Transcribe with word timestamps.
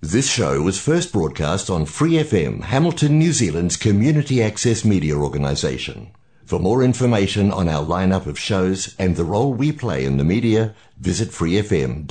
This 0.00 0.30
show 0.30 0.62
was 0.62 0.78
first 0.78 1.12
broadcast 1.12 1.68
on 1.68 1.84
Free 1.84 2.22
FM, 2.22 2.62
Hamilton, 2.62 3.18
New 3.18 3.32
Zealand's 3.32 3.76
community 3.76 4.40
access 4.40 4.84
media 4.84 5.16
organisation. 5.16 6.12
For 6.44 6.60
more 6.60 6.84
information 6.84 7.50
on 7.50 7.68
our 7.68 7.84
lineup 7.84 8.26
of 8.26 8.38
shows 8.38 8.94
and 8.96 9.16
the 9.16 9.24
role 9.24 9.52
we 9.52 9.72
play 9.72 10.04
in 10.04 10.16
the 10.16 10.22
media, 10.22 10.76
visit 11.00 11.30
freefm.org.nz. 11.30 12.06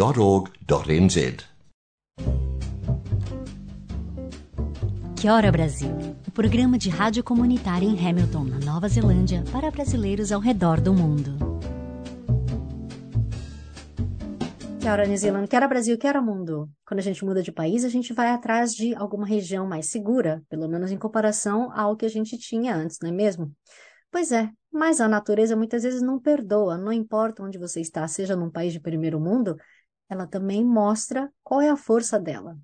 Que 5.15 5.29
Hora 5.29 5.49
Brasil, 5.49 5.95
o 6.27 6.31
programa 6.31 6.77
de 6.77 6.89
rádio 6.89 7.23
comunitária 7.23 7.87
em 7.87 7.97
Hamilton, 7.97 8.43
na 8.43 8.59
Nova 8.59 8.89
Zelândia, 8.89 9.45
para 9.49 9.71
brasileiros 9.71 10.33
ao 10.33 10.41
redor 10.41 10.81
do 10.81 10.93
mundo. 10.93 11.37
Que 14.87 14.91
hora 14.91 15.05
New 15.05 15.17
Zealand, 15.17 15.49
que 15.49 15.55
hora 15.57 15.67
Brasil, 15.67 15.97
que 15.97 16.07
hora 16.07 16.21
mundo. 16.21 16.71
Quando 16.85 17.01
a 17.01 17.03
gente 17.03 17.25
muda 17.25 17.43
de 17.43 17.51
país, 17.51 17.83
a 17.83 17.89
gente 17.89 18.13
vai 18.13 18.29
atrás 18.29 18.73
de 18.73 18.95
alguma 18.95 19.25
região 19.25 19.67
mais 19.67 19.87
segura, 19.87 20.41
pelo 20.47 20.65
menos 20.65 20.93
em 20.93 20.97
comparação 20.97 21.69
ao 21.73 21.97
que 21.97 22.05
a 22.05 22.09
gente 22.09 22.37
tinha 22.37 22.73
antes, 22.73 22.97
não 23.01 23.09
é 23.09 23.11
mesmo? 23.11 23.53
Pois 24.09 24.31
é, 24.31 24.49
mas 24.71 25.01
a 25.01 25.07
natureza 25.09 25.57
muitas 25.57 25.83
vezes 25.83 26.01
não 26.01 26.17
perdoa, 26.17 26.77
não 26.77 26.93
importa 26.93 27.43
onde 27.43 27.57
você 27.57 27.81
está, 27.81 28.07
seja 28.07 28.33
num 28.33 28.49
país 28.49 28.71
de 28.71 28.79
primeiro 28.79 29.19
mundo, 29.19 29.57
ela 30.09 30.25
também 30.25 30.63
mostra 30.63 31.29
qual 31.43 31.59
é 31.59 31.69
a 31.69 31.75
força 31.75 32.17
dela. 32.17 32.57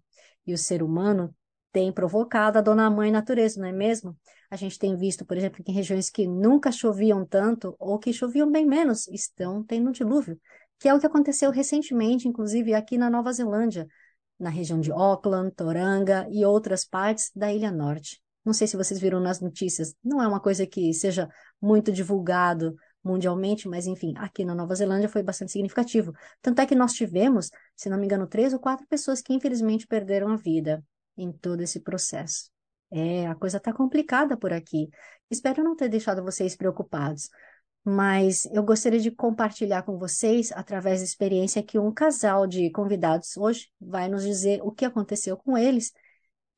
E 0.47 0.53
o 0.53 0.57
ser 0.57 0.81
humano 0.81 1.35
tem 1.73 1.91
provocado 1.91 2.57
a 2.57 2.61
dona 2.61 2.89
mãe 2.89 3.11
natureza, 3.11 3.59
não 3.59 3.67
é 3.67 3.73
mesmo? 3.73 4.15
A 4.49 4.55
gente 4.55 4.79
tem 4.79 4.95
visto, 4.95 5.25
por 5.25 5.35
exemplo, 5.35 5.61
que 5.61 5.69
em 5.69 5.75
regiões 5.75 6.09
que 6.09 6.25
nunca 6.25 6.71
choviam 6.71 7.25
tanto 7.25 7.75
ou 7.77 7.99
que 7.99 8.13
choviam 8.13 8.49
bem 8.49 8.65
menos, 8.65 9.09
estão 9.09 9.61
tendo 9.61 9.91
dilúvio, 9.91 10.39
que 10.83 10.89
é 10.89 10.93
o 10.93 10.99
que 10.99 11.07
aconteceu 11.07 11.49
recentemente, 11.49 12.27
inclusive 12.27 12.73
aqui 12.73 12.97
na 12.97 13.09
Nova 13.09 13.31
Zelândia, 13.31 13.87
na 14.37 14.49
região 14.49 14.81
de 14.81 14.91
Auckland, 14.91 15.49
Toranga 15.55 16.27
e 16.29 16.43
outras 16.43 16.83
partes 16.83 17.31
da 17.33 17.53
Ilha 17.53 17.71
Norte. 17.71 18.21
Não 18.43 18.51
sei 18.51 18.67
se 18.67 18.75
vocês 18.75 18.99
viram 18.99 19.21
nas 19.21 19.39
notícias, 19.39 19.95
não 20.03 20.21
é 20.21 20.27
uma 20.27 20.41
coisa 20.41 20.67
que 20.67 20.93
seja 20.93 21.29
muito 21.61 21.89
divulgado 21.89 22.75
mundialmente, 23.01 23.65
mas 23.65 23.87
enfim, 23.87 24.13
aqui 24.17 24.43
na 24.43 24.53
Nova 24.53 24.75
Zelândia 24.75 25.07
foi 25.07 25.23
bastante 25.23 25.53
significativo. 25.53 26.11
Tanto 26.41 26.59
é 26.59 26.65
que 26.65 26.75
nós 26.75 26.91
tivemos, 26.91 27.49
se 27.77 27.89
não 27.89 27.97
me 27.97 28.03
engano, 28.03 28.27
três 28.27 28.51
ou 28.51 28.59
quatro 28.59 28.85
pessoas 28.85 29.21
que 29.21 29.33
infelizmente 29.33 29.87
perderam 29.87 30.33
a 30.33 30.35
vida 30.35 30.83
em 31.15 31.31
todo 31.31 31.61
esse 31.61 31.79
processo. 31.79 32.51
É, 32.91 33.25
a 33.27 33.35
coisa 33.35 33.55
está 33.55 33.71
complicada 33.71 34.35
por 34.35 34.51
aqui. 34.51 34.89
Espero 35.31 35.63
não 35.63 35.77
ter 35.77 35.87
deixado 35.87 36.21
vocês 36.21 36.57
preocupados, 36.57 37.29
mas 37.83 38.45
eu 38.45 38.63
gostaria 38.63 38.99
de 38.99 39.11
compartilhar 39.11 39.83
com 39.83 39.97
vocês, 39.97 40.51
através 40.51 40.99
da 40.99 41.05
experiência 41.05 41.63
que 41.63 41.77
um 41.77 41.91
casal 41.91 42.47
de 42.47 42.69
convidados 42.71 43.35
hoje 43.37 43.69
vai 43.79 44.07
nos 44.07 44.23
dizer 44.23 44.61
o 44.63 44.71
que 44.71 44.85
aconteceu 44.85 45.35
com 45.37 45.57
eles 45.57 45.91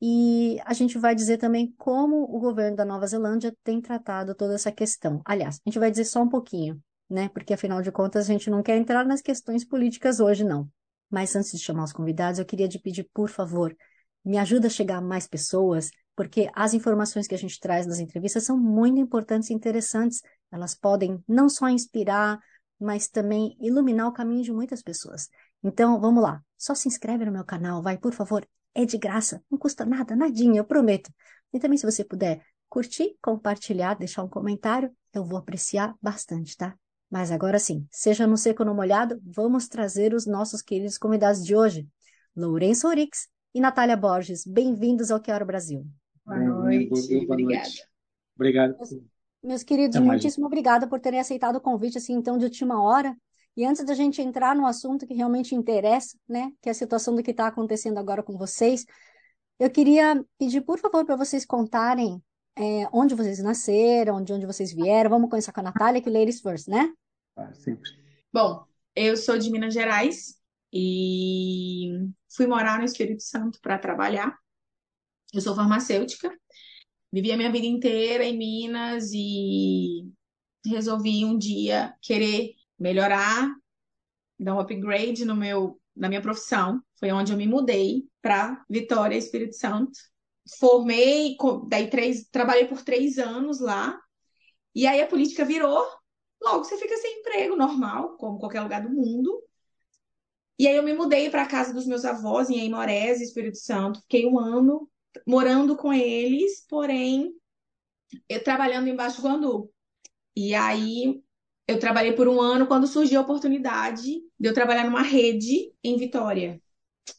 e 0.00 0.58
a 0.64 0.74
gente 0.74 0.98
vai 0.98 1.14
dizer 1.14 1.38
também 1.38 1.74
como 1.78 2.22
o 2.24 2.38
governo 2.38 2.76
da 2.76 2.84
Nova 2.84 3.06
Zelândia 3.06 3.56
tem 3.64 3.80
tratado 3.80 4.34
toda 4.34 4.54
essa 4.54 4.70
questão. 4.70 5.22
Aliás, 5.24 5.56
a 5.56 5.70
gente 5.70 5.78
vai 5.78 5.90
dizer 5.90 6.04
só 6.04 6.22
um 6.22 6.28
pouquinho, 6.28 6.80
né? 7.08 7.28
Porque 7.30 7.54
afinal 7.54 7.80
de 7.80 7.90
contas 7.90 8.28
a 8.28 8.32
gente 8.32 8.50
não 8.50 8.62
quer 8.62 8.76
entrar 8.76 9.06
nas 9.06 9.22
questões 9.22 9.64
políticas 9.64 10.20
hoje, 10.20 10.44
não. 10.44 10.68
Mas 11.10 11.34
antes 11.34 11.50
de 11.52 11.58
chamar 11.58 11.84
os 11.84 11.92
convidados, 11.92 12.38
eu 12.38 12.44
queria 12.44 12.68
te 12.68 12.78
pedir, 12.78 13.08
por 13.14 13.30
favor, 13.30 13.74
me 14.24 14.36
ajuda 14.38 14.66
a 14.66 14.70
chegar 14.70 14.98
a 14.98 15.00
mais 15.00 15.26
pessoas, 15.26 15.90
porque 16.14 16.50
as 16.54 16.74
informações 16.74 17.26
que 17.26 17.34
a 17.34 17.38
gente 17.38 17.58
traz 17.58 17.86
nas 17.86 17.98
entrevistas 17.98 18.44
são 18.44 18.58
muito 18.58 19.00
importantes 19.00 19.48
e 19.48 19.54
interessantes. 19.54 20.20
Elas 20.50 20.74
podem 20.74 21.22
não 21.28 21.48
só 21.48 21.68
inspirar, 21.68 22.38
mas 22.78 23.08
também 23.08 23.56
iluminar 23.60 24.08
o 24.08 24.12
caminho 24.12 24.42
de 24.42 24.52
muitas 24.52 24.82
pessoas. 24.82 25.28
Então, 25.62 26.00
vamos 26.00 26.22
lá. 26.22 26.42
Só 26.56 26.74
se 26.74 26.88
inscreve 26.88 27.24
no 27.24 27.32
meu 27.32 27.44
canal, 27.44 27.82
vai, 27.82 27.98
por 27.98 28.12
favor. 28.12 28.46
É 28.74 28.84
de 28.84 28.98
graça, 28.98 29.42
não 29.50 29.58
custa 29.58 29.84
nada, 29.84 30.14
nadinha, 30.14 30.60
eu 30.60 30.64
prometo. 30.64 31.10
E 31.52 31.58
também, 31.58 31.78
se 31.78 31.86
você 31.86 32.04
puder 32.04 32.42
curtir, 32.68 33.16
compartilhar, 33.22 33.94
deixar 33.94 34.22
um 34.22 34.28
comentário, 34.28 34.94
eu 35.12 35.24
vou 35.24 35.38
apreciar 35.38 35.94
bastante, 36.00 36.56
tá? 36.56 36.76
Mas 37.10 37.30
agora 37.30 37.58
sim, 37.58 37.86
seja 37.90 38.26
no 38.26 38.36
seco 38.36 38.62
ou 38.62 38.68
no 38.68 38.74
molhado, 38.74 39.20
vamos 39.24 39.68
trazer 39.68 40.12
os 40.12 40.26
nossos 40.26 40.60
queridos 40.60 40.98
convidados 40.98 41.44
de 41.44 41.56
hoje. 41.56 41.88
Lourenço 42.34 42.86
Orix, 42.86 43.28
e 43.56 43.60
Natália 43.60 43.96
Borges. 43.96 44.44
Bem-vindos 44.44 45.10
ao 45.10 45.18
Que 45.18 45.32
Hora 45.32 45.42
Brasil. 45.42 45.86
Boa 46.26 46.38
noite, 46.38 46.90
boa 46.90 47.32
obrigada. 47.32 47.64
Noite. 47.64 47.88
Obrigado. 48.34 48.76
Meus, 49.46 49.62
queridos, 49.62 50.00
muitíssimo 50.00 50.46
obrigada 50.46 50.88
por 50.88 50.98
terem 50.98 51.20
aceitado 51.20 51.54
o 51.54 51.60
convite 51.60 51.98
assim 51.98 52.14
então 52.14 52.36
de 52.36 52.44
última 52.44 52.82
hora. 52.82 53.16
E 53.56 53.64
antes 53.64 53.84
da 53.84 53.94
gente 53.94 54.20
entrar 54.20 54.56
no 54.56 54.66
assunto 54.66 55.06
que 55.06 55.14
realmente 55.14 55.54
interessa, 55.54 56.18
né, 56.28 56.50
que 56.60 56.68
é 56.68 56.72
a 56.72 56.74
situação 56.74 57.14
do 57.14 57.22
que 57.22 57.30
está 57.30 57.46
acontecendo 57.46 57.98
agora 57.98 58.24
com 58.24 58.36
vocês, 58.36 58.84
eu 59.56 59.70
queria 59.70 60.20
pedir, 60.36 60.62
por 60.62 60.80
favor, 60.80 61.06
para 61.06 61.14
vocês 61.14 61.46
contarem 61.46 62.20
é, 62.58 62.88
onde 62.92 63.14
vocês 63.14 63.38
nasceram, 63.38 64.20
de 64.20 64.32
onde 64.32 64.46
vocês 64.46 64.72
vieram. 64.72 65.10
Vamos 65.10 65.30
começar 65.30 65.52
com 65.52 65.60
a 65.60 65.62
Natália, 65.62 66.02
que 66.02 66.10
ladies 66.10 66.40
first, 66.40 66.66
né? 66.66 66.92
Ah, 67.36 67.54
sempre. 67.54 67.88
Bom, 68.32 68.66
eu 68.96 69.16
sou 69.16 69.38
de 69.38 69.48
Minas 69.48 69.72
Gerais 69.72 70.40
e 70.72 72.10
fui 72.28 72.48
morar 72.48 72.78
no 72.78 72.84
Espírito 72.84 73.22
Santo 73.22 73.60
para 73.62 73.78
trabalhar. 73.78 74.36
Eu 75.32 75.40
sou 75.40 75.54
farmacêutica, 75.54 76.36
vivi 77.12 77.32
a 77.32 77.36
minha 77.36 77.50
vida 77.50 77.66
inteira 77.66 78.24
em 78.24 78.36
Minas 78.36 79.10
e 79.12 80.10
resolvi 80.64 81.24
um 81.24 81.36
dia 81.38 81.94
querer 82.00 82.54
melhorar, 82.78 83.48
dar 84.38 84.54
um 84.54 84.60
upgrade 84.60 85.24
no 85.24 85.34
meu, 85.34 85.80
na 85.94 86.08
minha 86.08 86.20
profissão. 86.20 86.82
Foi 86.98 87.10
onde 87.12 87.32
eu 87.32 87.38
me 87.38 87.46
mudei 87.46 88.04
para 88.20 88.64
Vitória, 88.68 89.16
Espírito 89.16 89.56
Santo. 89.56 89.98
Formei, 90.58 91.36
daí 91.68 91.88
três, 91.90 92.28
trabalhei 92.30 92.66
por 92.66 92.82
três 92.82 93.18
anos 93.18 93.60
lá. 93.60 93.98
E 94.74 94.86
aí 94.86 95.00
a 95.00 95.06
política 95.06 95.44
virou. 95.44 95.86
Logo 96.42 96.64
você 96.64 96.76
fica 96.76 96.96
sem 96.96 97.20
emprego, 97.20 97.56
normal, 97.56 98.16
como 98.16 98.38
qualquer 98.38 98.60
lugar 98.60 98.82
do 98.82 98.90
mundo. 98.90 99.42
E 100.58 100.66
aí 100.66 100.76
eu 100.76 100.82
me 100.82 100.94
mudei 100.94 101.28
para 101.30 101.42
a 101.42 101.48
casa 101.48 101.72
dos 101.72 101.86
meus 101.86 102.04
avós 102.04 102.48
em 102.48 102.60
Aimorés, 102.60 103.20
Espírito 103.20 103.58
Santo. 103.58 104.00
Fiquei 104.02 104.26
um 104.26 104.38
ano 104.38 104.88
morando 105.26 105.76
com 105.76 105.92
eles, 105.92 106.64
porém 106.68 107.32
eu 108.28 108.42
trabalhando 108.42 108.88
em 108.88 108.96
Baixo 108.96 109.22
Guandu. 109.22 109.70
E 110.36 110.54
aí 110.54 111.22
eu 111.68 111.78
trabalhei 111.78 112.12
por 112.14 112.28
um 112.28 112.40
ano 112.40 112.66
quando 112.66 112.86
surgiu 112.86 113.20
a 113.20 113.22
oportunidade 113.22 114.02
de 114.38 114.48
eu 114.48 114.54
trabalhar 114.54 114.84
numa 114.84 115.02
rede 115.02 115.72
em 115.82 115.96
Vitória. 115.96 116.60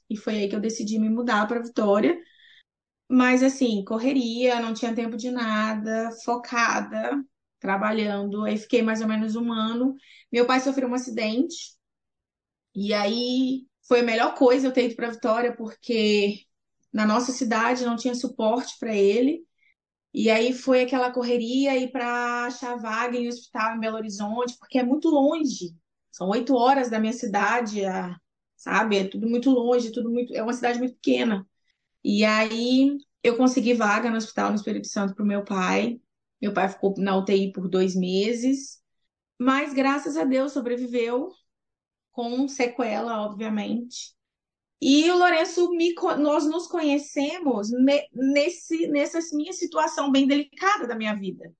E 0.09 0.17
foi 0.17 0.35
aí 0.37 0.49
que 0.49 0.55
eu 0.55 0.59
decidi 0.59 0.99
me 0.99 1.09
mudar 1.09 1.47
para 1.47 1.61
Vitória. 1.61 2.19
Mas 3.09 3.43
assim, 3.43 3.83
correria, 3.85 4.59
não 4.59 4.73
tinha 4.73 4.93
tempo 4.95 5.17
de 5.17 5.31
nada, 5.31 6.11
focada, 6.25 7.23
trabalhando. 7.59 8.43
Aí 8.45 8.57
fiquei 8.57 8.81
mais 8.81 9.01
ou 9.01 9.07
menos 9.07 9.35
um 9.35 9.51
ano. 9.51 9.95
Meu 10.31 10.45
pai 10.45 10.59
sofreu 10.59 10.89
um 10.89 10.93
acidente 10.93 11.77
e 12.75 12.93
aí 12.93 13.65
foi 13.87 14.01
a 14.01 14.03
melhor 14.03 14.35
coisa 14.35 14.67
eu 14.67 14.73
ter 14.73 14.85
ido 14.85 14.95
para 14.95 15.09
Vitória, 15.09 15.55
porque 15.55 16.45
na 16.97 17.05
nossa 17.05 17.31
cidade 17.31 17.85
não 17.85 17.95
tinha 17.95 18.15
suporte 18.15 18.75
para 18.79 18.95
ele. 18.95 19.45
E 20.11 20.31
aí 20.31 20.51
foi 20.51 20.81
aquela 20.81 21.11
correria 21.11 21.77
ir 21.77 21.91
para 21.91 22.45
achar 22.47 22.75
vaga 22.77 23.15
em 23.15 23.27
hospital 23.27 23.75
em 23.75 23.79
Belo 23.79 23.97
Horizonte, 23.97 24.57
porque 24.57 24.79
é 24.79 24.83
muito 24.83 25.07
longe. 25.07 25.75
São 26.11 26.29
oito 26.29 26.55
horas 26.55 26.89
da 26.89 26.99
minha 26.99 27.13
cidade, 27.13 27.81
sabe? 28.55 28.97
É 28.97 29.07
tudo 29.07 29.29
muito 29.29 29.51
longe, 29.51 29.91
tudo 29.91 30.09
muito. 30.09 30.33
É 30.33 30.41
uma 30.41 30.53
cidade 30.53 30.79
muito 30.79 30.95
pequena. 30.95 31.47
E 32.03 32.25
aí 32.25 32.97
eu 33.21 33.37
consegui 33.37 33.75
vaga 33.75 34.09
no 34.09 34.17
hospital 34.17 34.49
no 34.49 34.55
Espírito 34.55 34.87
Santo 34.87 35.13
para 35.13 35.23
o 35.23 35.27
meu 35.27 35.45
pai. 35.45 36.01
Meu 36.41 36.51
pai 36.51 36.67
ficou 36.67 36.95
na 36.97 37.15
UTI 37.15 37.51
por 37.51 37.69
dois 37.69 37.95
meses, 37.95 38.81
mas 39.39 39.71
graças 39.71 40.17
a 40.17 40.23
Deus 40.23 40.51
sobreviveu 40.51 41.29
com 42.11 42.47
sequela, 42.47 43.21
obviamente. 43.21 44.16
E 44.79 45.09
o 45.09 45.17
Lourenço, 45.17 45.71
me, 45.71 45.93
nós 46.19 46.45
nos 46.45 46.67
conhecemos 46.67 47.69
nesse, 48.13 48.87
nessa 48.87 49.19
minha 49.35 49.53
situação 49.53 50.11
bem 50.11 50.27
delicada 50.27 50.87
da 50.87 50.95
minha 50.95 51.15
vida. 51.15 51.51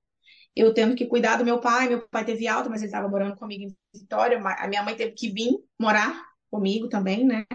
Eu 0.54 0.72
tendo 0.72 0.94
que 0.94 1.06
cuidar 1.06 1.36
do 1.36 1.44
meu 1.44 1.60
pai, 1.60 1.88
meu 1.88 2.08
pai 2.08 2.24
teve 2.24 2.46
alta, 2.46 2.68
mas 2.68 2.80
ele 2.80 2.88
estava 2.88 3.08
morando 3.08 3.36
comigo 3.36 3.64
em 3.64 3.76
Vitória, 3.92 4.40
a 4.40 4.68
minha 4.68 4.82
mãe 4.82 4.96
teve 4.96 5.12
que 5.12 5.30
vir 5.30 5.52
morar 5.78 6.26
comigo 6.50 6.88
também, 6.88 7.24
né? 7.24 7.46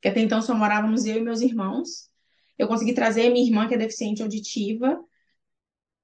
Que 0.00 0.08
até 0.08 0.20
então 0.20 0.40
só 0.40 0.54
morávamos 0.54 1.04
eu 1.04 1.16
e 1.16 1.22
meus 1.22 1.40
irmãos. 1.40 2.10
Eu 2.58 2.68
consegui 2.68 2.92
trazer 2.92 3.30
minha 3.30 3.46
irmã, 3.46 3.66
que 3.66 3.74
é 3.74 3.78
deficiente 3.78 4.22
auditiva, 4.22 5.02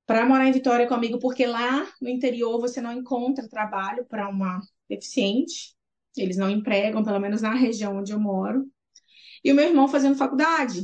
para 0.06 0.24
morar 0.24 0.46
em 0.46 0.52
Vitória 0.52 0.86
comigo, 0.86 1.18
porque 1.18 1.44
lá 1.44 1.86
no 2.00 2.08
interior 2.08 2.58
você 2.60 2.80
não 2.80 2.92
encontra 2.92 3.48
trabalho 3.48 4.04
para 4.06 4.28
uma 4.28 4.60
deficiente. 4.88 5.75
Eles 6.16 6.36
não 6.36 6.50
empregam, 6.50 7.04
pelo 7.04 7.20
menos 7.20 7.42
na 7.42 7.54
região 7.54 7.96
onde 7.98 8.12
eu 8.12 8.20
moro. 8.20 8.66
E 9.44 9.52
o 9.52 9.54
meu 9.54 9.66
irmão 9.68 9.88
fazendo 9.88 10.16
faculdade. 10.16 10.82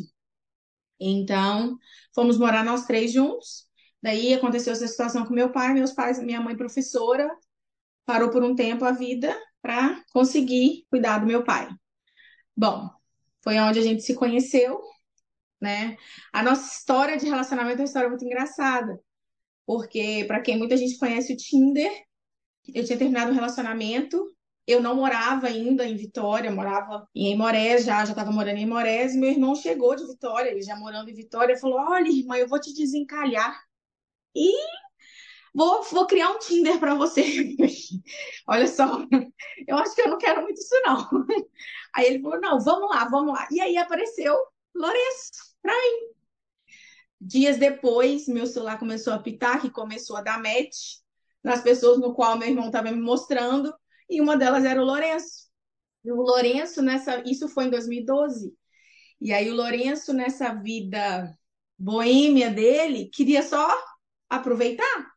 Então, 1.00 1.78
fomos 2.14 2.38
morar 2.38 2.64
nós 2.64 2.86
três 2.86 3.12
juntos. 3.12 3.66
Daí 4.02 4.34
aconteceu 4.34 4.72
essa 4.72 4.86
situação 4.86 5.24
com 5.26 5.34
meu 5.34 5.50
pai, 5.52 5.74
meus 5.74 5.92
pais, 5.92 6.22
minha 6.22 6.40
mãe 6.40 6.56
professora, 6.56 7.30
parou 8.04 8.30
por 8.30 8.42
um 8.42 8.54
tempo 8.54 8.84
a 8.84 8.92
vida 8.92 9.36
para 9.62 10.02
conseguir 10.12 10.86
cuidar 10.90 11.18
do 11.18 11.26
meu 11.26 11.44
pai. 11.44 11.68
Bom, 12.56 12.90
Foi 13.42 13.58
onde 13.58 13.78
a 13.80 13.82
gente 13.82 14.02
se 14.02 14.14
conheceu, 14.14 14.80
né? 15.60 15.96
A 16.32 16.42
nossa 16.42 16.72
história 16.78 17.16
de 17.16 17.26
relacionamento 17.26 17.78
é 17.78 17.80
uma 17.82 17.86
história 17.86 18.08
muito 18.08 18.24
engraçada, 18.24 19.00
porque 19.66 20.24
para 20.26 20.40
quem 20.40 20.58
muita 20.58 20.76
gente 20.76 20.98
conhece 20.98 21.32
o 21.32 21.36
Tinder, 21.36 21.92
eu 22.74 22.84
tinha 22.84 22.98
terminado 22.98 23.32
um 23.32 23.34
relacionamento, 23.34 24.24
eu 24.66 24.80
não 24.80 24.94
morava 24.94 25.48
ainda 25.48 25.84
em 25.84 25.96
Vitória, 25.96 26.50
morava 26.50 27.08
em 27.14 27.32
Emorés 27.32 27.84
já, 27.84 28.04
já 28.04 28.12
estava 28.12 28.30
morando 28.30 28.58
em 28.58 28.62
Emorés, 28.62 29.14
e 29.14 29.18
meu 29.18 29.30
irmão 29.30 29.54
chegou 29.54 29.94
de 29.96 30.06
Vitória, 30.06 30.50
ele 30.50 30.62
já 30.62 30.76
morando 30.76 31.10
em 31.10 31.14
Vitória, 31.14 31.58
falou: 31.58 31.78
Olha, 31.78 32.08
irmã, 32.08 32.36
eu 32.36 32.48
vou 32.48 32.60
te 32.60 32.72
desencalhar. 32.74 33.60
E 34.34 34.52
vou, 35.54 35.82
vou 35.84 36.06
criar 36.06 36.30
um 36.30 36.38
Tinder 36.38 36.78
para 36.78 36.94
você. 36.94 37.22
Olha 38.48 38.66
só, 38.66 39.04
eu 39.66 39.76
acho 39.76 39.94
que 39.94 40.02
eu 40.02 40.08
não 40.08 40.18
quero 40.18 40.42
muito 40.42 40.58
isso, 40.60 40.74
não. 40.84 41.08
Aí 41.94 42.06
ele 42.06 42.22
falou: 42.22 42.40
Não, 42.40 42.60
vamos 42.60 42.90
lá, 42.90 43.04
vamos 43.08 43.34
lá. 43.34 43.48
E 43.50 43.60
aí 43.60 43.76
apareceu 43.76 44.36
Lourenço 44.74 45.32
para 45.60 45.74
mim. 45.74 46.12
Dias 47.20 47.56
depois, 47.56 48.26
meu 48.26 48.46
celular 48.46 48.78
começou 48.78 49.12
a 49.12 49.16
apitar, 49.16 49.60
que 49.60 49.70
começou 49.70 50.16
a 50.16 50.22
dar 50.22 50.42
match 50.42 51.00
nas 51.42 51.60
pessoas 51.60 51.98
no 51.98 52.14
qual 52.14 52.38
meu 52.38 52.48
irmão 52.48 52.66
estava 52.66 52.90
me 52.90 53.00
mostrando, 53.00 53.72
e 54.08 54.20
uma 54.20 54.36
delas 54.36 54.64
era 54.64 54.80
o 54.80 54.84
Lourenço. 54.84 55.48
E 56.04 56.10
o 56.12 56.16
Lourenço, 56.16 56.82
nessa, 56.82 57.22
isso 57.26 57.48
foi 57.48 57.66
em 57.66 57.70
2012. 57.70 58.54
E 59.20 59.32
aí 59.32 59.50
o 59.50 59.54
Lourenço, 59.54 60.12
nessa 60.12 60.52
vida 60.54 61.36
boêmia 61.78 62.50
dele, 62.50 63.10
queria 63.12 63.42
só 63.42 63.68
aproveitar. 64.28 65.12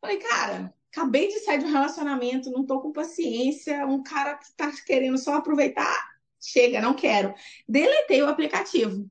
Falei, 0.00 0.18
cara, 0.18 0.74
acabei 0.92 1.28
de 1.28 1.40
sair 1.40 1.58
de 1.58 1.66
um 1.66 1.72
relacionamento, 1.72 2.50
não 2.50 2.64
tô 2.64 2.80
com 2.80 2.92
paciência, 2.92 3.86
um 3.86 4.02
cara 4.02 4.36
que 4.36 4.52
tá 4.56 4.72
querendo 4.86 5.18
só 5.18 5.34
aproveitar, 5.34 6.08
chega, 6.40 6.80
não 6.80 6.94
quero. 6.94 7.34
Deletei 7.68 8.22
o 8.22 8.28
aplicativo. 8.28 9.10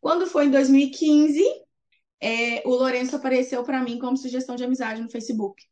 Quando 0.00 0.26
foi 0.26 0.46
em 0.46 0.50
2015, 0.50 1.42
é, 2.20 2.62
o 2.66 2.70
Lourenço 2.70 3.16
apareceu 3.16 3.62
para 3.64 3.82
mim 3.82 3.98
como 3.98 4.16
sugestão 4.16 4.56
de 4.56 4.64
amizade 4.64 5.02
no 5.02 5.10
Facebook. 5.10 5.64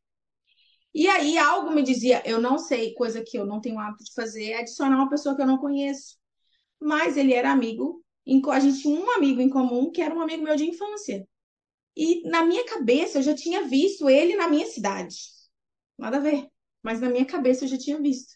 E 0.94 1.06
aí 1.08 1.38
algo 1.38 1.70
me 1.70 1.82
dizia, 1.82 2.22
eu 2.26 2.40
não 2.40 2.58
sei, 2.58 2.94
coisa 2.94 3.22
que 3.22 3.38
eu 3.38 3.46
não 3.46 3.60
tenho 3.60 3.78
hábito 3.78 4.04
de 4.04 4.14
fazer, 4.14 4.50
é 4.50 4.58
adicionar 4.60 4.96
uma 4.96 5.10
pessoa 5.10 5.36
que 5.36 5.42
eu 5.42 5.46
não 5.46 5.58
conheço. 5.58 6.16
Mas 6.80 7.16
ele 7.16 7.34
era 7.34 7.50
amigo, 7.52 8.04
a 8.50 8.60
gente 8.60 8.82
tinha 8.82 9.00
um 9.00 9.10
amigo 9.12 9.40
em 9.40 9.48
comum 9.48 9.90
que 9.90 10.02
era 10.02 10.14
um 10.14 10.20
amigo 10.20 10.42
meu 10.42 10.56
de 10.56 10.64
infância. 10.64 11.26
E 11.96 12.22
na 12.28 12.44
minha 12.44 12.64
cabeça 12.64 13.18
eu 13.18 13.22
já 13.22 13.34
tinha 13.34 13.64
visto 13.64 14.08
ele 14.08 14.36
na 14.36 14.48
minha 14.48 14.66
cidade. 14.66 15.16
Nada 15.98 16.18
a 16.18 16.20
ver, 16.20 16.48
mas 16.82 17.00
na 17.00 17.08
minha 17.10 17.24
cabeça 17.26 17.64
eu 17.64 17.68
já 17.68 17.78
tinha 17.78 18.00
visto. 18.00 18.34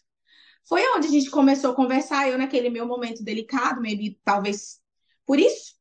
Foi 0.67 0.81
onde 0.95 1.07
a 1.07 1.11
gente 1.11 1.29
começou 1.29 1.71
a 1.71 1.75
conversar, 1.75 2.29
eu 2.29 2.37
naquele 2.37 2.69
meu 2.69 2.85
momento 2.87 3.23
delicado, 3.23 3.81
maybe, 3.81 4.19
talvez 4.23 4.81
por 5.25 5.39
isso. 5.39 5.75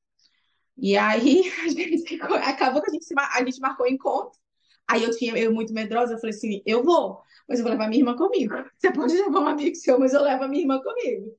E 0.76 0.96
aí 0.96 1.42
a 1.64 1.68
gente, 1.68 2.20
acabou 2.22 2.82
que 2.82 2.90
a 2.90 2.94
gente, 2.94 3.06
a 3.16 3.44
gente 3.44 3.60
marcou 3.60 3.86
encontro. 3.86 4.38
Aí 4.88 5.04
eu 5.04 5.16
tinha, 5.16 5.36
eu 5.38 5.52
muito 5.54 5.72
medrosa, 5.72 6.14
eu 6.14 6.18
falei 6.18 6.34
assim, 6.36 6.62
eu 6.66 6.82
vou, 6.84 7.22
mas 7.48 7.58
eu 7.58 7.64
vou 7.64 7.72
levar 7.72 7.88
minha 7.88 8.00
irmã 8.02 8.16
comigo. 8.16 8.54
Você 8.78 8.92
pode 8.92 9.14
levar 9.14 9.40
um 9.40 9.46
amigo 9.48 9.74
seu, 9.76 9.98
mas 9.98 10.12
eu 10.12 10.22
levo 10.22 10.44
a 10.44 10.48
minha 10.48 10.62
irmã 10.62 10.80
comigo. 10.82 11.36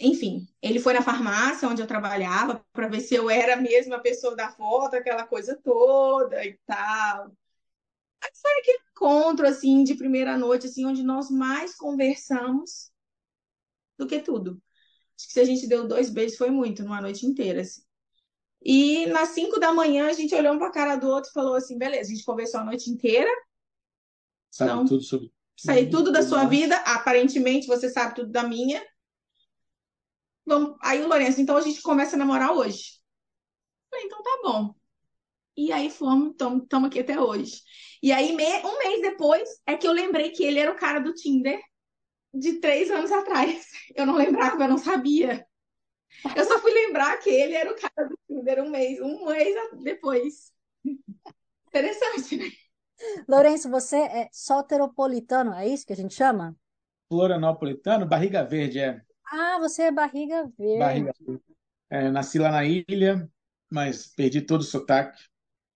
Enfim, 0.00 0.48
ele 0.62 0.80
foi 0.80 0.94
na 0.94 1.02
farmácia 1.02 1.68
onde 1.68 1.82
eu 1.82 1.86
trabalhava 1.86 2.64
para 2.72 2.88
ver 2.88 3.00
se 3.00 3.14
eu 3.14 3.30
era 3.30 3.54
a 3.54 3.56
mesma 3.62 4.00
pessoa 4.00 4.36
da 4.36 4.50
foto, 4.50 4.96
aquela 4.96 5.26
coisa 5.26 5.58
toda 5.62 6.44
e 6.44 6.58
tal. 6.66 7.32
Aí 8.22 8.30
foi 8.40 8.52
aquele 8.60 8.78
encontro, 8.92 9.46
assim, 9.46 9.84
de 9.84 9.94
primeira 9.94 10.36
noite, 10.38 10.66
assim, 10.66 10.86
onde 10.86 11.02
nós 11.02 11.30
mais 11.30 11.74
conversamos 11.76 12.90
do 13.98 14.06
que 14.06 14.20
tudo. 14.20 14.60
Acho 15.16 15.28
que 15.28 15.32
se 15.34 15.40
a 15.40 15.44
gente 15.46 15.68
deu 15.68 15.88
dois 15.88 16.10
beijos 16.10 16.38
foi 16.38 16.50
muito, 16.50 16.82
numa 16.84 17.00
noite 17.02 17.26
inteira, 17.26 17.62
assim. 17.62 17.82
E 18.62 19.06
nas 19.06 19.30
cinco 19.30 19.58
da 19.58 19.72
manhã 19.72 20.08
a 20.08 20.12
gente 20.12 20.34
olhou 20.34 20.54
um 20.54 20.58
para 20.58 20.68
a 20.68 20.72
cara 20.72 20.96
do 20.96 21.08
outro 21.08 21.30
e 21.30 21.32
falou 21.32 21.54
assim: 21.54 21.78
beleza, 21.78 22.10
a 22.10 22.14
gente 22.14 22.24
conversou 22.24 22.60
a 22.60 22.64
noite 22.64 22.90
inteira. 22.90 23.30
Sabe 24.50 24.72
então, 24.72 24.84
tudo 24.84 25.02
sobre. 25.02 25.32
Sei 25.56 25.90
tudo 25.90 26.10
da 26.10 26.22
sua 26.22 26.44
vida, 26.44 26.76
aparentemente 26.78 27.66
você 27.66 27.90
sabe 27.90 28.14
tudo 28.14 28.30
da 28.30 28.42
minha. 28.42 28.82
Vamos... 30.46 30.76
Aí 30.82 31.02
o 31.02 31.08
Lourenço, 31.08 31.40
então 31.40 31.56
a 31.56 31.60
gente 31.60 31.82
começa 31.82 32.16
a 32.16 32.18
namorar 32.18 32.52
hoje. 32.52 32.98
Falei, 33.90 34.06
então 34.06 34.22
tá 34.22 34.40
bom. 34.42 34.74
E 35.56 35.70
aí 35.70 35.90
fomos, 35.90 36.32
estamos 36.32 36.88
aqui 36.88 37.00
até 37.00 37.20
hoje. 37.20 37.60
E 38.02 38.12
aí, 38.12 38.32
um 38.32 38.78
mês 38.78 39.02
depois, 39.02 39.48
é 39.66 39.76
que 39.76 39.86
eu 39.86 39.92
lembrei 39.92 40.30
que 40.30 40.42
ele 40.42 40.58
era 40.58 40.72
o 40.72 40.76
cara 40.76 41.00
do 41.00 41.12
Tinder 41.12 41.60
de 42.32 42.54
três 42.60 42.90
anos 42.90 43.12
atrás. 43.12 43.66
Eu 43.94 44.06
não 44.06 44.14
lembrava, 44.14 44.62
eu 44.62 44.68
não 44.68 44.78
sabia. 44.78 45.44
Eu 46.36 46.44
só 46.44 46.58
fui 46.58 46.72
lembrar 46.72 47.16
que 47.18 47.30
ele 47.30 47.54
era 47.54 47.70
o 47.70 47.76
cara 47.76 48.08
do 48.08 48.18
Tinder 48.26 48.62
um 48.62 48.70
mês, 48.70 49.00
um 49.00 49.26
mês 49.26 49.54
depois. 49.82 50.52
Interessante, 51.68 52.36
né? 52.36 52.50
Lourenço, 53.26 53.70
você 53.70 53.96
é 53.96 54.28
soteropolitano, 54.32 55.54
é 55.54 55.66
isso 55.66 55.86
que 55.86 55.92
a 55.92 55.96
gente 55.96 56.14
chama? 56.14 56.54
Florianopolitano, 57.08 58.06
barriga 58.06 58.44
verde, 58.44 58.78
é. 58.80 59.00
Ah, 59.26 59.58
você 59.58 59.84
é 59.84 59.92
barriga 59.92 60.50
verde. 60.58 60.78
Barriga 60.78 61.14
verde. 61.20 61.42
É, 61.88 62.10
nasci 62.10 62.38
lá 62.38 62.50
na 62.50 62.64
ilha, 62.64 63.28
mas 63.70 64.06
perdi 64.06 64.42
todo 64.42 64.60
o 64.60 64.64
sotaque. 64.64 65.22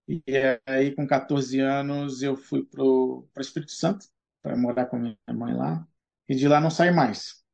E 0.07 0.21
aí, 0.65 0.93
com 0.93 1.07
14 1.07 1.59
anos, 1.59 2.21
eu 2.21 2.37
fui 2.37 2.63
para 2.63 2.83
o 2.83 3.27
Espírito 3.39 3.71
Santo, 3.71 4.07
para 4.41 4.55
morar 4.55 4.85
com 4.85 4.97
minha 4.97 5.17
mãe 5.33 5.53
lá. 5.55 5.85
E 6.29 6.35
de 6.35 6.47
lá 6.47 6.61
não 6.61 6.69
saí 6.69 6.91
mais 6.91 7.44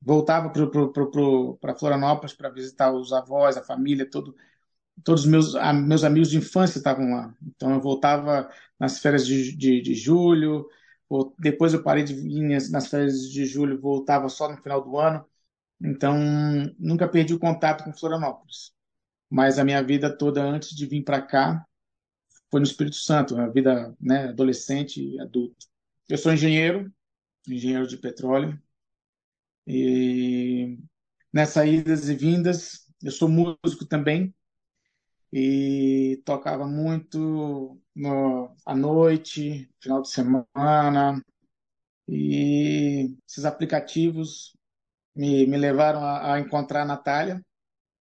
voltava 0.00 0.50
para 0.50 1.74
Florianópolis 1.74 2.34
para 2.34 2.48
visitar 2.50 2.92
os 2.92 3.12
avós, 3.12 3.56
a 3.56 3.62
família, 3.64 4.08
todo, 4.08 4.34
todos 5.04 5.22
os 5.22 5.28
meus, 5.28 5.54
a, 5.54 5.72
meus 5.72 6.04
amigos 6.04 6.30
de 6.30 6.38
infância 6.38 6.78
estavam 6.78 7.10
lá. 7.10 7.34
Então 7.42 7.72
eu 7.74 7.80
voltava 7.80 8.50
nas 8.78 9.00
férias 9.00 9.26
de, 9.26 9.56
de, 9.56 9.80
de 9.82 9.94
julho, 9.94 10.68
ou, 11.08 11.34
depois 11.38 11.74
eu 11.74 11.82
parei 11.82 12.04
de 12.04 12.14
vir 12.14 12.42
nas 12.70 12.88
férias 12.88 13.22
de 13.30 13.46
julho, 13.46 13.80
voltava 13.80 14.28
só 14.28 14.50
no 14.50 14.56
final 14.62 14.82
do 14.82 14.98
ano. 14.98 15.24
Então 15.80 16.16
nunca 16.78 17.08
perdi 17.08 17.34
o 17.34 17.38
contato 17.38 17.84
com 17.84 17.92
Florianópolis. 17.92 18.72
Mas 19.30 19.58
a 19.58 19.64
minha 19.64 19.82
vida 19.82 20.16
toda 20.16 20.42
antes 20.42 20.70
de 20.76 20.86
vir 20.86 21.04
para 21.04 21.22
cá 21.22 21.64
foi 22.50 22.60
no 22.60 22.66
Espírito 22.66 22.96
Santo, 22.96 23.36
a 23.38 23.48
vida 23.48 23.94
né, 24.00 24.28
adolescente 24.28 25.02
e 25.02 25.20
adulto. 25.20 25.66
Eu 26.08 26.16
sou 26.18 26.32
engenheiro, 26.32 26.92
engenheiro 27.46 27.86
de 27.86 27.96
petróleo, 27.98 28.60
e 29.68 30.78
nessas 31.30 31.68
idas 31.68 32.08
e 32.08 32.14
vindas, 32.14 32.86
eu 33.02 33.12
sou 33.12 33.28
músico 33.28 33.84
também 33.86 34.34
e 35.30 36.22
tocava 36.24 36.66
muito 36.66 37.78
no, 37.94 38.56
à 38.64 38.74
noite, 38.74 39.70
final 39.78 40.00
de 40.00 40.08
semana. 40.10 41.22
E 42.08 43.14
esses 43.28 43.44
aplicativos 43.44 44.56
me, 45.14 45.46
me 45.46 45.58
levaram 45.58 46.00
a, 46.00 46.34
a 46.34 46.40
encontrar 46.40 46.82
a 46.82 46.86
Natália. 46.86 47.44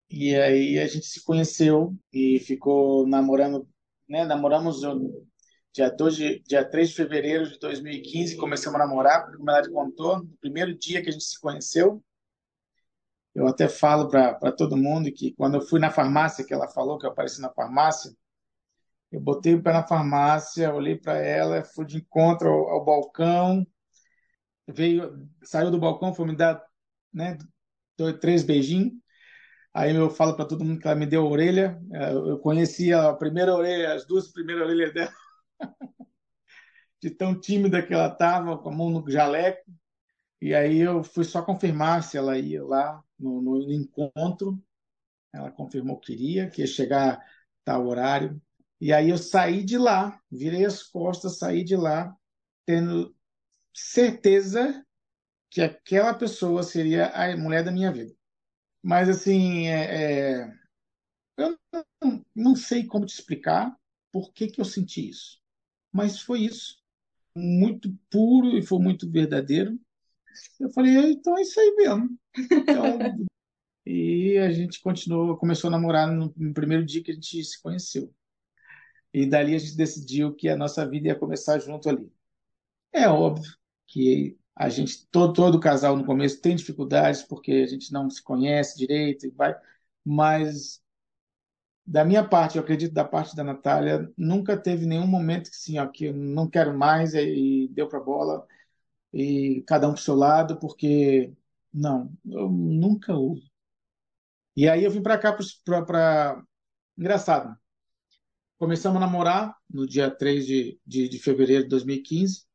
E 0.09 0.33
aí 0.35 0.79
a 0.79 0.87
gente 0.87 1.05
se 1.05 1.21
conheceu 1.23 1.93
e 2.13 2.39
ficou 2.39 3.05
namorando, 3.05 3.67
né? 4.07 4.23
Namoramos 4.23 4.81
dia, 5.77 5.91
2 5.91 6.15
de, 6.15 6.39
dia 6.39 6.65
3 6.65 6.89
de 6.89 6.95
fevereiro 6.95 7.47
de 7.47 7.59
2015, 7.59 8.35
começamos 8.37 8.81
a 8.81 8.85
namorar, 8.85 9.31
como 9.31 9.49
ela 9.49 9.69
contou, 9.69 10.17
no 10.19 10.37
primeiro 10.41 10.75
dia 10.75 11.03
que 11.03 11.09
a 11.09 11.11
gente 11.11 11.23
se 11.23 11.39
conheceu. 11.39 12.03
Eu 13.35 13.47
até 13.47 13.69
falo 13.69 14.09
para 14.09 14.51
todo 14.51 14.75
mundo 14.75 15.11
que 15.11 15.33
quando 15.33 15.55
eu 15.55 15.61
fui 15.61 15.79
na 15.79 15.91
farmácia, 15.91 16.43
que 16.43 16.53
ela 16.53 16.67
falou 16.67 16.97
que 16.97 17.05
eu 17.05 17.11
apareci 17.11 17.39
na 17.39 17.51
farmácia, 17.51 18.11
eu 19.11 19.21
botei 19.21 19.53
o 19.53 19.61
pé 19.61 19.71
na 19.71 19.87
farmácia, 19.87 20.73
olhei 20.73 20.97
para 20.97 21.17
ela, 21.19 21.63
fui 21.63 21.85
de 21.85 21.97
encontro 21.97 22.49
ao, 22.49 22.69
ao, 22.69 22.83
balcão, 22.83 23.65
veio, 24.67 25.29
saiu 25.43 25.69
do 25.69 25.79
balcão, 25.79 26.13
foi 26.13 26.25
me 26.25 26.35
dar 26.35 26.61
né, 27.13 27.37
dois, 27.95 28.17
três 28.19 28.43
beijinhos. 28.43 28.93
Aí 29.73 29.95
eu 29.95 30.09
falo 30.09 30.35
para 30.35 30.45
todo 30.45 30.65
mundo 30.65 30.79
que 30.79 30.87
ela 30.87 30.95
me 30.95 31.05
deu 31.05 31.21
a 31.21 31.29
orelha. 31.29 31.79
Eu 32.25 32.39
conheci 32.39 32.91
a 32.91 33.13
primeira 33.13 33.53
orelha, 33.53 33.93
as 33.93 34.07
duas 34.07 34.31
primeiras 34.31 34.65
orelhas 34.65 34.93
dela. 34.93 35.13
de 37.01 37.11
tão 37.11 37.39
tímida 37.39 37.85
que 37.85 37.93
ela 37.93 38.07
estava, 38.07 38.57
com 38.57 38.69
a 38.69 38.75
mão 38.75 38.89
no 38.89 39.09
jaleco. 39.09 39.71
E 40.41 40.53
aí 40.53 40.79
eu 40.79 41.03
fui 41.03 41.23
só 41.23 41.41
confirmar 41.41 42.03
se 42.03 42.17
ela 42.17 42.37
ia 42.37 42.63
lá 42.63 43.03
no, 43.19 43.41
no 43.41 43.71
encontro. 43.71 44.61
Ela 45.33 45.51
confirmou 45.51 45.99
que 45.99 46.13
iria, 46.13 46.49
que 46.49 46.61
ia 46.61 46.67
chegar 46.67 47.23
tal 47.63 47.87
horário. 47.87 48.41
E 48.79 48.93
aí 48.93 49.09
eu 49.09 49.17
saí 49.17 49.63
de 49.63 49.77
lá, 49.77 50.21
virei 50.31 50.65
as 50.65 50.83
costas, 50.83 51.37
saí 51.39 51.63
de 51.63 51.75
lá, 51.75 52.15
tendo 52.65 53.15
certeza 53.73 54.85
que 55.49 55.61
aquela 55.61 56.13
pessoa 56.13 56.63
seria 56.63 57.07
a 57.07 57.35
mulher 57.37 57.63
da 57.63 57.71
minha 57.71 57.91
vida. 57.91 58.13
Mas 58.83 59.09
assim, 59.09 59.67
é, 59.67 60.41
é, 60.41 60.53
eu 61.37 61.57
não, 62.01 62.25
não 62.35 62.55
sei 62.55 62.85
como 62.85 63.05
te 63.05 63.13
explicar 63.13 63.75
por 64.11 64.31
que, 64.33 64.47
que 64.47 64.61
eu 64.61 64.65
senti 64.65 65.09
isso 65.09 65.41
mas 65.97 66.21
foi 66.21 66.41
isso. 66.41 66.77
Muito 67.35 67.91
puro 68.09 68.57
e 68.57 68.61
foi 68.61 68.79
muito 68.79 69.09
verdadeiro. 69.11 69.79
Eu 70.59 70.69
falei, 70.69 70.95
então 71.11 71.37
é 71.37 71.41
isso 71.41 71.59
aí 71.59 71.75
mesmo. 71.75 72.17
Então, 72.37 72.99
E 73.89 74.37
a 74.39 74.51
gente 74.51 74.81
continuou, 74.81 75.37
começou 75.37 75.69
a 75.69 75.71
namorar 75.71 76.11
no, 76.11 76.33
no 76.35 76.53
primeiro 76.53 76.85
dia 76.85 77.01
que 77.01 77.09
a 77.11 77.13
gente 77.13 77.41
se 77.41 77.61
conheceu. 77.61 78.13
E 79.13 79.25
dali 79.25 79.55
a 79.55 79.57
gente 79.57 79.77
decidiu 79.77 80.35
que 80.35 80.49
a 80.49 80.57
nossa 80.57 80.87
vida 80.87 81.07
ia 81.07 81.15
começar 81.15 81.57
junto 81.59 81.87
ali. 81.87 82.11
É 82.91 83.07
óbvio 83.07 83.49
que 83.87 84.37
a 84.53 84.67
gente, 84.67 85.07
todo, 85.07 85.31
todo 85.33 85.59
casal 85.59 85.95
no 85.95 86.05
começo 86.05 86.41
tem 86.41 86.55
dificuldades 86.55 87.23
porque 87.23 87.53
a 87.53 87.65
gente 87.67 87.93
não 87.93 88.09
se 88.09 88.21
conhece 88.21 88.77
direito 88.77 89.25
e 89.25 89.29
vai, 89.29 89.55
mas 90.03 90.81
da 91.87 92.03
minha 92.03 92.27
parte, 92.27 92.57
eu 92.57 92.63
acredito 92.63 92.93
da 92.93 93.05
parte 93.05 93.33
da 93.33 93.45
Natália, 93.45 94.11
nunca 94.17 94.57
teve 94.57 94.85
nenhum 94.85 95.07
momento 95.07 95.49
que 95.49 95.55
assim, 95.55 95.79
ó, 95.79 95.87
que 95.87 96.05
eu 96.05 96.13
não 96.13 96.49
quero 96.49 96.77
mais 96.77 97.13
e 97.13 97.69
deu 97.71 97.87
para 97.87 98.01
bola 98.01 98.45
e 99.13 99.63
cada 99.67 99.87
um 99.87 99.93
pro 99.93 100.01
seu 100.01 100.15
lado, 100.15 100.59
porque 100.59 101.33
não, 101.73 102.11
eu 102.25 102.49
nunca 102.49 103.15
houve. 103.15 103.49
E 104.55 104.67
aí 104.67 104.83
eu 104.83 104.91
vim 104.91 105.01
para 105.01 105.17
cá 105.17 105.37
para 105.85 106.43
engraçado. 106.97 107.57
Começamos 108.57 108.97
a 108.97 109.05
namorar 109.05 109.55
no 109.69 109.87
dia 109.87 110.11
3 110.11 110.45
de, 110.45 110.79
de, 110.85 111.07
de 111.07 111.19
fevereiro 111.19 111.63
de 111.63 111.69
2015 111.69 112.45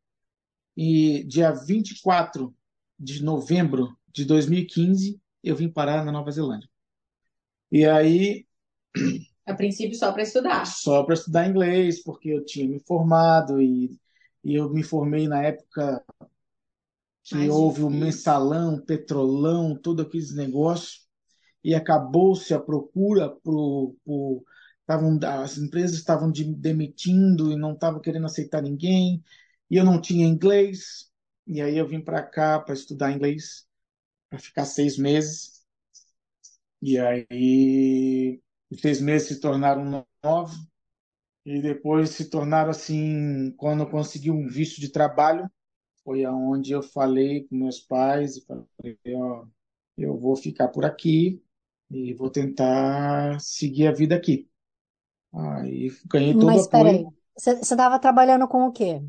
e 0.76 1.24
dia 1.24 1.52
24 1.52 2.54
de 2.98 3.22
novembro 3.22 3.96
de 4.12 4.24
2015 4.26 5.20
eu 5.42 5.56
vim 5.56 5.68
parar 5.68 6.04
na 6.04 6.12
Nova 6.12 6.30
Zelândia. 6.30 6.68
E 7.70 7.86
aí 7.86 8.46
a 9.46 9.54
princípio 9.54 9.96
só 9.96 10.12
para 10.12 10.22
estudar. 10.22 10.66
Só 10.66 11.02
para 11.04 11.14
estudar 11.14 11.48
inglês, 11.48 12.02
porque 12.02 12.30
eu 12.30 12.44
tinha 12.44 12.68
me 12.68 12.80
formado 12.80 13.60
e, 13.60 13.98
e 14.44 14.54
eu 14.54 14.70
me 14.70 14.82
formei 14.82 15.28
na 15.28 15.42
época 15.42 16.04
que 17.24 17.36
Mais 17.36 17.48
houve 17.48 17.82
difícil. 17.82 17.86
o 17.86 17.90
mensalão, 17.90 18.80
petrolão, 18.80 19.76
todos 19.76 20.04
aqueles 20.06 20.34
negócios, 20.34 21.06
e 21.64 21.74
acabou-se 21.74 22.52
a 22.52 22.60
procura 22.60 23.30
por, 23.30 23.96
por 24.04 24.44
tavam, 24.86 25.18
as 25.22 25.58
empresas 25.58 25.96
estavam 25.96 26.30
de, 26.30 26.44
demitindo 26.44 27.52
e 27.52 27.56
não 27.56 27.74
estavam 27.74 28.00
querendo 28.00 28.26
aceitar 28.26 28.62
ninguém, 28.62 29.22
e 29.70 29.76
eu 29.76 29.84
não 29.84 30.00
tinha 30.00 30.26
inglês, 30.26 31.10
e 31.46 31.60
aí 31.62 31.78
eu 31.78 31.86
vim 31.88 32.00
para 32.00 32.22
cá 32.22 32.60
para 32.60 32.74
estudar 32.74 33.12
inglês, 33.12 33.66
para 34.28 34.38
ficar 34.38 34.64
seis 34.64 34.98
meses, 34.98 35.64
e 36.80 36.98
aí 36.98 38.42
seis 38.78 39.00
meses 39.00 39.28
se 39.28 39.40
tornaram 39.40 40.04
nove, 40.22 40.56
e 41.44 41.60
depois 41.60 42.10
se 42.10 42.30
tornaram 42.30 42.70
assim, 42.70 43.52
quando 43.56 43.80
eu 43.82 43.90
consegui 43.90 44.30
um 44.30 44.46
visto 44.46 44.80
de 44.80 44.90
trabalho, 44.90 45.50
foi 46.04 46.24
aonde 46.24 46.72
eu 46.72 46.82
falei 46.82 47.44
com 47.48 47.56
meus 47.56 47.80
pais 47.80 48.36
e 48.36 48.44
falei, 48.44 48.98
ó, 49.14 49.44
eu 49.96 50.18
vou 50.18 50.36
ficar 50.36 50.68
por 50.68 50.84
aqui 50.84 51.42
e 51.90 52.14
vou 52.14 52.30
tentar 52.30 53.40
seguir 53.40 53.88
a 53.88 53.92
vida 53.92 54.14
aqui. 54.14 54.48
Aí 55.32 55.90
ganhei 56.06 56.34
todo 56.34 56.46
Mas 56.46 56.66
peraí, 56.68 57.06
você 57.36 57.52
estava 57.52 57.98
trabalhando 57.98 58.46
com 58.46 58.66
o 58.66 58.72
quê? 58.72 59.02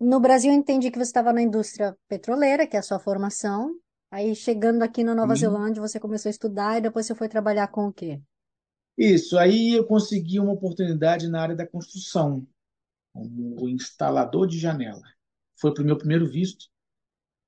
No 0.00 0.18
Brasil 0.18 0.50
eu 0.50 0.58
entendi 0.58 0.90
que 0.90 0.98
você 0.98 1.10
estava 1.10 1.32
na 1.32 1.42
indústria 1.42 1.96
petroleira, 2.08 2.66
que 2.66 2.76
é 2.76 2.80
a 2.80 2.82
sua 2.82 2.98
formação. 2.98 3.76
Aí 4.10 4.34
chegando 4.34 4.82
aqui 4.82 5.04
na 5.04 5.14
Nova 5.14 5.34
Sim. 5.34 5.42
Zelândia, 5.42 5.80
você 5.80 6.00
começou 6.00 6.28
a 6.28 6.32
estudar 6.32 6.78
e 6.78 6.82
depois 6.82 7.06
você 7.06 7.14
foi 7.14 7.28
trabalhar 7.28 7.68
com 7.68 7.86
o 7.86 7.92
quê? 7.92 8.20
Isso, 8.96 9.38
aí 9.38 9.72
eu 9.72 9.86
consegui 9.86 10.38
uma 10.38 10.52
oportunidade 10.52 11.28
na 11.28 11.40
área 11.40 11.56
da 11.56 11.66
construção, 11.66 12.46
como 13.12 13.68
instalador 13.68 14.46
de 14.46 14.58
janela. 14.58 15.02
Foi 15.56 15.72
para 15.72 15.82
o 15.82 15.86
meu 15.86 15.96
primeiro 15.96 16.26
visto. 16.26 16.66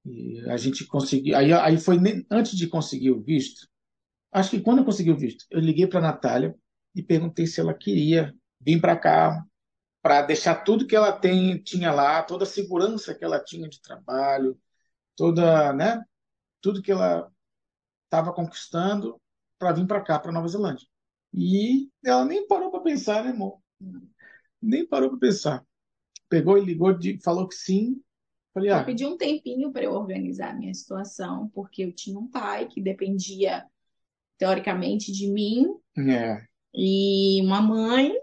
E 0.04 0.40
a 0.48 0.56
gente 0.56 0.86
conseguiu. 0.86 1.36
Aí, 1.36 1.52
aí 1.52 1.78
foi 1.78 1.96
antes 2.30 2.56
de 2.56 2.66
conseguir 2.66 3.10
o 3.10 3.22
visto. 3.22 3.68
Acho 4.32 4.50
que 4.50 4.60
quando 4.60 4.78
eu 4.78 4.84
consegui 4.84 5.10
o 5.10 5.16
visto, 5.16 5.46
eu 5.50 5.60
liguei 5.60 5.86
para 5.86 6.00
a 6.00 6.02
Natália 6.02 6.54
e 6.94 7.02
perguntei 7.02 7.46
se 7.46 7.60
ela 7.60 7.72
queria 7.72 8.34
vir 8.60 8.80
para 8.80 8.96
cá 8.96 9.44
para 10.02 10.22
deixar 10.22 10.56
tudo 10.56 10.86
que 10.86 10.94
ela 10.94 11.12
tem, 11.12 11.62
tinha 11.62 11.90
lá, 11.90 12.22
toda 12.22 12.44
a 12.44 12.46
segurança 12.46 13.14
que 13.14 13.24
ela 13.24 13.42
tinha 13.42 13.66
de 13.68 13.80
trabalho, 13.80 14.60
toda, 15.16 15.72
né, 15.72 16.04
tudo 16.60 16.82
que 16.82 16.92
ela 16.92 17.32
estava 18.04 18.30
conquistando 18.32 19.18
para 19.58 19.72
vir 19.72 19.86
para 19.86 20.02
cá, 20.02 20.18
para 20.18 20.30
Nova 20.30 20.46
Zelândia. 20.46 20.86
E 21.36 21.88
ela 22.04 22.24
nem 22.24 22.46
parou 22.46 22.70
para 22.70 22.80
pensar, 22.80 23.24
né, 23.24 23.30
amor? 23.30 23.58
Nem 24.62 24.86
parou 24.86 25.10
para 25.10 25.18
pensar. 25.18 25.66
Pegou 26.28 26.56
e 26.56 26.64
ligou, 26.64 26.96
de, 26.96 27.20
falou 27.20 27.48
que 27.48 27.56
sim. 27.56 28.00
Falei, 28.52 28.70
Eu 28.70 28.76
ah, 28.76 28.84
pedi 28.84 29.04
um 29.04 29.16
tempinho 29.16 29.72
para 29.72 29.82
eu 29.82 29.92
organizar 29.92 30.50
a 30.50 30.54
minha 30.54 30.72
situação, 30.72 31.50
porque 31.52 31.82
eu 31.82 31.92
tinha 31.92 32.16
um 32.16 32.28
pai 32.28 32.68
que 32.68 32.80
dependia, 32.80 33.66
teoricamente, 34.38 35.10
de 35.10 35.28
mim, 35.28 35.66
é, 35.98 36.40
e 36.72 37.40
uma 37.42 37.60
mãe, 37.60 38.14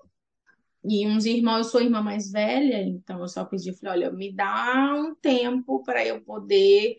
e 0.86 1.06
uns 1.06 1.26
irmãos. 1.26 1.58
Eu 1.58 1.64
sou 1.66 1.82
a 1.82 1.84
irmã 1.84 2.02
mais 2.02 2.32
velha, 2.32 2.82
então 2.82 3.20
eu 3.20 3.28
só 3.28 3.44
pedi, 3.44 3.74
falei, 3.74 4.06
olha, 4.06 4.12
me 4.14 4.34
dá 4.34 4.94
um 4.96 5.14
tempo 5.16 5.84
para 5.84 6.06
eu 6.06 6.22
poder 6.22 6.96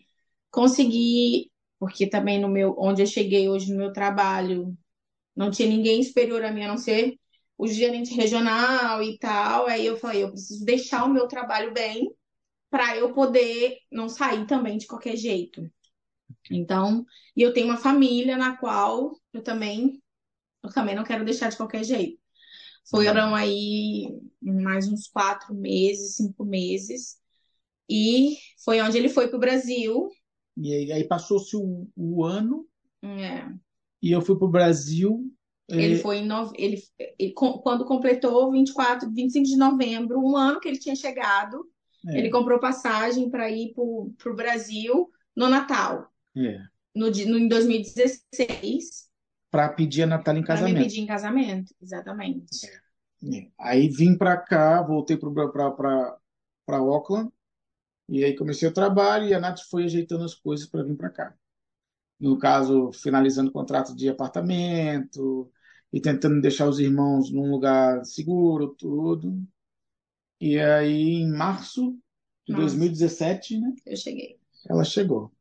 conseguir, 0.51 1.51
porque 1.79 2.05
também 2.05 2.39
no 2.39 2.47
meu, 2.47 2.75
onde 2.77 3.01
eu 3.01 3.07
cheguei 3.07 3.49
hoje 3.49 3.71
no 3.71 3.79
meu 3.79 3.91
trabalho, 3.91 4.77
não 5.35 5.51
tinha 5.51 5.67
ninguém 5.69 6.03
superior 6.03 6.43
a 6.43 6.51
mim, 6.51 6.63
a 6.63 6.67
não 6.69 6.77
ser 6.77 7.15
o 7.57 7.67
gerente 7.67 8.13
regional 8.13 9.01
e 9.03 9.17
tal. 9.19 9.67
Aí 9.67 9.85
eu 9.85 9.97
falei, 9.97 10.23
eu 10.23 10.29
preciso 10.31 10.65
deixar 10.65 11.05
o 11.05 11.13
meu 11.13 11.27
trabalho 11.27 11.73
bem 11.73 12.11
para 12.69 12.97
eu 12.97 13.13
poder 13.13 13.77
não 13.91 14.09
sair 14.09 14.47
também 14.47 14.77
de 14.77 14.87
qualquer 14.87 15.15
jeito. 15.17 15.61
Então, 16.51 17.05
e 17.35 17.41
eu 17.41 17.53
tenho 17.53 17.67
uma 17.67 17.77
família 17.77 18.37
na 18.37 18.57
qual 18.57 19.13
eu 19.33 19.41
também, 19.43 20.01
eu 20.63 20.71
também 20.71 20.95
não 20.95 21.03
quero 21.03 21.25
deixar 21.25 21.49
de 21.49 21.57
qualquer 21.57 21.83
jeito. 21.83 22.19
Foram 22.89 23.35
aí 23.35 24.07
mais 24.41 24.87
uns 24.87 25.07
quatro 25.07 25.55
meses, 25.55 26.15
cinco 26.17 26.45
meses, 26.45 27.17
e 27.89 28.37
foi 28.63 28.81
onde 28.81 28.97
ele 28.97 29.09
foi 29.09 29.27
para 29.27 29.37
o 29.37 29.39
Brasil. 29.39 30.09
e 30.57 30.73
aí, 30.73 30.91
aí 30.91 31.03
passou-se 31.07 31.55
o, 31.55 31.87
o 31.95 32.23
ano 32.23 32.67
É, 33.01 33.62
e 34.03 34.11
eu 34.11 34.21
fui 34.21 34.37
para 34.37 34.45
o 34.47 34.51
Brasil. 34.51 35.31
Ele 35.69 35.95
é, 35.95 35.99
foi 36.01 36.17
em 36.17 36.27
nove... 36.27 36.55
ele, 36.59 36.77
ele- 37.17 37.33
quando 37.33 37.85
completou 37.85 38.51
24, 38.51 39.09
25 39.11 39.47
de 39.47 39.55
novembro, 39.57 40.19
um 40.19 40.37
ano 40.37 40.59
que 40.59 40.67
ele 40.67 40.77
tinha 40.77 40.95
chegado, 40.95 41.65
é, 42.07 42.19
ele 42.19 42.29
comprou 42.29 42.59
passagem 42.59 43.29
para 43.29 43.49
ir 43.49 43.73
para 43.73 44.31
o 44.31 44.35
Brasil 44.35 45.09
no 45.35 45.49
Natal, 45.49 46.11
é, 46.35 46.73
no, 46.95 47.09
no, 47.09 47.39
em 47.39 47.47
2016, 47.47 49.09
para 49.49 49.69
pedir 49.69 50.03
a 50.03 50.07
Natália 50.07 50.39
em 50.41 50.43
para 50.45 50.61
me 50.61 50.73
casamento. 50.73 50.87
pedir 50.87 50.99
em 51.01 51.05
casamento, 51.07 51.73
exatamente. 51.81 52.67
É. 53.23 53.47
Aí 53.57 53.87
vim 53.89 54.17
para 54.17 54.37
cá, 54.37 54.81
voltei 54.81 55.17
para 55.17 56.77
Auckland, 56.77 57.31
e 58.09 58.23
aí 58.23 58.35
comecei 58.35 58.67
o 58.69 58.73
trabalho 58.73 59.27
e 59.27 59.33
a 59.35 59.39
Nath 59.39 59.61
foi 59.69 59.85
ajeitando 59.85 60.25
as 60.25 60.35
coisas 60.35 60.67
para 60.67 60.83
vir 60.83 60.97
para 60.97 61.09
cá. 61.11 61.35
No 62.23 62.39
caso, 62.39 62.91
finalizando 62.93 63.49
o 63.49 63.53
contrato 63.53 63.95
de 63.95 64.07
apartamento 64.09 65.51
e 65.91 65.99
tentando 65.99 66.41
deixar 66.41 66.67
os 66.67 66.79
irmãos 66.79 67.31
num 67.31 67.51
lugar 67.51 68.05
seguro, 68.05 68.73
tudo. 68.75 69.43
E 70.39 70.57
aí, 70.59 71.21
em 71.21 71.31
março 71.31 71.97
de 72.45 72.53
Março. 72.53 72.77
2017, 72.77 73.59
né, 73.59 73.73
Eu 73.85 73.97
cheguei. 73.97 74.39
ela 74.69 74.83
chegou. 74.83 75.31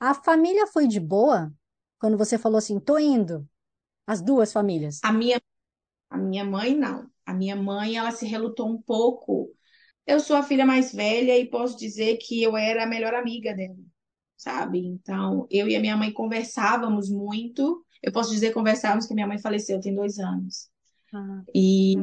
A 0.00 0.14
família 0.14 0.66
foi 0.66 0.86
de 0.86 1.00
boa 1.00 1.52
quando 1.98 2.18
você 2.18 2.36
falou 2.36 2.58
assim, 2.58 2.78
tô 2.78 2.98
indo. 2.98 3.48
As 4.06 4.20
duas 4.20 4.52
famílias. 4.52 5.00
A 5.02 5.12
minha, 5.12 5.40
a 6.10 6.18
minha 6.18 6.44
mãe, 6.44 6.74
não. 6.76 7.10
A 7.24 7.32
minha 7.32 7.56
mãe, 7.56 7.96
ela 7.96 8.10
se 8.10 8.26
relutou 8.26 8.68
um 8.68 8.80
pouco. 8.80 9.50
Eu 10.06 10.20
sou 10.20 10.36
a 10.36 10.42
filha 10.42 10.66
mais 10.66 10.92
velha 10.92 11.38
e 11.38 11.48
posso 11.48 11.78
dizer 11.78 12.18
que 12.18 12.42
eu 12.42 12.56
era 12.56 12.84
a 12.84 12.86
melhor 12.86 13.14
amiga 13.14 13.54
dela, 13.54 13.76
sabe? 14.44 14.78
Então, 14.78 15.46
eu 15.50 15.68
e 15.68 15.76
a 15.76 15.80
minha 15.80 15.96
mãe 15.96 16.12
conversávamos 16.12 17.10
muito. 17.10 17.84
Eu 18.02 18.12
posso 18.12 18.30
dizer 18.30 18.52
conversávamos 18.52 19.06
que 19.06 19.14
minha 19.14 19.26
mãe 19.26 19.38
faleceu 19.38 19.80
tem 19.80 19.94
dois 19.94 20.18
anos. 20.18 20.68
Ah, 21.12 21.42
E 21.54 21.96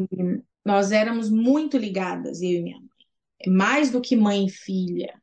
nós 0.66 0.92
éramos 0.92 1.30
muito 1.30 1.78
ligadas, 1.78 2.42
eu 2.42 2.52
e 2.52 2.64
minha 2.64 2.80
mãe. 2.80 2.90
Mais 3.54 3.92
do 3.92 4.02
que 4.02 4.16
mãe 4.16 4.46
e 4.48 4.50
filha. 4.50 5.22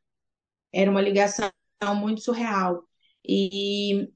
Era 0.73 0.91
uma 0.91 1.03
ligação 1.03 1.51
muito 1.97 2.23
surreal. 2.23 2.85
E 3.27 4.09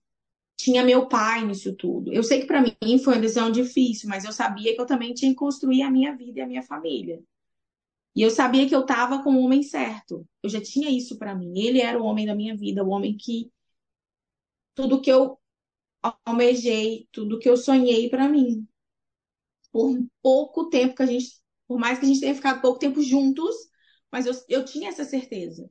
tinha 0.56 0.85
meu 0.85 1.09
pai 1.09 1.44
nisso 1.47 1.75
tudo. 1.76 2.12
Eu 2.12 2.23
sei 2.25 2.40
que 2.40 2.47
para 2.47 2.62
mim 2.62 2.99
foi 3.04 3.14
uma 3.14 3.21
decisão 3.21 3.50
difícil, 3.52 4.09
mas 4.09 4.25
eu 4.25 4.32
sabia 4.32 4.75
que 4.75 4.80
eu 4.80 4.87
também 4.87 5.14
tinha 5.14 5.32
que 5.32 5.37
construir 5.38 5.82
a 5.82 5.90
minha 5.90 6.16
vida 6.16 6.40
e 6.40 6.42
a 6.42 6.47
minha 6.47 6.62
família. 6.62 7.21
E 8.14 8.23
eu 8.23 8.31
sabia 8.31 8.69
que 8.69 8.75
eu 8.75 8.83
estava 8.83 9.23
com 9.23 9.35
o 9.35 9.42
homem 9.45 9.62
certo. 9.62 10.26
Eu 10.42 10.50
já 10.50 10.61
tinha 10.61 10.90
isso 10.90 11.19
para 11.19 11.35
mim. 11.35 11.59
Ele 11.59 11.81
era 11.81 12.00
o 12.00 12.04
homem 12.04 12.26
da 12.26 12.35
minha 12.35 12.57
vida, 12.57 12.85
o 12.85 12.90
homem 12.90 13.16
que 13.16 13.50
tudo 14.75 15.00
que 15.00 15.11
eu 15.11 15.38
almejei, 16.26 17.09
tudo 17.12 17.38
que 17.38 17.49
eu 17.49 17.57
sonhei 17.57 18.09
para 18.11 18.28
mim. 18.28 18.66
Por 19.71 19.99
pouco 20.23 20.69
tempo 20.69 20.95
que 20.95 21.02
a 21.02 21.07
gente, 21.07 21.40
por 21.66 21.78
mais 21.78 21.99
que 21.99 22.04
a 22.04 22.09
gente 22.09 22.21
tenha 22.21 22.35
ficado 22.35 22.61
pouco 22.61 22.78
tempo 22.78 23.02
juntos, 23.02 23.54
mas 24.11 24.26
eu, 24.26 24.35
eu 24.49 24.64
tinha 24.64 24.88
essa 24.90 25.04
certeza. 25.04 25.71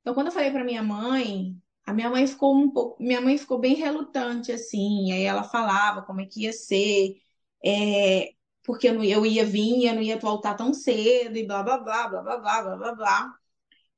Então, 0.00 0.14
quando 0.14 0.28
eu 0.28 0.32
falei 0.32 0.50
para 0.50 0.64
minha 0.64 0.82
mãe, 0.82 1.56
a 1.84 1.92
minha 1.94 2.10
mãe 2.10 2.26
ficou 2.26 2.56
um 2.56 2.70
pouco, 2.70 3.02
minha 3.02 3.20
mãe 3.20 3.38
ficou 3.38 3.58
bem 3.58 3.74
relutante 3.76 4.52
assim, 4.52 5.12
aí 5.12 5.22
ela 5.22 5.44
falava 5.44 6.02
como 6.02 6.20
é 6.20 6.26
que 6.26 6.42
ia 6.44 6.52
ser, 6.52 7.16
é, 7.64 8.30
porque 8.64 8.88
eu, 8.88 8.94
não, 8.94 9.04
eu 9.04 9.24
ia 9.26 9.44
vir, 9.44 9.86
eu 9.86 9.94
não 9.94 10.02
ia 10.02 10.18
voltar 10.18 10.54
tão 10.54 10.72
cedo 10.74 11.36
e 11.36 11.46
blá 11.46 11.62
blá 11.62 11.78
blá 11.78 12.08
blá 12.08 12.22
blá 12.22 12.38
blá 12.38 12.62
blá 12.62 12.76
blá 12.76 12.94
blá. 12.94 13.34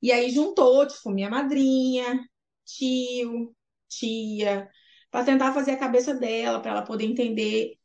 E 0.02 0.12
aí 0.12 0.30
juntou, 0.30 0.86
tipo, 0.86 1.10
minha 1.10 1.30
madrinha, 1.30 2.28
tio, 2.64 3.54
tia, 3.88 4.68
para 5.10 5.24
tentar 5.24 5.52
fazer 5.54 5.72
a 5.72 5.78
cabeça 5.78 6.14
dela, 6.14 6.60
para 6.60 6.72
ela 6.72 6.82
poder 6.82 7.04
entender 7.06 7.78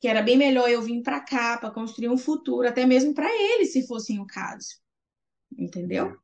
que 0.00 0.08
era 0.08 0.22
bem 0.22 0.36
melhor 0.36 0.70
eu 0.70 0.82
vir 0.82 1.02
para 1.02 1.20
cá 1.20 1.58
para 1.58 1.70
construir 1.70 2.08
um 2.08 2.18
futuro, 2.18 2.68
até 2.68 2.86
mesmo 2.86 3.14
para 3.14 3.28
ele, 3.30 3.66
se 3.66 3.86
fosse 3.86 4.18
o 4.18 4.26
caso. 4.26 4.68
Entendeu? 5.58 6.16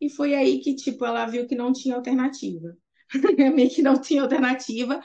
E 0.00 0.10
foi 0.10 0.34
aí 0.34 0.60
que, 0.60 0.74
tipo, 0.74 1.04
ela 1.04 1.26
viu 1.26 1.46
que 1.46 1.56
não 1.56 1.72
tinha 1.72 1.96
alternativa. 1.96 2.76
Meio 3.54 3.70
que 3.70 3.82
não 3.82 4.00
tinha 4.00 4.22
alternativa, 4.22 5.02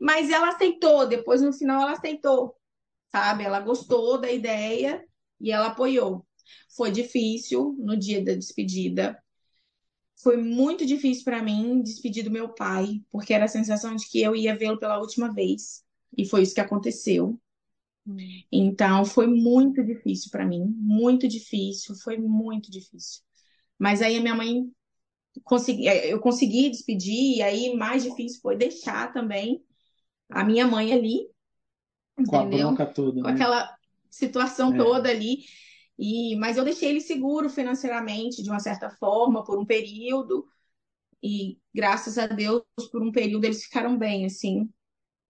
mas 0.00 0.30
ela 0.30 0.50
aceitou. 0.50 1.08
Depois, 1.08 1.42
no 1.42 1.52
final, 1.52 1.82
ela 1.82 1.92
aceitou, 1.92 2.55
sabe? 3.16 3.44
Ela 3.44 3.60
gostou 3.60 4.20
da 4.20 4.30
ideia 4.30 5.02
e 5.40 5.50
ela 5.50 5.68
apoiou. 5.68 6.26
Foi 6.76 6.90
difícil 6.90 7.74
no 7.78 7.96
dia 7.96 8.22
da 8.22 8.34
despedida. 8.34 9.18
Foi 10.22 10.36
muito 10.36 10.84
difícil 10.84 11.24
para 11.24 11.42
mim 11.42 11.82
despedir 11.82 12.24
do 12.24 12.30
meu 12.30 12.50
pai, 12.50 13.02
porque 13.10 13.32
era 13.32 13.46
a 13.46 13.48
sensação 13.48 13.96
de 13.96 14.06
que 14.06 14.20
eu 14.20 14.36
ia 14.36 14.56
vê-lo 14.56 14.78
pela 14.78 14.98
última 14.98 15.32
vez. 15.32 15.82
E 16.16 16.26
foi 16.26 16.42
isso 16.42 16.54
que 16.54 16.60
aconteceu. 16.60 17.40
Então, 18.52 19.04
foi 19.04 19.26
muito 19.26 19.82
difícil 19.82 20.30
para 20.30 20.46
mim, 20.46 20.64
muito 20.78 21.26
difícil, 21.26 21.94
foi 21.96 22.18
muito 22.18 22.70
difícil. 22.70 23.22
Mas 23.78 24.02
aí 24.02 24.16
a 24.16 24.20
minha 24.20 24.34
mãe 24.34 24.70
consegui, 25.44 25.88
é, 25.88 26.12
eu 26.12 26.20
consegui 26.20 26.70
despedir, 26.70 27.38
e 27.38 27.42
aí 27.42 27.74
mais 27.76 28.02
difícil 28.04 28.40
foi 28.40 28.56
deixar 28.56 29.12
também 29.12 29.64
a 30.30 30.44
minha 30.44 30.66
mãe 30.66 30.92
ali, 30.92 31.28
com 32.16 32.22
entendeu? 32.22 32.68
a 32.68 32.70
bronca 32.70 32.86
toda, 32.86 33.20
com 33.20 33.28
né? 33.28 33.34
aquela 33.34 33.76
situação 34.10 34.74
é. 34.74 34.78
toda 34.78 35.08
ali. 35.10 35.44
E, 35.98 36.36
mas 36.36 36.56
eu 36.56 36.64
deixei 36.64 36.90
ele 36.90 37.00
seguro 37.00 37.48
financeiramente, 37.48 38.42
de 38.42 38.50
uma 38.50 38.60
certa 38.60 38.90
forma, 38.90 39.44
por 39.44 39.58
um 39.58 39.64
período. 39.64 40.46
E 41.22 41.58
graças 41.74 42.18
a 42.18 42.26
Deus, 42.26 42.62
por 42.92 43.02
um 43.02 43.10
período 43.10 43.44
eles 43.44 43.64
ficaram 43.64 43.96
bem, 43.96 44.26
assim. 44.26 44.68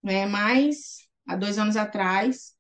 É, 0.05 0.27
mas 0.27 1.07
há 1.27 1.37
dois 1.37 1.59
anos 1.59 1.77
atrás, 1.77 2.55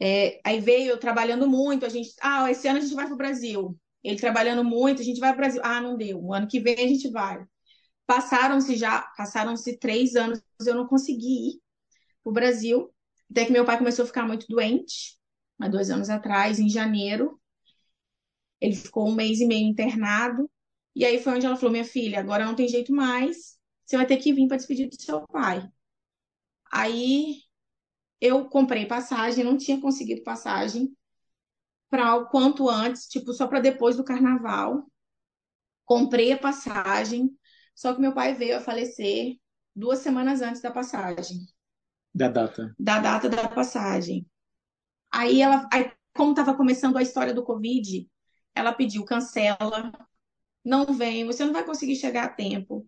é, 0.00 0.40
aí 0.44 0.60
veio 0.60 0.90
eu 0.90 0.98
trabalhando 0.98 1.48
muito. 1.48 1.84
A 1.86 1.88
gente, 1.88 2.14
ah, 2.20 2.50
esse 2.50 2.68
ano 2.68 2.78
a 2.78 2.82
gente 2.82 2.94
vai 2.94 3.06
para 3.06 3.14
o 3.14 3.18
Brasil. 3.18 3.78
Ele 4.02 4.18
trabalhando 4.18 4.64
muito, 4.64 5.02
a 5.02 5.04
gente 5.04 5.20
vai 5.20 5.30
para 5.30 5.38
o 5.38 5.40
Brasil. 5.40 5.60
Ah, 5.64 5.80
não 5.80 5.96
deu. 5.96 6.22
O 6.22 6.32
ano 6.32 6.46
que 6.46 6.60
vem 6.60 6.74
a 6.74 6.88
gente 6.88 7.10
vai. 7.10 7.44
Passaram-se 8.06 8.76
já, 8.76 9.02
passaram-se 9.16 9.78
três 9.78 10.14
anos, 10.16 10.40
eu 10.64 10.74
não 10.74 10.86
consegui 10.86 11.50
ir 11.50 11.60
para 12.22 12.30
o 12.30 12.32
Brasil. 12.32 12.90
Até 13.30 13.44
que 13.44 13.52
meu 13.52 13.64
pai 13.64 13.78
começou 13.78 14.04
a 14.04 14.06
ficar 14.06 14.26
muito 14.26 14.46
doente 14.48 15.18
há 15.60 15.68
dois 15.68 15.90
anos 15.90 16.08
atrás, 16.10 16.58
em 16.58 16.68
janeiro. 16.68 17.40
Ele 18.60 18.74
ficou 18.74 19.08
um 19.08 19.14
mês 19.14 19.40
e 19.40 19.46
meio 19.46 19.66
internado. 19.68 20.50
E 20.94 21.04
aí 21.04 21.22
foi 21.22 21.34
onde 21.34 21.46
ela 21.46 21.56
falou: 21.56 21.72
Minha 21.72 21.84
filha, 21.84 22.20
agora 22.20 22.44
não 22.44 22.54
tem 22.54 22.68
jeito 22.68 22.92
mais. 22.92 23.58
Você 23.84 23.96
vai 23.96 24.06
ter 24.06 24.16
que 24.18 24.32
vir 24.32 24.48
para 24.48 24.56
despedir 24.56 24.88
do 24.88 25.00
seu 25.00 25.26
pai. 25.28 25.68
Aí 26.72 27.42
eu 28.20 28.48
comprei 28.48 28.86
passagem, 28.86 29.44
não 29.44 29.56
tinha 29.56 29.80
conseguido 29.80 30.22
passagem 30.22 30.96
para 31.90 32.16
o 32.16 32.28
quanto 32.28 32.68
antes, 32.68 33.08
tipo, 33.08 33.32
só 33.32 33.46
para 33.46 33.60
depois 33.60 33.96
do 33.96 34.04
carnaval. 34.04 34.86
Comprei 35.84 36.32
a 36.32 36.38
passagem, 36.38 37.36
só 37.74 37.94
que 37.94 38.00
meu 38.00 38.14
pai 38.14 38.34
veio 38.34 38.56
a 38.58 38.60
falecer 38.60 39.36
duas 39.74 40.00
semanas 40.00 40.42
antes 40.42 40.60
da 40.60 40.70
passagem. 40.70 41.46
Da 42.18 42.28
data. 42.28 42.74
Da 42.76 42.98
data 42.98 43.28
da 43.28 43.48
passagem. 43.48 44.26
Aí 45.08 45.40
ela, 45.40 45.68
aí, 45.72 45.92
como 46.12 46.32
estava 46.32 46.56
começando 46.56 46.96
a 46.96 47.02
história 47.02 47.32
do 47.32 47.44
Covid, 47.44 48.10
ela 48.56 48.72
pediu 48.72 49.04
cancela, 49.04 49.92
não 50.64 50.86
vem, 50.86 51.24
você 51.24 51.44
não 51.44 51.52
vai 51.52 51.64
conseguir 51.64 51.94
chegar 51.94 52.24
a 52.24 52.28
tempo. 52.28 52.84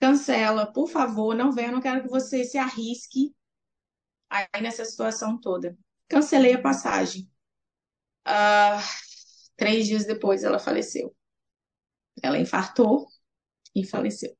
Cancela, 0.00 0.66
por 0.66 0.88
favor, 0.88 1.32
não 1.32 1.52
venha, 1.52 1.68
eu 1.68 1.72
não 1.74 1.80
quero 1.80 2.02
que 2.02 2.08
você 2.08 2.42
se 2.42 2.58
arrisque 2.58 3.32
aí 4.28 4.60
nessa 4.60 4.84
situação 4.84 5.40
toda. 5.40 5.78
Cancelei 6.08 6.54
a 6.54 6.60
passagem. 6.60 7.30
Uh, 8.26 8.82
três 9.56 9.86
dias 9.86 10.04
depois 10.04 10.42
ela 10.42 10.58
faleceu. 10.58 11.14
Ela 12.20 12.36
infartou 12.36 13.06
e 13.76 13.86
faleceu. 13.86 14.36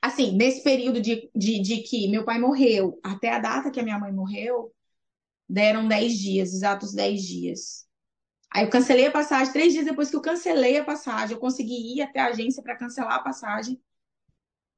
Assim, 0.00 0.32
nesse 0.32 0.62
período 0.62 1.00
de, 1.00 1.30
de, 1.34 1.60
de 1.60 1.82
que 1.82 2.08
meu 2.08 2.24
pai 2.24 2.38
morreu 2.38 2.98
até 3.02 3.30
a 3.30 3.38
data 3.38 3.70
que 3.70 3.80
a 3.80 3.82
minha 3.82 3.98
mãe 3.98 4.12
morreu, 4.12 4.72
deram 5.48 5.86
10 5.86 6.18
dias, 6.18 6.52
exatos 6.52 6.92
10 6.92 7.22
dias. 7.22 7.86
Aí 8.50 8.64
eu 8.64 8.70
cancelei 8.70 9.06
a 9.06 9.10
passagem, 9.10 9.52
três 9.52 9.72
dias 9.72 9.84
depois 9.84 10.10
que 10.10 10.16
eu 10.16 10.22
cancelei 10.22 10.78
a 10.78 10.84
passagem, 10.84 11.34
eu 11.34 11.40
consegui 11.40 11.94
ir 11.96 12.02
até 12.02 12.20
a 12.20 12.28
agência 12.28 12.62
para 12.62 12.76
cancelar 12.76 13.14
a 13.14 13.22
passagem. 13.22 13.80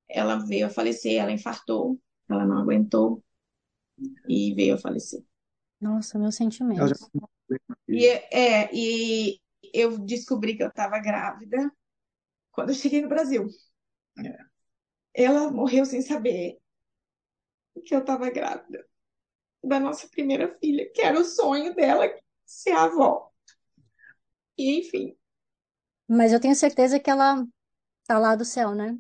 Ela 0.09 0.37
veio 0.37 0.66
a 0.66 0.70
falecer, 0.70 1.20
ela 1.20 1.31
infartou, 1.31 2.00
ela 2.29 2.44
não 2.44 2.59
aguentou 2.59 3.22
e 4.29 4.53
veio 4.55 4.74
a 4.74 4.79
falecer. 4.79 5.22
Nossa, 5.81 6.18
meu 6.18 6.33
sentimento. 6.33 6.94
E, 7.88 8.07
é, 8.07 8.74
e 8.74 9.40
eu 9.72 9.98
descobri 9.98 10.57
que 10.57 10.62
eu 10.62 10.68
estava 10.68 10.98
grávida 10.98 11.72
quando 12.50 12.70
eu 12.70 12.74
cheguei 12.74 13.00
no 13.00 13.09
Brasil. 13.09 13.46
É. 14.18 14.49
Ela 15.14 15.51
morreu 15.51 15.85
sem 15.85 16.03
saber 16.03 16.59
que 17.85 17.94
eu 17.94 18.01
estava 18.01 18.31
grávida 18.31 18.87
da 19.62 19.79
nossa 19.79 20.09
primeira 20.09 20.57
filha, 20.59 20.90
que 20.92 21.03
era 21.03 21.18
o 21.18 21.25
sonho 21.25 21.75
dela 21.75 22.09
ser 22.44 22.73
avó. 22.73 23.31
E, 24.57 24.81
enfim. 24.81 25.16
Mas 26.09 26.33
eu 26.33 26.40
tenho 26.40 26.55
certeza 26.55 26.99
que 26.99 27.11
ela 27.11 27.46
tá 28.07 28.18
lá 28.18 28.35
do 28.35 28.44
céu, 28.44 28.75
né? 28.75 28.99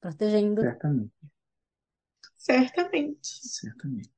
Protegendo. 0.00 0.62
Certamente. 0.62 1.12
Certamente. 2.36 3.48
Certamente. 3.48 4.10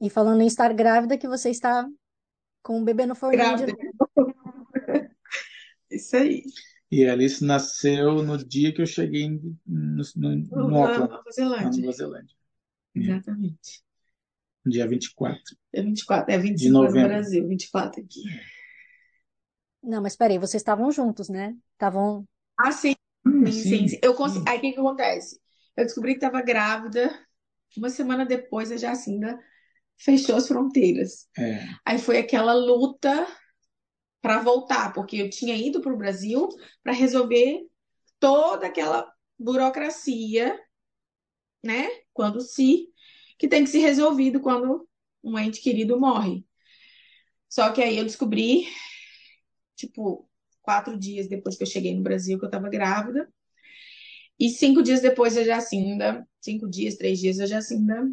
E 0.00 0.10
falando 0.10 0.42
em 0.42 0.46
estar 0.46 0.72
grávida, 0.74 1.16
que 1.16 1.28
você 1.28 1.50
está 1.50 1.88
com 2.62 2.80
o 2.80 2.84
bebê 2.84 3.06
no 3.06 3.14
forninho 3.14 3.56
grávida. 3.56 3.72
Isso 5.90 6.16
aí. 6.16 6.42
E 6.90 7.04
a 7.04 7.12
Alice 7.12 7.44
nasceu 7.44 8.22
no 8.22 8.36
dia 8.38 8.72
que 8.72 8.80
eu 8.80 8.86
cheguei 8.86 9.28
no, 9.28 9.56
no, 9.66 10.02
no, 10.16 10.68
no 10.68 10.76
Auckland, 10.76 11.10
Nova 11.10 11.30
Zelândia. 11.32 11.80
Nova 11.82 11.92
Zelândia. 11.92 12.36
Exatamente. 12.94 13.84
Dia 14.64 14.86
24. 14.86 15.42
É 15.72 15.82
24, 15.82 16.34
é 16.34 16.38
25 16.38 16.58
de 16.58 16.70
novembro. 16.70 17.02
no 17.02 17.08
Brasil, 17.08 17.48
24 17.48 18.02
aqui. 18.02 18.22
Não, 19.82 20.02
mas 20.02 20.16
peraí, 20.16 20.38
vocês 20.38 20.60
estavam 20.60 20.90
juntos, 20.90 21.28
né? 21.28 21.56
Estavam. 21.72 22.24
Ah, 22.58 22.72
sim. 22.72 22.94
Sim, 23.24 23.52
sim, 23.52 23.88
sim. 23.88 23.98
Eu 24.02 24.14
consegui... 24.14 24.48
Aí 24.48 24.58
o 24.58 24.60
que, 24.60 24.72
que 24.72 24.80
acontece? 24.80 25.40
Eu 25.76 25.84
descobri 25.84 26.12
que 26.12 26.24
estava 26.24 26.42
grávida. 26.42 27.12
Uma 27.76 27.90
semana 27.90 28.24
depois, 28.24 28.72
a 28.72 28.76
Jacinda 28.76 29.38
fechou 29.98 30.36
as 30.36 30.48
fronteiras. 30.48 31.28
É. 31.36 31.64
Aí 31.84 31.98
foi 31.98 32.18
aquela 32.18 32.54
luta 32.54 33.26
para 34.20 34.40
voltar, 34.40 34.92
porque 34.92 35.16
eu 35.16 35.30
tinha 35.30 35.54
ido 35.54 35.80
para 35.80 35.92
o 35.92 35.98
Brasil 35.98 36.48
para 36.82 36.92
resolver 36.92 37.66
toda 38.18 38.66
aquela 38.66 39.10
burocracia, 39.38 40.58
né? 41.62 41.88
Quando 42.12 42.40
se 42.40 42.88
que 43.38 43.48
tem 43.48 43.64
que 43.64 43.70
ser 43.70 43.80
resolvido 43.80 44.40
quando 44.40 44.88
um 45.22 45.38
ente 45.38 45.60
querido 45.60 45.98
morre. 45.98 46.44
Só 47.48 47.70
que 47.72 47.82
aí 47.82 47.98
eu 47.98 48.04
descobri, 48.04 48.66
tipo, 49.74 50.28
quatro 50.62 50.98
dias 50.98 51.28
depois 51.28 51.56
que 51.56 51.62
eu 51.62 51.66
cheguei 51.66 51.94
no 51.94 52.02
Brasil, 52.02 52.38
que 52.38 52.44
eu 52.44 52.48
estava 52.48 52.68
grávida. 52.68 53.32
E 54.38 54.50
cinco 54.50 54.82
dias 54.82 55.00
depois 55.00 55.36
a 55.36 55.44
Jacinda, 55.44 56.26
cinco 56.40 56.68
dias, 56.68 56.96
três 56.96 57.18
dias, 57.18 57.40
a 57.40 57.46
Jacinda 57.46 58.10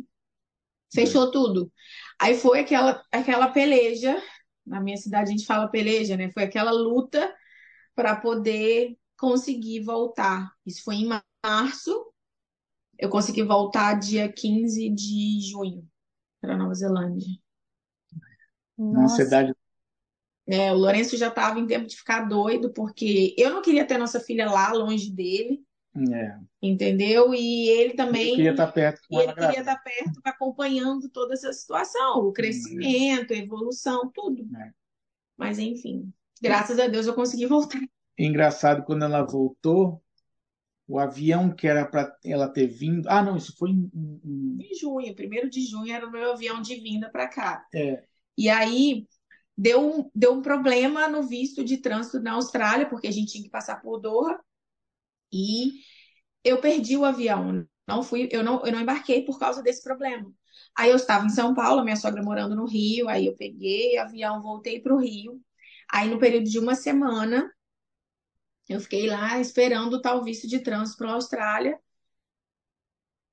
fechou 0.93 1.31
tudo. 1.31 1.71
Aí 2.19 2.37
foi 2.37 2.59
aquela, 2.59 3.03
aquela 3.11 3.49
peleja, 3.49 4.21
na 4.65 4.81
minha 4.81 4.97
cidade 4.97 5.29
a 5.29 5.31
gente 5.31 5.45
fala 5.45 5.67
peleja, 5.67 6.15
né? 6.17 6.31
Foi 6.31 6.43
aquela 6.43 6.71
luta 6.71 7.33
para 7.95 8.15
poder 8.15 8.97
conseguir 9.17 9.81
voltar. 9.81 10.51
Isso 10.65 10.83
foi 10.83 10.95
em 10.95 11.09
março, 11.45 12.13
eu 12.97 13.09
consegui 13.09 13.43
voltar 13.43 13.99
dia 13.99 14.31
15 14.31 14.89
de 14.89 15.39
junho 15.49 15.87
para 16.39 16.57
Nova 16.57 16.73
Zelândia. 16.73 17.27
Na 18.77 19.07
cidade. 19.07 19.53
É, 20.45 20.73
o 20.73 20.75
Lourenço 20.75 21.15
já 21.15 21.29
estava 21.29 21.59
em 21.59 21.67
tempo 21.67 21.87
de 21.87 21.95
ficar 21.95 22.27
doido, 22.27 22.73
porque 22.73 23.33
eu 23.37 23.49
não 23.49 23.61
queria 23.61 23.85
ter 23.85 23.97
nossa 23.97 24.19
filha 24.19 24.49
lá, 24.49 24.73
longe 24.73 25.09
dele. 25.09 25.63
É. 25.95 26.39
Entendeu? 26.61 27.33
E 27.33 27.69
ele 27.69 27.93
também. 27.93 28.27
Ele 28.29 28.35
queria 28.35 28.51
estar 28.51 28.67
tá 28.67 28.71
perto 28.71 29.01
ele 29.11 29.33
queria 29.33 29.59
estar 29.59 29.75
tá 29.75 29.81
perto, 29.81 30.19
acompanhando 30.23 31.07
toda 31.09 31.33
essa 31.33 31.53
situação, 31.53 32.19
o 32.19 32.33
crescimento, 32.33 33.33
a 33.33 33.37
evolução, 33.37 34.09
tudo. 34.11 34.47
É. 34.57 34.71
Mas, 35.37 35.59
enfim, 35.59 36.11
graças 36.41 36.79
a 36.79 36.87
Deus 36.87 37.05
eu 37.05 37.13
consegui 37.13 37.45
voltar. 37.45 37.79
Engraçado, 38.17 38.83
quando 38.83 39.05
ela 39.05 39.23
voltou, 39.23 40.01
o 40.87 40.99
avião 40.99 41.53
que 41.53 41.67
era 41.67 41.85
para 41.85 42.15
ela 42.23 42.47
ter 42.47 42.67
vindo. 42.67 43.07
Ah, 43.07 43.23
não, 43.23 43.37
isso 43.37 43.55
foi 43.57 43.69
em, 43.69 43.91
em... 43.93 44.57
em 44.59 44.75
junho, 44.75 45.15
primeiro 45.15 45.49
de 45.49 45.61
junho 45.61 45.93
era 45.93 46.07
o 46.07 46.11
meu 46.11 46.31
avião 46.31 46.61
de 46.61 46.75
vinda 46.75 47.09
para 47.09 47.27
cá. 47.27 47.65
É. 47.73 48.03
E 48.37 48.49
aí 48.49 49.07
deu, 49.57 50.11
deu 50.13 50.33
um 50.33 50.41
problema 50.41 51.07
no 51.07 51.23
visto 51.23 51.63
de 51.63 51.77
trânsito 51.77 52.19
na 52.19 52.33
Austrália, 52.33 52.87
porque 52.87 53.07
a 53.07 53.11
gente 53.11 53.31
tinha 53.31 53.43
que 53.43 53.49
passar 53.49 53.81
por 53.81 53.99
Doha. 53.99 54.39
E 55.33 55.81
eu 56.43 56.61
perdi 56.61 56.97
o 56.97 57.05
avião. 57.05 57.67
Não 57.87 58.03
fui, 58.03 58.29
eu 58.31 58.43
não, 58.43 58.65
eu 58.65 58.71
não 58.71 58.81
embarquei 58.81 59.25
por 59.25 59.39
causa 59.39 59.63
desse 59.63 59.83
problema. 59.83 60.31
Aí 60.77 60.89
eu 60.91 60.95
estava 60.95 61.25
em 61.25 61.29
São 61.29 61.53
Paulo, 61.53 61.83
minha 61.83 61.95
sogra 61.95 62.23
morando 62.23 62.55
no 62.55 62.65
Rio, 62.65 63.09
aí 63.09 63.25
eu 63.27 63.35
peguei 63.35 63.97
avião, 63.97 64.41
voltei 64.41 64.79
para 64.81 64.93
o 64.93 64.99
Rio. 64.99 65.41
Aí 65.91 66.09
no 66.09 66.19
período 66.19 66.49
de 66.49 66.59
uma 66.59 66.75
semana, 66.75 67.51
eu 68.69 68.79
fiquei 68.79 69.07
lá 69.07 69.39
esperando 69.39 69.95
o 69.95 70.01
tal 70.01 70.23
visto 70.23 70.47
de 70.47 70.59
trânsito 70.59 70.97
para 70.97 71.11
a 71.11 71.13
Austrália 71.15 71.79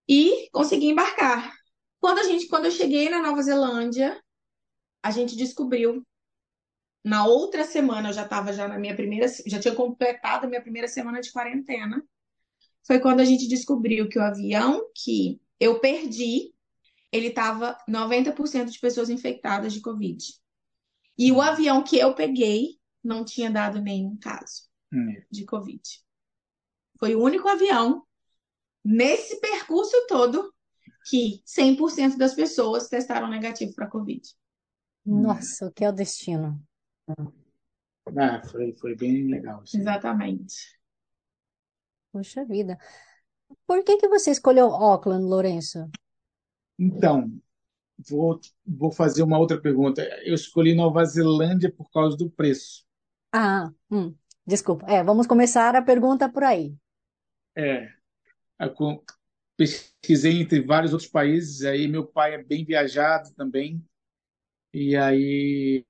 e 0.09 0.49
consegui 0.51 0.89
embarcar. 0.89 1.55
Quando 2.01 2.19
a 2.19 2.25
gente, 2.25 2.49
quando 2.49 2.67
eu 2.67 2.71
cheguei 2.71 3.09
na 3.09 3.23
Nova 3.23 3.43
Zelândia, 3.43 4.21
a 5.03 5.11
gente 5.11 5.37
descobriu 5.37 6.05
na 7.05 7.27
outra 7.27 7.65
semana, 7.65 8.11
eu 8.11 8.13
já 8.13 8.25
estava 8.25 8.53
já 8.53 8.69
na 8.69 8.79
minha 8.79 8.95
primeira, 8.95 9.27
já 9.47 9.59
tinha 9.59 9.75
completado 9.75 10.47
a 10.47 10.49
minha 10.49 10.61
primeira 10.61 10.89
semana 10.89 11.21
de 11.21 11.33
quarentena. 11.33 12.03
Foi 12.87 12.99
quando 13.01 13.21
a 13.21 13.25
gente 13.25 13.49
descobriu 13.49 14.09
que 14.09 14.19
o 14.19 14.23
avião 14.23 14.91
que 14.95 15.41
eu 15.59 15.81
perdi, 15.81 16.53
ele 17.13 17.29
estava 17.29 17.77
90% 17.89 18.71
de 18.71 18.79
pessoas 18.79 19.11
infectadas 19.11 19.73
de 19.73 19.81
Covid. 19.81 20.23
E 21.19 21.33
o 21.33 21.41
avião 21.41 21.83
que 21.83 21.99
eu 21.99 22.15
peguei 22.15 22.79
não 23.03 23.25
tinha 23.25 23.51
dado 23.51 23.81
nenhum 23.81 24.17
caso 24.17 24.69
Hum. 24.93 25.15
de 25.31 25.45
Covid. 25.45 25.81
Foi 26.99 27.15
o 27.15 27.23
único 27.23 27.49
avião 27.49 28.05
nesse 28.85 29.41
percurso 29.41 29.95
todo 30.09 30.53
que 31.09 31.43
100% 31.47 32.17
das 32.17 32.35
pessoas 32.35 32.89
testaram 32.89 33.29
negativo 33.29 33.75
para 33.75 33.87
Covid. 33.87 34.21
Nossa, 35.07 35.67
o 35.67 35.73
que 35.73 35.85
é 35.85 35.89
o 35.89 35.93
destino? 35.93 36.61
Ah, 38.17 38.41
foi, 38.51 38.73
foi 38.75 38.95
bem 38.95 39.27
legal. 39.29 39.63
assim. 39.63 39.79
Exatamente. 39.81 40.79
Puxa 42.13 42.45
vida. 42.45 42.75
Por 43.67 43.79
que 43.85 43.99
que 44.01 44.09
você 44.15 44.31
escolheu 44.33 44.69
Auckland, 44.75 45.25
Lourenço? 45.27 45.81
Então, 46.79 47.31
vou, 48.11 48.41
vou 48.67 48.93
fazer 48.93 49.23
uma 49.25 49.39
outra 49.39 49.61
pergunta. 49.61 50.03
Eu 50.25 50.35
escolhi 50.35 50.75
Nova 50.75 51.05
Zelândia 51.05 51.73
por 51.73 51.91
causa 51.91 52.17
do 52.17 52.31
preço. 52.31 52.85
Ah, 53.33 53.71
hum, 53.91 54.15
desculpa. 54.47 54.87
É, 54.89 55.03
vamos 55.05 55.27
começar 55.27 55.75
a 55.77 55.83
pergunta 55.83 56.29
por 56.29 56.45
aí. 56.45 56.75
É, 57.57 57.91
co- 58.77 59.05
pesquisei 59.57 60.41
entre 60.41 60.61
vários 60.63 60.93
outros 60.93 61.11
países, 61.11 61.65
aí 61.65 61.89
meu 61.89 62.07
pai 62.07 62.35
é 62.35 62.43
bem 62.45 62.65
viajado 62.65 63.33
também, 63.35 63.85
e 64.75 64.97
aí 64.97 65.85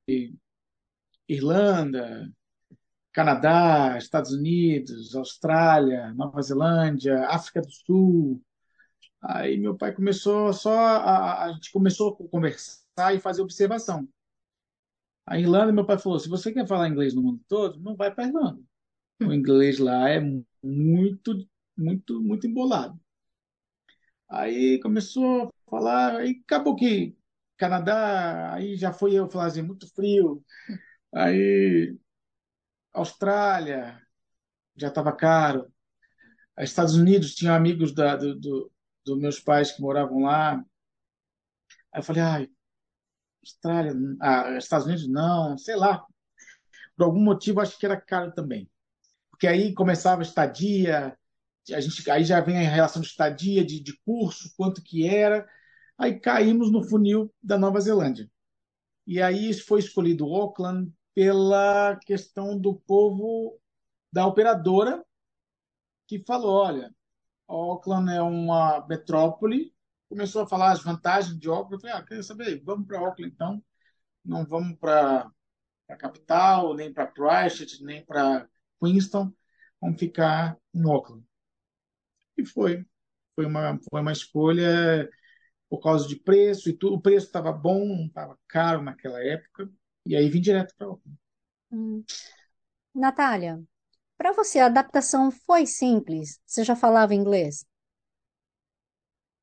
Irlanda, 1.33 2.29
Canadá, 3.13 3.97
Estados 3.99 4.33
Unidos, 4.33 5.15
Austrália, 5.15 6.13
Nova 6.15 6.43
Zelândia, 6.43 7.27
África 7.29 7.61
do 7.63 7.71
Sul. 7.71 8.43
Aí 9.23 9.59
meu 9.59 9.77
pai 9.77 9.93
começou 9.95 10.53
só 10.53 10.73
a, 10.77 11.45
a 11.45 11.53
gente 11.53 11.73
começou 11.73 12.13
a 12.13 12.29
conversar 12.29 13.15
e 13.15 13.21
fazer 13.21 13.43
observação. 13.43 14.09
A 15.27 15.39
Irlanda, 15.39 15.73
meu 15.73 15.87
pai 15.87 15.99
falou: 15.99 16.19
se 16.19 16.29
você 16.29 16.53
quer 16.53 16.67
falar 16.67 16.89
inglês 16.89 17.15
no 17.15 17.23
mundo 17.23 17.41
todo, 17.49 17.81
não 17.81 17.97
vai 17.97 18.13
para 18.13 18.27
Irlanda. 18.27 18.63
O 19.23 19.33
inglês 19.33 19.79
lá 19.79 20.09
é 20.09 20.21
muito, 20.63 21.47
muito, 21.77 22.21
muito 22.23 22.47
embolado. 22.47 22.99
Aí 24.29 24.81
começou 24.81 25.49
a 25.49 25.71
falar, 25.71 26.17
aí 26.17 26.41
acabou 26.45 26.75
que 26.77 27.17
Canadá, 27.57 28.55
aí 28.55 28.77
já 28.77 28.93
foi 28.93 29.15
eu 29.15 29.29
falar 29.29 29.47
assim, 29.47 29.63
muito 29.63 29.87
frio. 29.95 30.43
Aí 31.13 31.99
Austrália, 32.93 34.01
já 34.77 34.89
estava 34.89 35.13
caro. 35.13 35.73
Estados 36.59 36.95
Unidos, 36.95 37.35
tinha 37.35 37.55
amigos 37.55 37.95
da, 37.95 38.17
do, 38.17 38.39
do, 38.39 38.73
dos 39.05 39.19
meus 39.19 39.41
pais 39.41 39.73
que 39.73 39.83
moravam 39.83 40.23
lá. 40.23 40.57
Aí 41.93 42.01
eu 42.01 42.03
falei, 42.03 42.23
ai, 42.23 42.51
Austrália, 43.43 43.95
ah, 44.21 44.57
Estados 44.59 44.87
Unidos 44.87 45.09
não, 45.09 45.57
sei 45.59 45.77
lá. 45.77 46.05
Por 46.97 47.05
algum 47.05 47.21
motivo 47.21 47.61
acho 47.61 47.79
que 47.79 47.87
era 47.87 48.01
caro 48.01 48.33
também. 48.33 48.71
Porque 49.31 49.47
aí 49.47 49.73
começava 49.75 50.21
a 50.21 50.25
estadia, 50.25 51.17
a 51.73 51.81
gente, 51.81 52.11
aí 52.11 52.25
já 52.25 52.41
vem 52.41 52.59
a 52.59 52.71
relação 52.71 53.01
de 53.01 53.09
estadia, 53.09 53.65
de, 53.65 53.81
de 53.81 53.97
curso, 54.05 54.53
quanto 54.57 54.83
que 54.83 55.07
era. 55.07 55.49
Aí 55.99 56.19
caímos 56.21 56.71
no 56.71 56.83
funil 56.83 57.33
da 57.43 57.59
Nova 57.59 57.81
Zelândia. 57.81 58.31
E 59.07 59.21
aí 59.21 59.53
foi 59.55 59.81
escolhido 59.81 60.27
Auckland 60.27 60.93
pela 61.15 61.97
questão 62.05 62.59
do 62.59 62.75
povo 62.75 63.59
da 64.13 64.27
operadora 64.27 65.05
que 66.07 66.23
falou, 66.25 66.65
olha, 66.65 66.95
Auckland 67.47 68.11
é 68.13 68.23
uma 68.23 68.85
metrópole, 68.89 69.75
começou 70.09 70.43
a 70.43 70.47
falar 70.47 70.73
as 70.73 70.83
vantagens 70.83 71.39
de 71.39 71.49
Auckland, 71.49 71.75
eu 71.75 71.81
falei, 71.81 71.97
ah, 71.97 72.05
quer 72.05 72.23
saber, 72.25 72.63
vamos 72.65 72.87
para 72.87 72.99
Auckland 72.99 73.33
então, 73.33 73.65
não 74.25 74.45
vamos 74.45 74.79
para 74.79 75.31
a 75.89 75.97
capital, 75.97 76.75
nem 76.75 76.93
para 76.93 77.07
Christchurch, 77.07 77.83
nem 77.85 78.05
para 78.05 78.49
Queenstown, 78.81 79.33
vamos 79.81 79.99
ficar 79.99 80.59
em 80.75 80.85
Auckland. 80.85 81.25
E 82.37 82.45
foi, 82.45 82.85
foi 83.35 83.47
uma, 83.47 83.79
foi 83.91 84.01
uma 84.01 84.13
escolha 84.13 85.09
por 85.69 85.81
causa 85.81 86.09
de 86.09 86.17
preço 86.17 86.69
e 86.69 86.73
tudo, 86.73 86.97
o 86.97 87.01
preço 87.01 87.27
estava 87.27 87.53
bom, 87.53 87.87
não 87.87 88.07
estava 88.07 88.39
caro 88.49 88.83
naquela 88.83 89.23
época, 89.23 89.71
e 90.07 90.17
aí 90.17 90.29
vim 90.29 90.41
direto 90.41 90.75
para 90.77 90.87
Auckland. 90.89 91.19
Hum. 91.73 92.05
Natália, 92.95 93.63
para 94.19 94.33
você 94.33 94.59
a 94.61 94.67
adaptação 94.67 95.31
foi 95.31 95.67
simples? 95.67 96.41
Você 96.47 96.65
já 96.65 96.77
falava 96.77 97.15
inglês? 97.15 97.67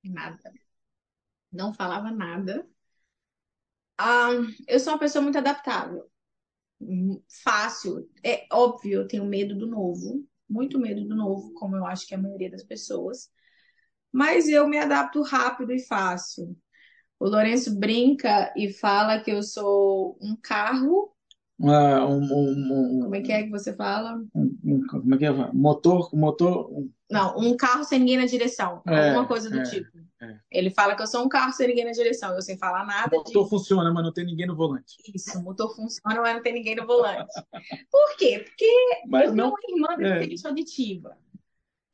Nada. 0.04 0.56
Não 1.52 1.74
falava 1.74 2.10
nada. 2.10 2.66
Ah, 3.98 4.30
eu 4.68 4.80
sou 4.80 4.94
uma 4.94 5.00
pessoa 5.00 5.22
muito 5.24 5.38
adaptável. 5.38 6.10
Hum, 6.82 7.22
Fácil. 7.44 8.10
É 8.24 8.48
óbvio, 8.54 9.02
eu 9.02 9.08
tenho 9.10 9.26
medo 9.26 9.56
do 9.58 9.68
novo. 9.68 10.26
Muito 10.50 10.80
medo 10.80 11.06
do 11.08 11.16
novo, 11.16 11.54
como 11.56 11.76
eu 11.76 11.86
acho 11.86 12.08
que 12.08 12.16
a 12.16 12.18
maioria 12.18 12.52
das 12.52 12.64
pessoas. 12.64 13.32
Mas 14.12 14.50
eu 14.50 14.68
me 14.68 14.78
adapto 14.80 15.22
rápido 15.24 15.74
e 15.74 15.80
fácil. 15.86 16.58
O 17.20 17.28
Lourenço 17.28 17.78
brinca 17.78 18.54
e 18.56 18.72
fala 18.72 19.20
que 19.20 19.32
eu 19.32 19.42
sou 19.42 20.18
um 20.22 20.36
carro. 20.36 21.12
Ah, 21.64 22.06
um, 22.06 22.22
um, 22.22 22.98
um, 22.98 23.00
Como 23.02 23.16
é 23.16 23.22
que 23.22 23.32
é 23.32 23.42
que 23.44 23.50
você 23.50 23.74
fala? 23.74 24.24
como 24.32 25.16
é 25.16 25.18
que 25.18 25.26
é? 25.26 25.32
Motor, 25.32 26.14
motor, 26.14 26.70
Não, 27.10 27.36
um 27.40 27.58
carro 27.58 27.84
sem 27.84 27.98
ninguém 27.98 28.18
na 28.18 28.28
direção. 28.28 28.84
É, 28.86 29.08
Alguma 29.10 29.28
coisa 29.28 29.50
do 29.50 29.60
é, 29.60 29.64
tipo. 29.64 29.90
é. 30.22 30.38
Ele 30.52 30.70
fala 30.70 30.96
que 30.96 31.02
eu 31.02 31.08
sou 31.08 31.26
um 31.26 31.30
carro 31.30 31.52
sem 31.52 31.68
ninguém 31.68 31.86
na 31.86 31.92
direção. 31.92 32.36
Eu 32.36 32.44
sem 32.44 32.60
falar 32.60 32.86
nada 32.86 33.16
O 33.16 33.24
motor 33.24 33.50
funciona, 33.50 33.92
mas 33.92 34.04
não 34.04 34.14
tem 34.14 34.24
ninguém 34.24 34.46
no 34.46 34.56
volante. 34.56 34.98
Isso, 35.16 35.40
o 35.40 35.42
motor 35.42 35.76
funciona, 35.76 36.22
mas 36.22 36.36
não 36.36 36.44
tem 36.44 36.54
ninguém 36.54 36.76
no 36.76 36.86
volante. 36.86 37.34
Por 37.92 38.18
quê? 38.18 38.46
Porque 38.48 39.02
Mas 39.08 39.26
eu 39.30 39.32
tenho 39.32 39.36
não. 39.36 39.50
uma 39.50 39.94
irmã 39.96 40.08
É. 40.08 40.20
deficiente 40.20 40.46
auditiva. 40.48 41.18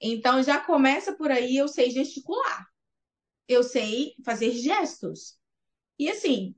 Então 0.01 0.43
já 0.43 0.59
começa 0.59 1.13
por 1.13 1.31
aí, 1.31 1.55
eu 1.55 1.69
sei 1.69 1.89
gesticular. 1.89 2.67
Eu 3.47 3.63
sei 3.63 4.15
fazer 4.23 4.51
gestos. 4.51 5.37
E 5.99 6.09
assim, 6.09 6.55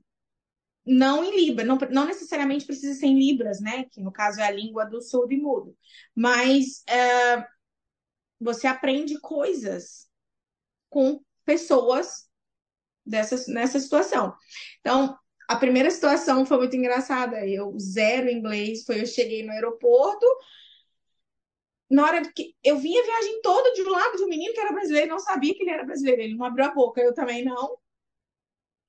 não 0.84 1.24
em 1.24 1.36
Libra, 1.36 1.64
não, 1.64 1.76
não 1.90 2.06
necessariamente 2.06 2.64
precisa 2.64 2.98
ser 2.98 3.06
em 3.06 3.18
Libras, 3.18 3.60
né? 3.60 3.84
Que 3.90 4.00
no 4.00 4.12
caso 4.12 4.40
é 4.40 4.44
a 4.44 4.50
língua 4.50 4.84
do 4.84 5.02
surdo 5.02 5.32
e 5.32 5.40
mudo. 5.40 5.76
Mas 6.14 6.84
é, 6.86 7.46
você 8.40 8.66
aprende 8.66 9.18
coisas 9.20 10.06
com 10.88 11.20
pessoas 11.44 12.28
dessa, 13.04 13.50
nessa 13.52 13.80
situação. 13.80 14.34
Então, 14.80 15.18
a 15.48 15.56
primeira 15.56 15.90
situação 15.90 16.46
foi 16.46 16.58
muito 16.58 16.76
engraçada. 16.76 17.46
Eu 17.46 17.76
zero 17.78 18.28
inglês, 18.28 18.84
foi 18.84 19.00
eu 19.00 19.06
cheguei 19.06 19.44
no 19.44 19.52
aeroporto. 19.52 20.26
Na 21.90 22.04
hora 22.04 22.32
que 22.32 22.54
eu 22.64 22.78
vinha 22.78 23.00
a 23.00 23.04
viagem 23.04 23.40
toda 23.42 23.72
de 23.72 23.82
um 23.82 23.90
lado 23.90 24.16
de 24.16 24.24
um 24.24 24.28
menino 24.28 24.52
que 24.52 24.60
era 24.60 24.72
brasileiro, 24.72 25.10
não 25.10 25.18
sabia 25.20 25.54
que 25.54 25.62
ele 25.62 25.70
era 25.70 25.84
brasileiro, 25.84 26.22
ele 26.22 26.34
não 26.34 26.44
abriu 26.44 26.64
a 26.64 26.74
boca, 26.74 27.00
eu 27.00 27.14
também 27.14 27.44
não. 27.44 27.78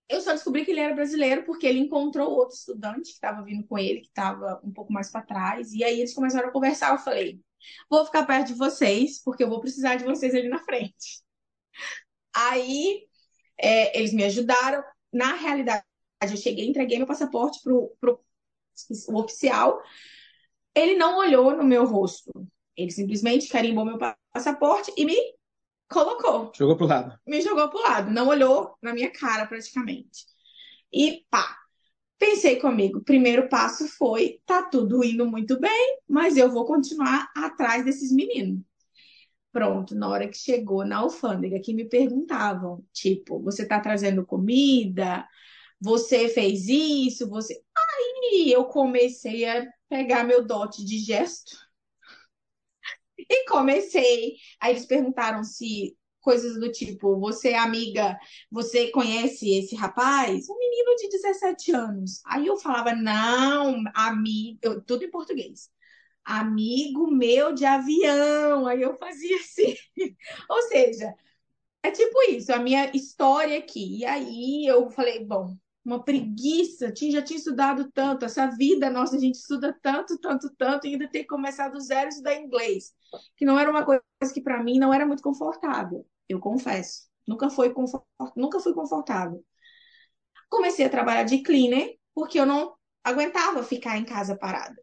Eu 0.10 0.22
só 0.22 0.32
descobri 0.32 0.64
que 0.64 0.72
ele 0.72 0.80
era 0.80 0.96
brasileiro 0.96 1.44
porque 1.44 1.68
ele 1.68 1.80
encontrou 1.80 2.32
outro 2.32 2.56
estudante 2.56 3.10
que 3.10 3.16
estava 3.16 3.44
vindo 3.44 3.68
com 3.68 3.78
ele, 3.78 4.02
que 4.02 4.08
estava 4.08 4.60
um 4.64 4.72
pouco 4.72 4.92
mais 4.92 5.12
para 5.12 5.22
trás, 5.26 5.74
e 5.74 5.84
aí 5.84 6.00
eles 6.00 6.14
começaram 6.14 6.48
a 6.50 6.52
conversar. 6.52 6.94
Eu 6.94 7.00
falei: 7.00 7.42
vou 7.90 8.06
ficar 8.06 8.26
perto 8.26 8.48
de 8.48 8.54
vocês, 8.54 9.22
porque 9.24 9.44
eu 9.44 9.50
vou 9.50 9.60
precisar 9.60 9.96
de 9.96 10.06
vocês 10.06 10.34
ali 10.34 10.48
na 10.50 10.60
frente. 10.60 11.22
Aí 12.34 13.08
é, 13.58 13.98
eles 13.98 14.14
me 14.14 14.24
ajudaram. 14.24 14.84
Na 15.12 15.34
realidade, 15.34 15.84
eu 16.22 16.38
cheguei, 16.38 16.68
entreguei 16.68 16.98
meu 16.98 17.08
passaporte 17.08 17.60
pro 17.64 17.96
o 19.10 19.20
oficial. 19.20 19.82
Ele 20.76 20.96
não 20.96 21.18
olhou 21.18 21.56
no 21.56 21.64
meu 21.64 21.86
rosto. 21.86 22.32
Ele 22.78 22.92
simplesmente 22.92 23.50
carimbou 23.50 23.84
meu 23.84 23.98
passaporte 24.32 24.94
e 24.96 25.04
me 25.04 25.18
colocou. 25.90 26.52
Jogou 26.56 26.78
pro 26.78 26.86
lado. 26.86 27.18
Me 27.26 27.42
jogou 27.42 27.70
pro 27.70 27.82
lado, 27.82 28.12
não 28.12 28.28
olhou 28.28 28.76
na 28.82 28.94
minha 28.94 29.12
cara 29.12 29.48
praticamente. 29.48 30.26
E 30.94 31.26
pá, 31.30 31.58
pensei 32.20 32.58
comigo, 32.58 33.02
primeiro 33.02 33.50
passo 33.50 33.88
foi, 33.88 34.40
tá 34.46 34.64
tudo 34.64 35.04
indo 35.04 35.26
muito 35.26 35.60
bem, 35.60 36.00
mas 36.08 36.38
eu 36.38 36.52
vou 36.52 36.66
continuar 36.66 37.30
atrás 37.36 37.84
desses 37.84 38.12
meninos. 38.12 38.62
Pronto, 39.52 39.96
na 39.96 40.08
hora 40.08 40.28
que 40.28 40.38
chegou 40.38 40.86
na 40.86 40.98
alfândega, 40.98 41.60
que 41.60 41.74
me 41.74 41.90
perguntavam, 41.90 42.86
tipo, 42.94 43.42
você 43.42 43.66
tá 43.66 43.80
trazendo 43.80 44.26
comida? 44.26 45.28
Você 45.82 46.30
fez 46.30 46.68
isso? 46.68 47.28
Você. 47.28 47.60
Aí 47.76 48.52
eu 48.52 48.66
comecei 48.66 49.46
a 49.46 49.66
pegar 49.90 50.24
meu 50.24 50.46
dote 50.46 50.86
de 50.86 51.00
gesto 51.00 51.67
e 53.30 53.46
comecei. 53.48 54.36
Aí 54.60 54.74
eles 54.74 54.86
perguntaram 54.86 55.44
se 55.44 55.96
coisas 56.22 56.60
do 56.60 56.72
tipo, 56.72 57.18
você 57.20 57.50
é 57.50 57.58
amiga, 57.58 58.18
você 58.52 58.90
conhece 58.92 59.50
esse 59.58 59.76
rapaz? 59.76 60.50
Um 60.50 60.58
menino 60.60 60.96
de 60.98 61.10
17 61.10 61.72
anos. 61.72 62.22
Aí 62.26 62.46
eu 62.48 62.58
falava, 62.58 62.94
não, 62.94 63.84
amigo, 63.94 64.82
tudo 64.86 65.06
em 65.06 65.12
português. 65.12 65.70
Amigo 66.26 67.10
meu 67.10 67.54
de 67.54 67.66
avião. 67.66 68.68
Aí 68.68 68.82
eu 68.82 68.96
fazia 68.98 69.38
assim. 69.40 69.76
Ou 70.50 70.62
seja, 70.64 71.14
é 71.84 71.92
tipo 71.92 72.22
isso, 72.32 72.54
a 72.54 72.60
minha 72.60 72.92
história 72.96 73.58
aqui. 73.60 74.00
E 74.00 74.06
aí 74.06 74.66
eu 74.68 74.90
falei, 74.92 75.24
bom, 75.26 75.56
uma 75.88 76.04
preguiça, 76.04 76.92
tinha, 76.92 77.14
já 77.14 77.22
tinha 77.22 77.38
estudado 77.38 77.90
tanto, 77.94 78.26
essa 78.26 78.48
vida 78.48 78.90
nossa, 78.90 79.16
a 79.16 79.20
gente 79.20 79.36
estuda 79.36 79.74
tanto, 79.82 80.20
tanto, 80.20 80.54
tanto, 80.58 80.86
e 80.86 80.92
ainda 80.92 81.08
ter 81.08 81.20
que 81.20 81.28
começar 81.28 81.70
do 81.70 81.80
zero 81.80 82.10
estudar 82.10 82.36
inglês, 82.36 82.94
que 83.38 83.46
não 83.46 83.58
era 83.58 83.72
uma 83.72 83.86
coisa 83.86 84.04
que 84.34 84.42
para 84.42 84.62
mim 84.62 84.80
não 84.80 84.94
era 84.94 85.06
muito 85.06 85.24
confortável, 85.24 86.06
eu 86.28 86.42
confesso. 86.42 87.08
Nunca 87.26 87.50
foi, 87.50 87.74
confort... 87.74 88.04
nunca 88.36 88.60
fui 88.60 88.74
confortável. 88.74 89.42
Comecei 90.50 90.86
a 90.86 90.90
trabalhar 90.90 91.24
de 91.24 91.42
cleaner, 91.42 91.98
porque 92.14 92.38
eu 92.38 92.46
não 92.46 92.76
aguentava 93.02 93.64
ficar 93.64 93.98
em 93.98 94.04
casa 94.04 94.36
parada. 94.36 94.76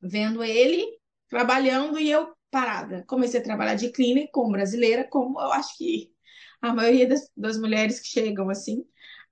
Vendo 0.00 0.42
ele 0.42 0.84
trabalhando 1.28 1.96
e 1.96 2.10
eu 2.10 2.34
parada. 2.50 3.04
Comecei 3.06 3.38
a 3.38 3.44
trabalhar 3.44 3.76
de 3.76 3.92
cleaner 3.92 4.28
como 4.32 4.50
brasileira, 4.50 5.06
como 5.08 5.40
eu 5.40 5.52
acho 5.52 5.76
que 5.78 6.12
a 6.60 6.74
maioria 6.74 7.08
das, 7.08 7.30
das 7.36 7.56
mulheres 7.56 8.00
que 8.00 8.08
chegam 8.08 8.50
assim 8.50 8.84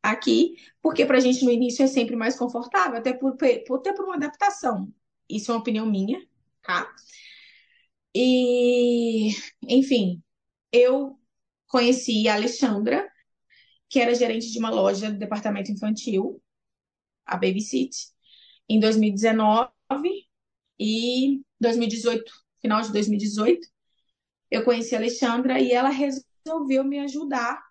aqui, 0.03 0.57
porque 0.83 1.05
para 1.05 1.19
a 1.19 1.21
gente 1.21 1.45
no 1.45 1.51
início 1.51 1.85
é 1.85 1.87
sempre 1.87 2.17
mais 2.17 2.37
confortável, 2.37 2.99
até 2.99 3.13
por, 3.13 3.37
por, 3.37 3.79
até 3.79 3.93
por 3.93 4.05
uma 4.05 4.17
adaptação. 4.17 4.93
Isso 5.29 5.51
é 5.51 5.55
uma 5.55 5.61
opinião 5.61 5.87
minha, 5.87 6.27
tá? 6.63 6.93
E, 8.15 9.31
enfim, 9.63 10.23
eu 10.73 11.19
conheci 11.69 12.29
a 12.29 12.35
Alexandra, 12.35 13.09
que 13.89 14.01
era 14.01 14.15
gerente 14.15 14.51
de 14.51 14.59
uma 14.59 14.71
loja 14.71 15.11
do 15.11 15.19
departamento 15.19 15.71
infantil, 15.71 16.43
a 17.25 17.37
Babysit, 17.37 18.09
em 18.69 18.81
2019 18.81 19.71
e 20.79 21.43
2018, 21.61 22.33
final 22.61 22.83
de 22.83 22.93
2018. 22.93 23.69
Eu 24.51 24.65
conheci 24.65 24.95
a 24.95 24.99
Alexandra 24.99 25.61
e 25.61 25.73
ela 25.73 25.91
resolveu 25.91 26.85
me 26.85 26.99
ajudar 27.01 27.70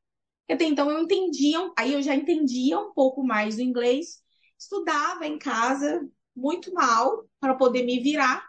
até 0.53 0.65
então 0.65 0.89
eu 0.91 0.99
entendia, 1.03 1.59
aí 1.77 1.93
eu 1.93 2.01
já 2.01 2.15
entendia 2.15 2.79
um 2.79 2.93
pouco 2.93 3.23
mais 3.23 3.55
do 3.57 3.61
inglês, 3.61 4.21
estudava 4.57 5.25
em 5.25 5.37
casa 5.37 6.07
muito 6.35 6.73
mal 6.73 7.25
para 7.39 7.55
poder 7.55 7.83
me 7.85 7.99
virar, 8.01 8.43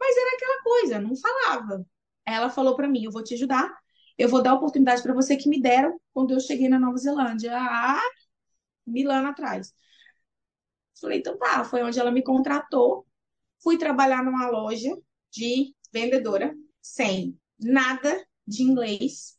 mas 0.00 0.16
era 0.16 0.36
aquela 0.36 0.62
coisa, 0.62 1.00
não 1.00 1.14
falava. 1.16 1.86
Ela 2.26 2.50
falou 2.50 2.76
para 2.76 2.88
mim: 2.88 3.04
"Eu 3.04 3.12
vou 3.12 3.22
te 3.24 3.34
ajudar, 3.34 3.70
eu 4.18 4.28
vou 4.28 4.42
dar 4.42 4.54
oportunidade 4.54 5.02
para 5.02 5.14
você 5.14 5.36
que 5.36 5.48
me 5.48 5.60
deram 5.60 6.00
quando 6.12 6.32
eu 6.32 6.40
cheguei 6.40 6.68
na 6.68 6.78
Nova 6.78 6.96
Zelândia, 6.98 7.52
há 7.56 8.00
mil 8.86 9.10
anos 9.10 9.30
atrás". 9.32 9.74
Falei: 11.00 11.18
"Então 11.18 11.36
tá", 11.38 11.64
foi 11.64 11.82
onde 11.82 11.98
ela 11.98 12.10
me 12.10 12.22
contratou. 12.22 13.06
Fui 13.62 13.78
trabalhar 13.78 14.24
numa 14.24 14.48
loja 14.50 14.90
de 15.32 15.74
vendedora 15.92 16.54
sem 16.82 17.38
nada 17.60 18.26
de 18.46 18.62
inglês 18.62 19.36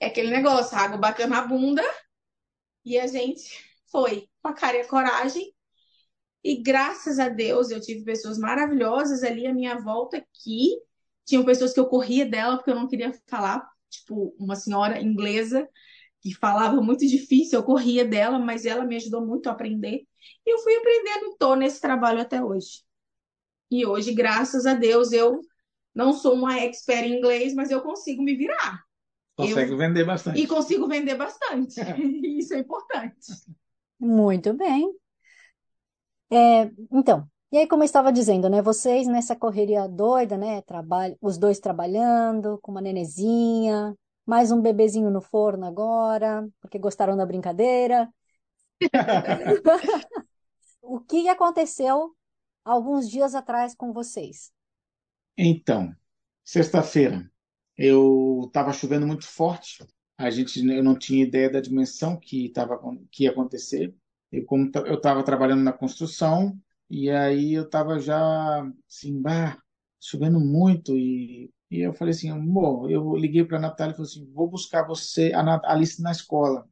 é 0.00 0.06
aquele 0.06 0.30
negócio, 0.30 0.76
a 0.76 0.80
água 0.80 0.98
bateu 0.98 1.26
na 1.28 1.42
bunda 1.42 1.82
e 2.84 2.98
a 2.98 3.06
gente 3.06 3.64
foi 3.90 4.28
com 4.42 4.48
a 4.48 4.54
cara 4.54 4.76
e 4.76 4.80
a 4.80 4.88
coragem. 4.88 5.54
E 6.44 6.62
graças 6.62 7.18
a 7.18 7.28
Deus 7.28 7.70
eu 7.70 7.80
tive 7.80 8.04
pessoas 8.04 8.38
maravilhosas 8.38 9.22
ali 9.22 9.46
à 9.46 9.52
minha 9.54 9.78
volta 9.78 10.24
que 10.32 10.80
tinham 11.24 11.44
pessoas 11.44 11.72
que 11.72 11.80
eu 11.80 11.88
corria 11.88 12.24
dela 12.24 12.56
porque 12.56 12.70
eu 12.70 12.76
não 12.76 12.88
queria 12.88 13.12
falar, 13.26 13.68
tipo, 13.90 14.34
uma 14.38 14.54
senhora 14.54 15.00
inglesa 15.00 15.68
que 16.20 16.34
falava 16.34 16.80
muito 16.80 17.06
difícil, 17.06 17.58
eu 17.58 17.64
corria 17.64 18.04
dela, 18.04 18.38
mas 18.38 18.64
ela 18.64 18.84
me 18.84 18.96
ajudou 18.96 19.24
muito 19.26 19.48
a 19.48 19.52
aprender. 19.52 20.06
E 20.46 20.50
eu 20.52 20.58
fui 20.58 20.74
aprendendo, 20.76 21.32
estou 21.32 21.56
nesse 21.56 21.80
trabalho 21.80 22.20
até 22.20 22.42
hoje. 22.42 22.82
E 23.70 23.84
hoje, 23.84 24.12
graças 24.14 24.66
a 24.66 24.74
Deus, 24.74 25.12
eu 25.12 25.40
não 25.94 26.12
sou 26.12 26.34
uma 26.34 26.58
expert 26.60 27.04
em 27.04 27.18
inglês, 27.18 27.54
mas 27.54 27.70
eu 27.70 27.80
consigo 27.82 28.22
me 28.22 28.36
virar. 28.36 28.85
Consegue 29.36 29.72
eu... 29.72 29.76
vender 29.76 30.04
bastante. 30.04 30.40
E 30.40 30.46
consigo 30.46 30.88
vender 30.88 31.14
bastante. 31.14 31.80
Isso 32.38 32.54
é 32.54 32.58
importante. 32.58 33.32
Muito 34.00 34.54
bem. 34.54 34.92
É, 36.30 36.70
então, 36.90 37.28
e 37.52 37.58
aí, 37.58 37.66
como 37.68 37.82
eu 37.82 37.86
estava 37.86 38.12
dizendo, 38.12 38.48
né? 38.48 38.60
Vocês 38.60 39.06
nessa 39.06 39.36
correria 39.36 39.86
doida, 39.86 40.36
né? 40.36 40.62
Trabalho, 40.62 41.16
os 41.20 41.38
dois 41.38 41.60
trabalhando, 41.60 42.58
com 42.60 42.72
uma 42.72 42.80
nenezinha, 42.80 43.94
mais 44.24 44.50
um 44.50 44.60
bebezinho 44.60 45.10
no 45.10 45.20
forno 45.20 45.64
agora, 45.64 46.48
porque 46.60 46.78
gostaram 46.78 47.16
da 47.16 47.24
brincadeira. 47.24 48.12
o 50.82 50.98
que 51.00 51.28
aconteceu 51.28 52.14
alguns 52.64 53.08
dias 53.08 53.34
atrás 53.34 53.74
com 53.74 53.92
vocês? 53.92 54.50
Então, 55.38 55.94
sexta-feira, 56.44 57.30
eu 57.76 58.44
estava 58.46 58.72
chovendo 58.72 59.06
muito 59.06 59.26
forte. 59.26 59.84
A 60.18 60.30
gente, 60.30 60.60
eu 60.66 60.82
não 60.82 60.98
tinha 60.98 61.24
ideia 61.24 61.50
da 61.50 61.60
dimensão 61.60 62.18
que 62.18 62.48
tava, 62.50 62.78
que 63.10 63.24
ia 63.24 63.30
acontecer. 63.30 63.94
Eu 64.32 64.44
como 64.46 64.70
eu 64.86 64.94
estava 64.96 65.22
trabalhando 65.24 65.62
na 65.62 65.72
construção 65.72 66.58
e 66.90 67.10
aí 67.10 67.54
eu 67.54 67.64
estava 67.64 67.98
já 67.98 68.18
assim, 68.88 69.20
bah, 69.20 69.58
chovendo 70.00 70.40
muito 70.40 70.96
e, 70.96 71.50
e 71.70 71.80
eu 71.80 71.92
falei 71.94 72.12
assim, 72.14 72.32
bom, 72.46 72.88
eu 72.88 73.14
liguei 73.16 73.44
para 73.44 73.58
a 73.58 73.60
Natália 73.60 73.92
e 73.92 73.96
falei 73.96 74.10
assim, 74.10 74.30
vou 74.32 74.48
buscar 74.48 74.86
você 74.86 75.32
a 75.34 75.72
Alice 75.72 76.02
na 76.02 76.10
escola. 76.12 76.68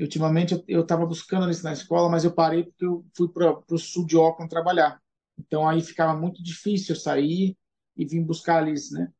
Ultimamente 0.00 0.62
eu 0.68 0.82
estava 0.82 1.04
buscando 1.06 1.42
a 1.42 1.46
Alice 1.46 1.64
na 1.64 1.72
escola, 1.72 2.08
mas 2.08 2.24
eu 2.24 2.32
parei 2.32 2.64
porque 2.64 2.84
eu 2.84 3.04
fui 3.16 3.28
para 3.28 3.60
o 3.70 3.78
sul 3.78 4.06
de 4.06 4.16
Auckland 4.16 4.48
trabalhar. 4.50 5.00
Então 5.38 5.68
aí 5.68 5.82
ficava 5.82 6.18
muito 6.18 6.42
difícil 6.42 6.94
eu 6.94 7.00
sair 7.00 7.56
e 7.96 8.06
vir 8.06 8.22
buscar 8.24 8.56
a 8.56 8.58
Alice, 8.58 8.92
né? 8.94 9.12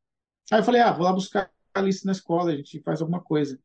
Aí 0.51 0.61
eu 0.61 0.65
falei, 0.65 0.81
ah, 0.81 0.93
vou 0.93 1.05
lá 1.05 1.13
buscar 1.13 1.51
a 1.75 1.79
Alice 1.79 2.05
na 2.07 2.13
escola, 2.13 2.53
a 2.53 2.57
gente 2.57 2.81
faz 2.81 3.01
alguma 3.01 3.21
coisa. 3.21 3.59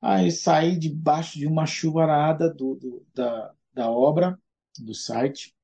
Aí 0.00 0.30
saí 0.30 0.78
debaixo 0.78 1.38
de 1.38 1.46
uma 1.46 1.64
chuvarada 1.64 2.52
do, 2.52 2.74
do, 2.74 3.06
da, 3.14 3.54
da 3.72 3.90
obra, 3.90 4.38
do 4.78 4.94
site, 4.94 5.54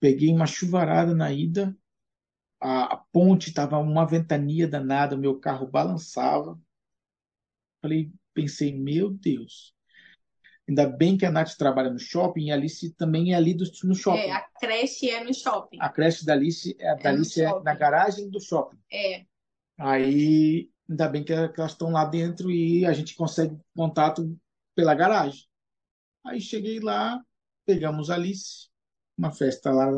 peguei 0.00 0.32
uma 0.32 0.46
chuvarada 0.46 1.14
na 1.14 1.30
ida, 1.30 1.76
a, 2.58 2.94
a 2.94 2.96
ponte 2.96 3.48
estava 3.48 3.78
uma 3.78 4.06
ventania 4.06 4.66
danada, 4.66 5.16
o 5.16 5.18
meu 5.18 5.38
carro 5.38 5.66
balançava. 5.66 6.58
Falei, 7.82 8.10
pensei, 8.32 8.72
meu 8.72 9.10
Deus. 9.10 9.74
Ainda 10.68 10.86
bem 10.86 11.18
que 11.18 11.26
a 11.26 11.30
Nath 11.30 11.56
trabalha 11.56 11.90
no 11.90 11.98
shopping 11.98 12.46
e 12.46 12.50
a 12.52 12.54
Alice 12.54 12.94
também 12.94 13.32
é 13.32 13.36
ali 13.36 13.52
do, 13.52 13.64
no 13.82 13.94
shopping. 13.94 14.20
É, 14.20 14.32
a 14.32 14.40
creche 14.60 15.10
é 15.10 15.24
no 15.24 15.34
shopping. 15.34 15.78
A 15.80 15.88
creche 15.88 16.24
da 16.24 16.34
Alice, 16.34 16.74
é, 16.78 16.94
da 16.94 17.10
é 17.10 17.12
Alice 17.12 17.42
é 17.42 17.60
na 17.60 17.74
garagem 17.74 18.30
do 18.30 18.40
shopping. 18.40 18.78
É. 18.90 19.26
Aí, 19.84 20.70
ainda 20.88 21.08
bem 21.08 21.24
que 21.24 21.32
elas 21.32 21.72
estão 21.72 21.90
lá 21.90 22.04
dentro 22.04 22.52
e 22.52 22.86
a 22.86 22.92
gente 22.92 23.16
consegue 23.16 23.58
contato 23.74 24.38
pela 24.76 24.94
garagem. 24.94 25.44
Aí 26.24 26.40
cheguei 26.40 26.78
lá, 26.78 27.20
pegamos 27.66 28.08
a 28.08 28.14
Alice, 28.14 28.68
uma 29.18 29.32
festa 29.32 29.72
lá, 29.72 29.88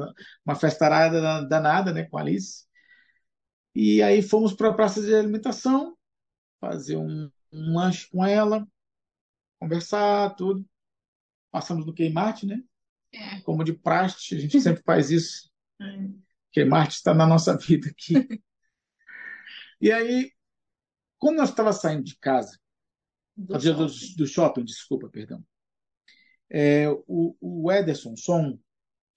uma 0.42 0.54
festarada 0.54 1.46
danada, 1.46 1.92
né, 1.92 2.04
com 2.04 2.16
a 2.16 2.22
Alice. 2.22 2.64
E 3.74 4.02
aí 4.02 4.22
fomos 4.22 4.54
para 4.54 4.70
a 4.70 4.74
praça 4.74 5.02
de 5.02 5.14
alimentação, 5.14 5.94
fazer 6.58 6.96
um, 6.96 7.30
um 7.52 7.76
lanche 7.76 8.08
com 8.08 8.24
ela, 8.24 8.66
conversar, 9.60 10.34
tudo. 10.34 10.64
Passamos 11.50 11.84
no 11.84 11.94
Kmart, 11.94 12.44
né? 12.44 12.62
É. 13.12 13.40
Como 13.40 13.62
de 13.62 13.74
praxe, 13.74 14.34
a 14.34 14.40
gente 14.40 14.58
sempre 14.62 14.82
faz 14.82 15.10
isso. 15.10 15.52
É. 15.82 16.64
Kmart 16.64 16.92
está 16.92 17.12
na 17.12 17.26
nossa 17.26 17.58
vida 17.58 17.90
aqui. 17.90 18.14
E 19.80 19.92
aí, 19.92 20.32
quando 21.18 21.37
nós 21.37 21.50
estava 21.50 21.72
saindo 21.72 22.04
de 22.04 22.16
casa, 22.18 22.58
do, 23.37 23.60
shopping. 23.60 23.87
Do, 23.87 24.16
do, 24.16 24.26
shopping, 24.26 24.64
desculpa, 24.64 25.08
perdão, 25.08 25.44
é, 26.50 26.88
o, 27.06 27.37
o 27.40 27.72
Ederson, 27.72 28.16
som, 28.16 28.58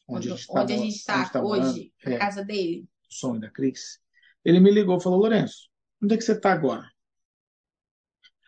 onde, 0.07 0.29
onde, 0.29 0.31
a 0.31 0.35
gente 0.35 0.39
está, 0.39 0.61
onde 0.61 0.73
a 0.73 0.77
gente 0.77 0.95
está 0.95 1.43
hoje, 1.43 1.93
na 2.03 2.11
é, 2.13 2.17
casa 2.17 2.43
dele, 2.43 2.87
o 3.09 3.13
som 3.13 3.39
da 3.39 3.49
Cris, 3.49 3.99
Ele 4.43 4.59
me 4.59 4.71
ligou 4.71 4.97
e 4.97 5.03
falou: 5.03 5.19
Lourenço, 5.19 5.69
onde 6.01 6.15
é 6.15 6.17
que 6.17 6.23
você 6.23 6.33
está 6.33 6.51
agora? 6.51 6.89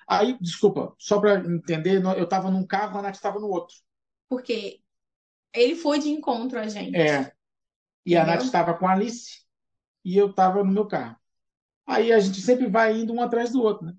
Aí, 0.07 0.35
desculpa, 0.41 0.95
só 0.97 1.19
para 1.19 1.35
entender, 1.35 2.03
eu 2.03 2.23
estava 2.23 2.49
num 2.49 2.65
carro, 2.65 2.97
a 2.97 3.01
Nath 3.03 3.15
estava 3.15 3.39
no 3.39 3.47
outro. 3.47 3.75
Porque 4.27 4.81
ele 5.53 5.75
foi 5.75 5.99
de 5.99 6.09
encontro 6.09 6.59
a 6.59 6.67
gente. 6.67 6.95
É. 6.95 7.31
E 8.03 8.15
a 8.15 8.21
Entendeu? 8.21 8.25
Nath 8.25 8.43
estava 8.43 8.73
com 8.73 8.87
a 8.87 8.93
Alice 8.93 9.45
e 10.03 10.17
eu 10.17 10.31
estava 10.31 10.63
no 10.63 10.71
meu 10.71 10.87
carro. 10.87 11.15
Aí 11.89 12.13
a 12.13 12.19
gente 12.19 12.39
sempre 12.39 12.67
vai 12.67 12.95
indo 12.95 13.11
um 13.11 13.19
atrás 13.19 13.51
do 13.51 13.63
outro, 13.63 13.87
né? 13.87 13.95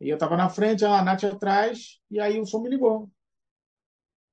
E 0.00 0.08
eu 0.08 0.14
estava 0.14 0.38
na 0.38 0.48
frente, 0.48 0.86
a 0.86 1.02
Nath 1.04 1.24
atrás, 1.24 2.00
e 2.10 2.18
aí 2.18 2.40
o 2.40 2.46
som 2.46 2.62
me 2.62 2.70
ligou. 2.70 3.10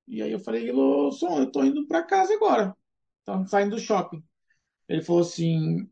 E 0.08 0.22
aí 0.24 0.32
eu 0.32 0.40
falei, 0.40 0.72
Ô, 0.72 1.12
som, 1.12 1.38
eu 1.38 1.52
tô 1.52 1.66
indo 1.66 1.86
para 1.86 2.02
casa 2.02 2.34
agora. 2.34 2.74
Estamos 3.20 3.50
saindo 3.50 3.76
do 3.76 3.82
shopping. 3.82 4.24
Ele 4.88 5.02
falou 5.02 5.22
assim, 5.22 5.86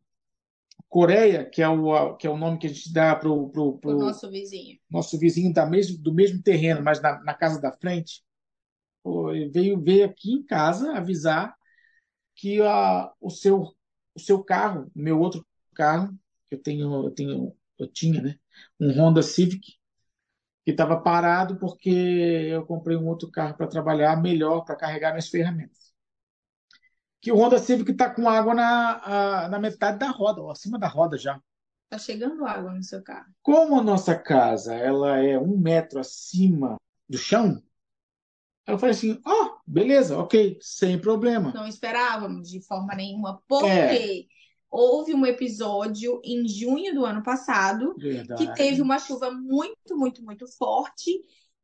Coreia, 0.88 1.44
que 1.44 1.62
é 1.62 1.68
o, 1.68 2.16
que 2.16 2.26
é 2.26 2.30
o 2.30 2.38
nome 2.38 2.60
que 2.60 2.68
a 2.68 2.70
gente 2.70 2.94
dá 2.94 3.14
pro, 3.14 3.50
pro, 3.50 3.68
O 3.68 3.78
pro 3.78 4.00
nosso 4.00 4.30
vizinho. 4.32 4.80
nosso 4.90 5.20
vizinho 5.20 5.54
da 5.54 5.66
mesmo, 5.66 6.02
do 6.02 6.14
mesmo 6.14 6.42
terreno, 6.42 6.82
mas 6.82 7.02
na, 7.02 7.22
na 7.24 7.34
casa 7.34 7.60
da 7.60 7.74
frente, 7.74 8.24
ele 9.06 9.50
veio, 9.50 9.82
veio 9.82 10.06
aqui 10.06 10.32
em 10.32 10.44
casa 10.44 10.94
avisar 10.94 11.54
que 12.38 12.62
a, 12.62 13.12
o 13.20 13.30
seu, 13.30 13.76
o 14.16 14.20
seu 14.20 14.42
carro, 14.42 14.90
o 14.96 15.00
meu 15.00 15.20
outro 15.20 15.46
carro, 15.76 16.18
eu 16.52 16.62
tenho, 16.62 17.06
eu 17.06 17.12
tenho, 17.12 17.58
eu 17.80 17.88
tinha, 17.92 18.22
né? 18.22 18.40
Um 18.80 18.92
Honda 18.92 19.22
Civic, 19.24 19.62
que 20.66 20.72
estava 20.72 21.02
parado 21.02 21.58
porque 21.60 21.90
eu 21.90 22.66
comprei 22.66 22.98
um 22.98 23.08
outro 23.08 23.32
carro 23.32 23.56
para 23.58 23.68
trabalhar 23.68 24.22
melhor, 24.22 24.62
para 24.66 24.76
carregar 24.76 25.12
minhas 25.12 25.30
ferramentas. 25.30 25.94
Que 27.22 27.32
o 27.32 27.36
Honda 27.38 27.60
Civic 27.60 27.92
está 27.92 28.10
com 28.10 28.28
água 28.30 28.54
na, 28.56 29.44
a- 29.46 29.50
na 29.50 29.60
metade 29.60 30.00
da 30.00 30.10
roda, 30.10 30.42
ou 30.42 30.52
acima 30.52 30.80
da 30.80 30.88
roda 30.88 31.18
já. 31.18 31.40
Tá 31.90 31.98
chegando 31.98 32.46
água 32.46 32.74
no 32.74 32.84
seu 32.84 33.02
carro. 33.04 33.34
Como 33.42 33.80
a 33.80 33.84
nossa 33.84 34.16
casa 34.16 34.74
ela 34.76 35.18
é 35.18 35.38
um 35.40 35.58
metro 35.58 36.00
acima 36.00 36.78
do 37.10 37.18
chão, 37.18 37.62
eu 38.68 38.78
falei 38.78 38.94
assim, 38.94 39.22
ó, 39.26 39.58
beleza, 39.66 40.18
ok, 40.18 40.58
sem 40.62 41.00
problema. 41.00 41.54
Não 41.54 41.66
esperávamos 41.68 42.50
de 42.50 42.62
forma 42.62 42.94
nenhuma, 42.96 43.42
É. 43.64 44.28
houve 44.70 45.14
um 45.14 45.26
episódio 45.26 46.22
em 46.24 46.48
junho 46.48 46.94
do 46.94 47.06
ano 47.06 47.24
passado 47.24 47.94
que 47.96 48.02
Verdade. 48.10 48.56
teve 48.56 48.82
uma 48.82 49.00
chuva 49.00 49.32
muito, 49.32 49.96
muito, 49.98 50.24
muito 50.24 50.48
forte 50.58 51.22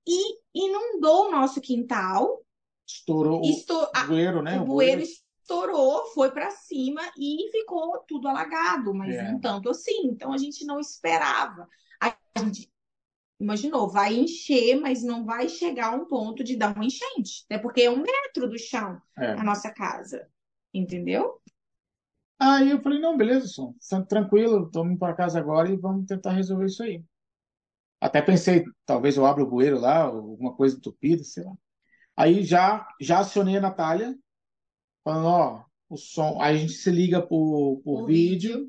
e 0.08 0.38
inundou 0.54 1.28
o 1.28 1.32
nosso 1.32 1.62
quintal. 1.62 2.44
Estourou 2.88 3.42
o 3.42 3.46
Estou, 3.46 3.90
a- 3.94 4.06
bueiro, 4.06 4.42
né? 4.42 4.60
o 4.60 4.64
O 4.64 4.66
bueiro 4.66 5.02
estourou, 5.02 6.06
foi 6.14 6.32
para 6.32 6.52
cima 6.52 7.02
e 7.18 7.50
ficou 7.52 8.00
tudo 8.08 8.28
alagado, 8.28 8.94
mas 8.94 9.16
É. 9.16 9.32
não 9.32 9.40
tanto 9.40 9.70
assim. 9.70 10.06
Então 10.08 10.34
a 10.34 10.38
gente 10.38 10.66
não 10.66 10.80
esperava. 10.80 11.68
A 12.02 12.16
gente 12.40 12.70
imaginou, 13.40 13.90
vai 13.90 14.14
encher, 14.16 14.80
mas 14.80 15.04
não 15.04 15.26
vai 15.26 15.50
chegar 15.50 15.94
a 15.94 15.96
um 15.96 16.06
ponto 16.06 16.44
de 16.44 16.56
dar 16.56 16.74
uma 16.76 16.86
enchente, 16.86 17.44
até 17.46 17.58
porque 17.58 17.82
é 17.82 17.90
um 17.90 18.02
metro 18.02 18.50
do 18.50 18.58
chão 18.58 19.02
É. 19.18 19.32
a 19.34 19.44
nossa 19.44 19.70
casa, 19.72 20.28
entendeu? 20.74 21.42
Aí 22.46 22.72
eu 22.72 22.82
falei, 22.82 23.00
não, 23.00 23.16
beleza, 23.16 23.48
som, 23.48 23.74
tá 23.90 24.02
tranquilo, 24.02 24.70
tô 24.70 24.86
indo 24.86 24.98
para 24.98 25.14
casa 25.14 25.40
agora 25.40 25.70
e 25.70 25.78
vamos 25.78 26.06
tentar 26.06 26.32
resolver 26.32 26.66
isso 26.66 26.84
aí. 26.84 27.02
Até 28.02 28.22
pensei, 28.22 28.66
talvez 28.86 29.16
eu 29.16 29.26
abra 29.26 29.42
o 29.42 29.50
bueiro 29.50 29.80
lá, 29.80 30.02
alguma 30.02 30.54
coisa 30.54 30.76
entupida, 30.76 31.24
sei 31.24 31.46
lá. 31.46 31.54
Aí 32.18 32.44
já, 32.44 32.86
já 33.00 33.20
acionei 33.20 33.56
a 33.56 33.62
Natália, 33.62 34.14
falando, 35.06 35.28
ó, 35.28 35.66
o 35.90 35.96
som. 35.96 36.42
Aí 36.42 36.58
a 36.58 36.60
gente 36.60 36.74
se 36.74 36.92
liga 36.92 37.22
por, 37.22 37.82
por 37.82 38.06
vídeo, 38.06 38.58
vídeo. 38.60 38.68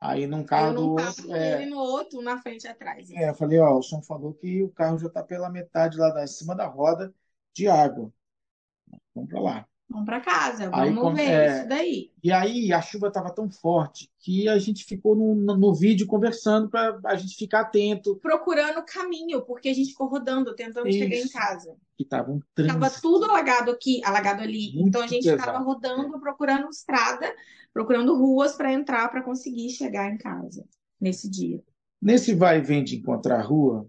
aí 0.00 0.26
num 0.26 0.44
carro 0.44 0.74
do 0.74 0.90
outro. 0.90 1.32
É, 1.32 1.62
ele 1.62 1.70
no 1.70 1.78
outro, 1.78 2.20
na 2.20 2.42
frente 2.42 2.64
e 2.64 2.68
atrás. 2.68 3.08
é, 3.12 3.30
eu 3.30 3.34
falei, 3.36 3.60
ó, 3.60 3.78
o 3.78 3.82
som 3.82 4.02
falou 4.02 4.34
que 4.34 4.64
o 4.64 4.68
carro 4.70 4.98
já 4.98 5.08
tá 5.08 5.22
pela 5.22 5.48
metade 5.48 5.96
lá 5.96 6.10
da, 6.10 6.24
em 6.24 6.26
cima 6.26 6.56
da 6.56 6.66
roda 6.66 7.14
de 7.54 7.68
água. 7.68 8.12
Vamos 9.14 9.30
para 9.30 9.40
lá. 9.40 9.68
Vamos 9.88 10.04
para 10.04 10.20
casa, 10.20 10.64
Aí, 10.72 10.88
vamos 10.88 11.00
quando- 11.00 11.16
ver 11.16 11.30
é, 11.30 11.58
isso 11.58 11.68
daí. 11.68 12.10
E 12.22 12.32
aí 12.32 12.72
a 12.72 12.82
chuva 12.82 13.06
estava 13.06 13.30
tão 13.32 13.48
forte 13.48 14.10
que 14.18 14.48
a 14.48 14.58
gente 14.58 14.84
ficou 14.84 15.14
no, 15.14 15.56
no, 15.56 15.74
vídeo 15.74 16.08
conversando 16.08 16.68
para 16.68 16.98
a 17.04 17.14
gente 17.14 17.36
ficar 17.36 17.60
atento, 17.60 18.16
Procurando 18.16 18.84
caminho, 18.84 19.42
porque 19.42 19.68
a 19.68 19.74
gente 19.74 19.90
ficou 19.90 20.08
rodando, 20.08 20.54
tentando 20.56 20.90
chegar 20.92 21.14
em 21.16 21.20
Isso. 21.20 21.32
casa. 21.32 21.76
que 21.96 22.02
estava 22.02 22.30
um 22.30 22.40
Tava 22.54 22.78
trânsito. 22.78 23.00
tudo 23.00 23.24
alagado 23.26 23.70
aqui, 23.70 24.02
alagado 24.04 24.42
ali. 24.42 24.72
Muito 24.74 24.88
Então 24.88 25.02
a 25.02 25.06
gente 25.06 25.26
estava 25.28 25.58
rodando, 25.58 26.18
procurando 26.20 26.68
estrada, 26.68 27.32
procurando 27.72 28.14
ruas 28.16 28.54
para 28.54 28.72
entrar, 28.72 29.08
para 29.08 29.22
conseguir 29.22 29.70
chegar 29.70 30.12
em 30.12 30.18
casa 30.18 30.64
nesse 31.00 31.30
dia. 31.30 31.62
Nesse 32.02 32.34
vai 32.34 32.58
e 32.58 32.62
vem 32.62 32.84
de 32.84 32.96
encontrar 32.96 33.38
a 33.38 33.42
rua, 33.42 33.88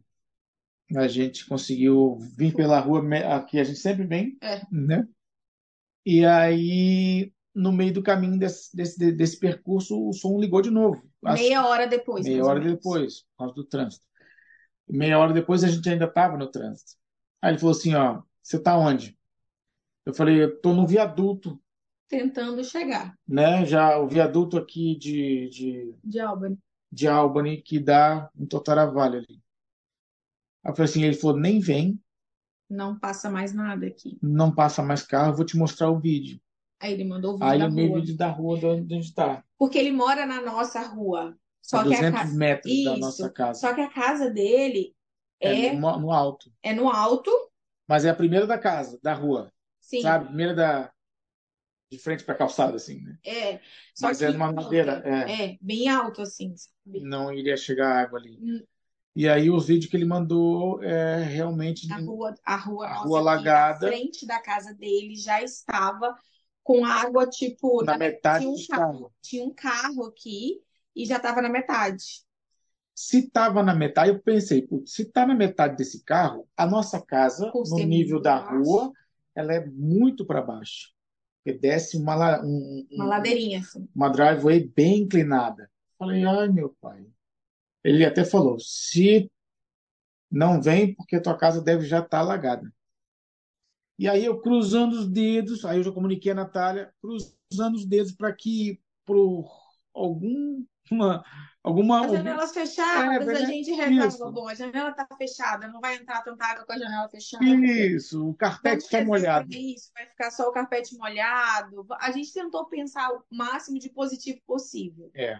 a 0.96 1.08
gente 1.08 1.46
conseguiu 1.48 2.18
vir 2.38 2.54
pela 2.54 2.80
rua 2.80 3.02
aqui 3.36 3.60
a 3.60 3.64
gente 3.64 3.80
sempre 3.80 4.06
vem, 4.06 4.38
É. 4.42 4.62
né? 4.72 5.06
E 6.10 6.26
aí, 6.26 7.34
no 7.54 7.70
meio 7.74 7.93
do 7.93 8.02
caminho 8.02 8.39
desse, 8.39 8.74
desse, 8.74 9.12
desse 9.12 9.38
percurso, 9.38 10.08
o 10.08 10.13
som 10.13 10.39
ligou 10.39 10.62
de 10.62 10.72
novo. 10.72 11.04
Acho- 11.26 11.43
Meia 11.43 11.65
hora 11.67 11.86
depois, 11.86 12.26
meia 12.26 12.46
hora 12.46 12.62
depois, 12.62 13.24
por 13.24 13.38
causa 13.39 13.54
do 13.54 13.65
trânsito. 13.65 14.06
Meia 14.88 15.20
hora 15.20 15.34
depois 15.34 15.65
a 15.65 15.67
gente 15.67 15.89
ainda 15.89 16.06
estava 16.06 16.38
no 16.38 16.48
trânsito. 16.50 16.93
Aí 17.41 17.52
ele 17.52 17.60
falou 17.60 17.76
assim, 17.76 17.93
ó, 17.93 18.22
você 18.41 18.58
tá 18.58 18.78
onde? 18.78 19.17
Eu 20.06 20.13
falei, 20.13 20.41
eu 20.41 20.62
tô 20.62 20.74
no 20.74 20.88
viaduto, 20.88 21.62
Tentando 22.08 22.63
chegar 22.63 23.13
né? 23.28 23.65
Já 23.65 24.00
o 24.00 24.08
viaduto 24.08 24.58
aqui 24.58 24.98
de, 24.98 25.50
de, 25.50 25.96
de 26.02 26.20
Albany. 26.22 26.58
de 26.89 27.06
Albany 27.06 27.62
que 27.62 27.82
dá 27.82 28.30
em 28.34 28.46
Totoravalho 28.46 29.17
ali. 29.17 29.41
Aí 30.63 30.72
eu 30.72 30.76
falei 30.76 30.89
assim, 30.89 31.04
ele 31.04 31.15
falou, 31.17 31.38
nem 31.38 31.60
vem, 31.60 32.02
Não 32.70 32.98
passa 33.00 33.30
mais 33.30 33.54
nada 33.54 33.86
aqui. 33.88 34.18
não 34.22 34.54
passa 34.54 34.84
mais 34.84 35.02
carro, 35.04 35.32
eu 35.32 35.36
vou 35.38 35.46
te 35.46 35.58
mostrar 35.58 35.90
o 35.90 36.00
vídeo. 36.00 36.40
Aí 36.80 36.94
ele 36.94 37.04
mandou 37.04 37.36
o 37.36 37.40
vídeo 37.40 37.48
Aí 37.52 37.60
da 37.60 37.66
eu 37.66 37.72
meio 37.72 37.90
rua. 37.90 38.00
vídeo 38.02 38.16
da 38.18 38.28
rua 38.30 38.60
de 38.60 38.66
onde 38.68 39.00
está, 39.00 39.44
Porque 39.58 39.78
ele 39.78 39.92
mora 39.92 40.26
na 40.26 40.42
nossa 40.42 40.82
rua. 40.82 41.38
Só 41.62 41.80
a 41.80 41.84
que 41.84 41.94
a 41.96 41.98
200 41.98 42.12
casa. 42.22 42.38
metros 42.38 42.84
da 42.84 42.92
Isso. 42.92 43.00
nossa 43.00 43.30
casa. 43.30 43.60
Só 43.60 43.74
que 43.74 43.82
a 43.82 43.90
casa 43.90 44.30
dele 44.30 44.96
É 45.40 45.68
é, 45.68 45.74
no, 45.74 46.00
no 46.00 46.12
alto. 46.12 46.52
é 46.64 46.74
no 46.74 46.90
alto, 46.90 47.32
Mas 47.88 48.06
é 48.06 48.10
a 48.10 48.16
primeira 48.16 48.46
da 48.48 48.58
casa, 48.58 49.00
da 49.02 49.14
rua, 49.14 49.52
sim. 49.80 50.02
sabe? 50.02 50.26
Primeira 50.28 50.54
da 50.54 50.92
de 51.90 51.98
frente 51.98 52.24
para 52.24 52.36
a 52.36 52.38
calçada, 52.38 52.76
assim, 52.76 53.02
né? 53.02 53.18
É. 53.26 53.60
Só 53.96 54.08
Mas 54.08 54.18
que 54.18 54.26
é 54.26 54.32
numa 54.32 54.52
madeira, 54.52 55.02
é. 55.06 55.54
é 55.54 55.58
bem 55.62 55.88
alto 55.88 56.22
assim, 56.22 56.54
sabe? 56.58 57.00
Não 57.00 57.32
iria 57.34 57.56
chegar 57.56 57.96
água 58.04 58.20
ali. 58.20 58.38
E 59.18 59.28
aí 59.28 59.50
os 59.50 59.66
vídeos 59.66 59.90
que 59.90 59.98
ele 59.98 60.06
mandou 60.06 60.82
é 60.84 61.24
realmente 61.24 61.92
A 61.92 61.98
rua, 61.98 62.36
a 62.46 62.56
rua, 62.56 62.88
A 62.88 62.94
rua 63.00 63.20
alagada. 63.20 63.88
frente 63.88 64.28
da 64.28 64.40
casa 64.40 64.76
dele 64.76 65.16
já 65.16 65.42
estava 65.42 66.16
com 66.64 66.86
água, 66.86 67.28
tipo, 67.28 67.84
na 67.84 67.94
na- 67.94 67.98
metade 67.98 68.46
tinha 68.46 68.52
um 68.52 68.68
carro, 68.68 68.92
carro. 69.00 69.14
tinha 69.24 69.44
um 69.44 69.54
carro 69.54 70.06
aqui 70.06 70.62
e 70.96 71.04
já 71.04 71.18
estava 71.18 71.42
na 71.42 71.50
metade. 71.50 72.26
Se 72.94 73.20
estava 73.20 73.64
na 73.64 73.74
metade, 73.74 74.10
eu 74.12 74.20
pensei, 74.20 74.62
putz, 74.62 74.94
se 74.94 75.02
está 75.04 75.26
na 75.26 75.34
metade 75.34 75.78
desse 75.78 76.04
carro, 76.04 76.48
a 76.56 76.68
nossa 76.68 77.02
casa, 77.02 77.52
Por 77.52 77.68
no 77.70 77.78
nível 77.80 78.22
da 78.22 78.40
baixo. 78.40 78.56
rua, 78.64 78.94
ela 79.34 79.54
é 79.54 79.66
muito 79.66 80.26
para 80.26 80.42
baixo. 80.44 80.92
Porque 81.44 81.58
desce 81.58 81.98
uma, 81.98 82.40
um- 82.44 82.46
um- 82.92 82.96
Uma 82.96 83.06
ladeirinha, 83.06 83.60
assim. 83.62 83.88
uma 83.96 84.10
driveway 84.10 84.68
bem 84.76 85.02
inclinada. 85.02 85.72
Falei, 85.98 86.24
ai, 86.24 86.50
meu 86.50 86.76
pai. 86.82 87.06
Ele 87.88 88.04
até 88.04 88.26
falou, 88.26 88.60
se 88.60 89.32
não 90.30 90.62
vem, 90.62 90.93
porque 90.93 91.21
tua 91.21 91.38
casa 91.38 91.62
deve 91.62 91.86
já 91.86 92.00
estar 92.00 92.19
alagada. 92.19 92.69
E 93.97 94.10
aí 94.10 94.26
eu 94.26 94.41
cruzando 94.41 94.91
os 94.91 95.08
dedos, 95.08 95.63
aí 95.63 95.78
eu 95.78 95.84
já 95.84 95.91
comuniquei 95.93 96.34
a 96.34 96.36
Natália, 96.36 96.93
cruzando 97.02 97.76
os 97.76 97.86
dedos 97.86 98.12
para 98.12 98.34
que 98.34 98.82
por 99.06 99.50
algum 99.93 100.65
uma, 100.92 101.23
alguma 101.63 102.06
As 102.06 102.12
janelas 102.12 102.52
fechadas, 102.52 103.27
É, 103.27 103.31
a 103.31 103.46
gente 103.46 103.71
Isso. 103.71 104.31
bom, 104.33 104.50
a 104.50 104.54
janela 104.54 104.92
tá 104.92 105.08
fechada, 105.17 105.69
não 105.69 105.79
vai 105.79 105.96
entrar 105.96 106.21
tanta 106.23 106.46
água 106.46 106.65
com 106.65 106.73
a 106.73 106.77
janela 106.77 107.08
fechada. 107.08 107.46
Isso, 107.46 108.29
o 108.29 108.33
carpete 108.33 108.83
está 108.83 109.04
molhado. 109.04 109.48
Isso, 109.50 109.92
vai 109.94 110.06
ficar 110.08 110.29
só 110.31 110.50
o 110.50 110.52
carpete 110.52 110.94
molhado. 110.98 111.88
A 112.02 112.12
gente 112.12 112.33
tentou 112.33 112.65
pensar 112.65 113.10
o 113.13 113.23
máximo 113.31 113.79
de 113.79 113.90
positivo 113.90 114.42
possível, 114.46 115.10
É. 115.15 115.40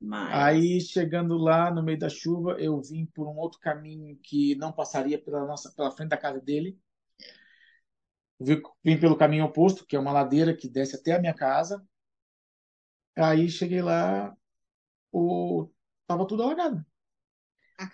mas 0.00 0.50
Aí, 0.50 0.80
chegando 0.80 1.36
lá 1.38 1.70
no 1.70 1.82
meio 1.82 1.98
da 1.98 2.08
chuva, 2.08 2.52
eu 2.60 2.80
vim 2.82 3.06
por 3.06 3.26
um 3.28 3.36
outro 3.38 3.58
caminho 3.60 4.16
que 4.22 4.54
não 4.56 4.72
passaria 4.72 5.18
pela 5.22 5.44
nossa, 5.46 5.72
pela 5.72 5.90
frente 5.90 6.10
da 6.10 6.16
casa 6.18 6.40
dele. 6.40 6.78
Vim, 8.40 8.62
vim 8.82 8.98
pelo 8.98 9.14
caminho 9.18 9.44
oposto, 9.44 9.84
que 9.86 9.94
é 9.94 9.98
uma 9.98 10.10
ladeira 10.12 10.56
que 10.56 10.68
desce 10.70 10.96
até 10.96 11.12
a 11.12 11.18
minha 11.20 11.34
casa. 11.34 11.86
Aí 13.16 13.48
cheguei 13.50 13.82
lá, 13.82 14.34
o... 15.12 15.70
tava 16.06 16.26
tudo 16.26 16.42
alagado. 16.44 16.84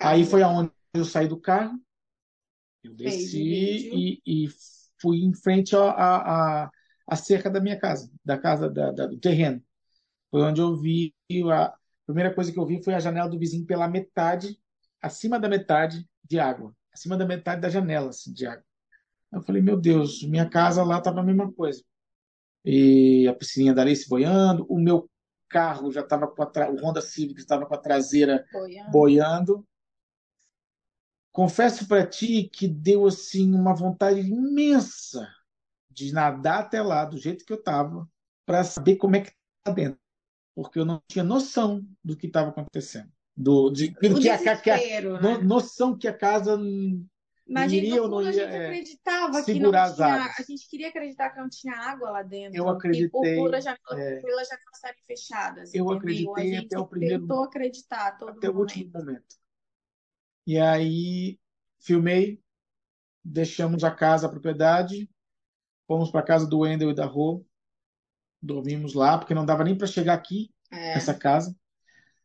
Aí 0.00 0.24
foi 0.24 0.42
aonde 0.42 0.70
eu 0.94 1.04
saí 1.04 1.26
do 1.28 1.40
carro, 1.40 1.78
eu 2.82 2.94
desci 2.94 3.38
e, 3.92 4.22
e 4.26 4.48
fui 5.00 5.18
em 5.24 5.32
frente 5.34 5.74
à, 5.76 5.90
à, 5.90 6.64
à- 6.66 6.70
à 7.06 7.16
cerca 7.16 7.50
da 7.50 7.60
minha 7.60 7.78
casa, 7.78 8.10
da 8.24 8.38
casa 8.38 8.70
da, 8.70 8.90
da- 8.92 9.06
do 9.06 9.18
terreno. 9.18 9.62
Foi 10.30 10.42
onde 10.42 10.60
eu 10.60 10.76
vi 10.76 11.14
a 11.52 11.74
primeira 12.06 12.34
coisa 12.34 12.52
que 12.52 12.58
eu 12.58 12.66
vi 12.66 12.82
foi 12.82 12.94
a 12.94 13.00
janela 13.00 13.28
do 13.28 13.38
vizinho 13.38 13.66
pela 13.66 13.88
metade, 13.88 14.58
acima 15.00 15.38
da 15.38 15.48
metade 15.48 16.08
de 16.24 16.38
água, 16.38 16.74
acima 16.92 17.16
da 17.16 17.26
metade 17.26 17.60
da 17.60 17.68
janela 17.68 18.10
assim, 18.10 18.32
de 18.32 18.46
água. 18.46 18.64
Eu 19.32 19.42
falei, 19.42 19.62
meu 19.62 19.80
Deus, 19.80 20.22
minha 20.22 20.48
casa 20.48 20.82
lá 20.84 20.98
estava 20.98 21.20
a 21.20 21.24
mesma 21.24 21.50
coisa. 21.52 21.82
E 22.64 23.26
a 23.26 23.34
piscininha 23.34 23.74
da 23.74 23.82
Alice 23.82 24.08
boiando, 24.08 24.66
o 24.68 24.78
meu 24.78 25.10
carro 25.48 25.90
já 25.90 26.00
estava 26.00 26.26
com 26.26 26.42
a 26.42 26.70
o 26.70 26.76
Honda 26.76 27.00
Civic 27.00 27.40
estava 27.40 27.66
com 27.66 27.74
a 27.74 27.78
traseira 27.78 28.44
Boiando. 28.52 28.90
boiando. 28.90 29.68
Confesso 31.30 31.88
para 31.88 32.06
ti 32.06 32.44
que 32.44 32.68
deu 32.68 33.06
assim 33.06 33.54
uma 33.54 33.74
vontade 33.74 34.20
imensa 34.20 35.28
de 35.90 36.12
nadar 36.12 36.60
até 36.60 36.82
lá 36.82 37.04
do 37.04 37.18
jeito 37.18 37.44
que 37.44 37.52
eu 37.52 37.58
estava 37.58 38.08
para 38.46 38.64
saber 38.64 38.96
como 38.96 39.16
é 39.16 39.20
que 39.20 39.32
tá 39.62 39.72
dentro, 39.72 39.98
porque 40.54 40.78
eu 40.78 40.84
não 40.84 41.02
tinha 41.08 41.24
noção 41.24 41.86
do 42.04 42.16
que 42.16 42.26
estava 42.26 42.50
acontecendo, 42.50 43.10
do 43.36 43.70
de, 43.70 43.90
O 43.90 44.20
que 44.20 44.28
a, 44.28 44.56
que 44.56 44.70
a- 44.70 45.00
né? 45.20 45.38
noção 45.38 45.96
que 45.96 46.06
a 46.06 46.12
casa 46.16 46.58
Mas 47.48 47.72
iria 47.72 48.02
ou 48.02 48.08
fundo, 48.08 48.28
a 48.28 48.32
gente 48.32 48.42
é, 48.42 48.66
acreditava 48.66 49.44
que 49.44 49.54
não 49.54 49.70
tinha. 49.70 50.26
A 50.38 50.42
gente 50.42 50.68
queria 50.68 50.88
acreditar 50.88 51.30
que 51.30 51.40
não 51.40 51.48
tinha 51.48 51.74
água 51.74 52.10
lá 52.10 52.22
dentro. 52.22 52.56
Eu 52.56 52.68
acreditei, 52.68 53.10
por 53.10 53.50
pela 53.50 53.60
janela, 53.60 53.78
é. 53.92 54.20
estarem 54.74 55.02
fechadas, 55.06 55.74
Eu 55.74 55.84
entendeu? 55.84 55.94
A 55.94 55.98
acreditei 55.98 56.54
gente 56.54 56.66
até 56.66 56.78
o 56.78 56.86
primeiro- 56.86 57.20
tentou 57.22 57.44
acreditar 57.44 58.18
todo 58.18 58.30
até 58.30 58.48
o 58.50 58.56
último 58.56 58.90
momento. 58.92 59.06
momento. 59.06 59.36
E 60.46 60.58
aí 60.58 61.38
filmei, 61.78 62.40
deixamos 63.24 63.84
a 63.84 63.90
casa, 63.90 64.26
a 64.26 64.30
propriedade, 64.30 65.08
fomos 65.86 66.10
para 66.10 66.20
a 66.20 66.24
casa 66.24 66.46
do 66.46 66.60
Wendel 66.60 66.90
e 66.90 66.94
da 66.94 67.06
Rô, 67.06 67.44
dormimos 68.42 68.94
lá, 68.94 69.16
porque 69.18 69.34
não 69.34 69.46
dava 69.46 69.64
nem 69.64 69.76
para 69.76 69.86
chegar 69.86 70.14
aqui, 70.14 70.50
É. 70.70 70.94
nessa 70.94 71.14
casa. 71.14 71.54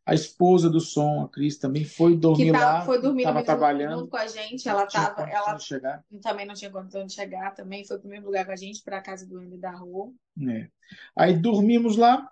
A 0.04 0.14
esposa 0.14 0.70
do 0.70 0.80
som, 0.80 1.22
a 1.22 1.28
Cris, 1.28 1.58
também 1.58 1.84
foi 1.84 2.16
dormir 2.16 2.46
Que 2.46 2.52
tá, 2.52 2.58
lá, 2.78 2.80
foi 2.86 3.00
dormir 3.00 3.26
mesmo- 3.26 3.44
trabalhando, 3.44 3.98
junto 4.00 4.10
com 4.10 4.16
a 4.16 4.26
gente. 4.26 4.66
Ela 4.66 4.86
tava, 4.86 5.22
ela 5.28 5.58
chegar. 5.58 6.02
também 6.22 6.46
não 6.46 6.54
tinha 6.54 6.70
condição 6.70 7.04
de 7.04 7.12
chegar, 7.12 7.54
também 7.54 7.84
foi 7.84 7.98
pro 7.98 8.08
mesmo 8.08 8.24
lugar 8.26 8.46
com 8.46 8.52
a 8.52 8.56
gente, 8.56 8.82
para 8.82 8.96
a 8.98 9.02
casa 9.02 9.26
do 9.26 9.38
Andy 9.38 9.58
da 9.58 9.70
rua. 9.70 10.10
É. 10.48 10.68
Aí 11.14 11.34
dormimos 11.36 11.98
lá, 11.98 12.26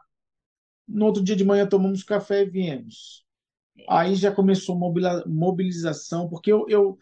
no 0.88 1.04
outro 1.04 1.22
dia 1.22 1.36
de 1.36 1.44
manhã 1.44 1.66
tomamos 1.68 2.02
café 2.02 2.42
e 2.42 2.48
viemos. 2.48 3.24
Aí 3.90 4.14
já 4.14 4.32
começou 4.32 4.74
mobilização, 5.26 6.28
porque 6.30 6.50
eu, 6.50 6.64
eu- 6.68 6.98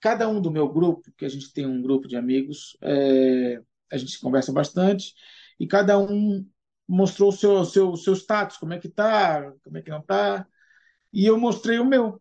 cada 0.00 0.28
um 0.28 0.40
do 0.40 0.50
meu 0.50 0.68
grupo, 0.68 1.12
que 1.16 1.24
a 1.24 1.28
gente 1.28 1.52
tem 1.52 1.66
um 1.66 1.80
grupo 1.80 2.08
de 2.08 2.16
amigos, 2.16 2.76
é, 2.82 3.60
a 3.92 3.96
gente 3.96 4.18
conversa 4.18 4.52
bastante, 4.52 5.14
e 5.60 5.68
cada 5.68 5.98
um 6.00 6.46
mostrou 6.88 7.30
o 7.30 7.32
seu, 7.32 7.64
seu, 7.66 7.96
seu 7.96 8.14
status, 8.16 8.58
como 8.58 8.74
é 8.74 8.80
que 8.80 8.90
tá, 8.90 9.52
como 9.64 9.78
é 9.78 9.82
que 9.82 9.90
não 9.90 10.02
tá, 10.02 10.46
e 11.12 11.26
eu 11.26 11.38
mostrei 11.38 11.78
o 11.80 11.86
meu. 11.86 12.20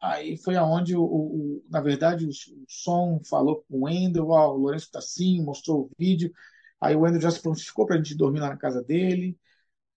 Aí 0.00 0.36
foi 0.36 0.56
aonde, 0.56 0.96
o, 0.96 1.02
o- 1.04 1.64
na 1.68 1.80
verdade, 1.80 2.24
o, 2.26 2.28
o 2.30 2.64
som 2.68 3.20
falou 3.28 3.64
com 3.68 3.78
o 3.80 3.84
Wendel, 3.84 4.28
ó, 4.30 4.54
o 4.54 4.56
Lourenço 4.58 4.90
tá 4.92 5.00
assim, 5.00 5.42
mostrou 5.42 5.82
o 5.86 5.90
vídeo, 5.98 6.32
aí 6.80 6.94
o 6.94 7.00
Wendel 7.00 7.20
já 7.20 7.30
se 7.30 7.42
prontificou 7.42 7.84
para 7.86 7.96
a 7.96 7.98
gente 7.98 8.14
dormir 8.16 8.38
lá 8.40 8.48
na 8.50 8.56
casa 8.56 8.82
dele, 8.82 9.36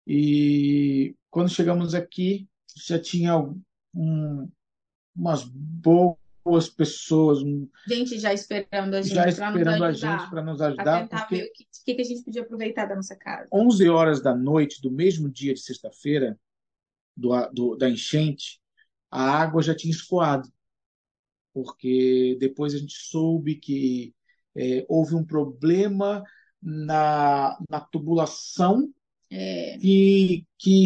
e 0.08 1.16
quando 1.32 1.50
chegamos 1.52 1.96
aqui, 1.96 2.50
já 2.78 3.00
tinha 3.02 3.38
um- 3.96 4.50
umas 5.16 5.44
boas 5.46 6.18
pessoas 6.70 7.42
um- 7.42 7.68
Gente 7.88 8.20
já 8.20 8.34
esperando 8.34 8.96
a 8.96 9.02
gente 9.02 9.14
já 9.14 9.22
para 9.24 9.30
esperando 9.32 9.84
a 9.84 9.92
gente 9.92 10.30
para 10.30 10.42
nos 10.42 10.58
para 10.58 10.68
ajudar, 10.68 11.02
tentar 11.02 11.20
porque 11.22 11.36
ver 11.36 11.44
o 11.46 11.52
que, 11.86 11.96
que 11.96 12.02
a 12.02 12.06
gente 12.06 12.24
podia 12.24 12.42
aproveitar 12.42 12.86
da 12.86 12.96
nossa 12.96 13.16
casa. 13.16 13.48
11 13.54 13.88
horas 13.90 14.22
da 14.22 14.36
noite 14.36 14.82
do 14.82 14.92
mesmo 14.92 15.30
dia 15.30 15.54
de 15.54 15.60
sexta-feira, 15.62 16.40
do, 17.16 17.30
do- 17.52 17.76
da 17.76 17.90
enchente, 17.90 18.60
a 19.10 19.22
água 19.42 19.62
já 19.62 19.76
tinha 19.76 19.92
escoado, 19.92 20.50
porque 21.54 22.38
depois 22.40 22.74
a 22.74 22.78
gente 22.78 22.94
soube 22.96 23.56
que 23.56 24.14
é, 24.56 24.86
houve 24.90 25.16
um 25.16 25.24
problema 25.26 26.24
na, 26.62 27.58
na 27.70 27.80
tubulação 27.80 28.90
É, 29.30 29.78
que, 29.80 30.46
que, 30.58 30.86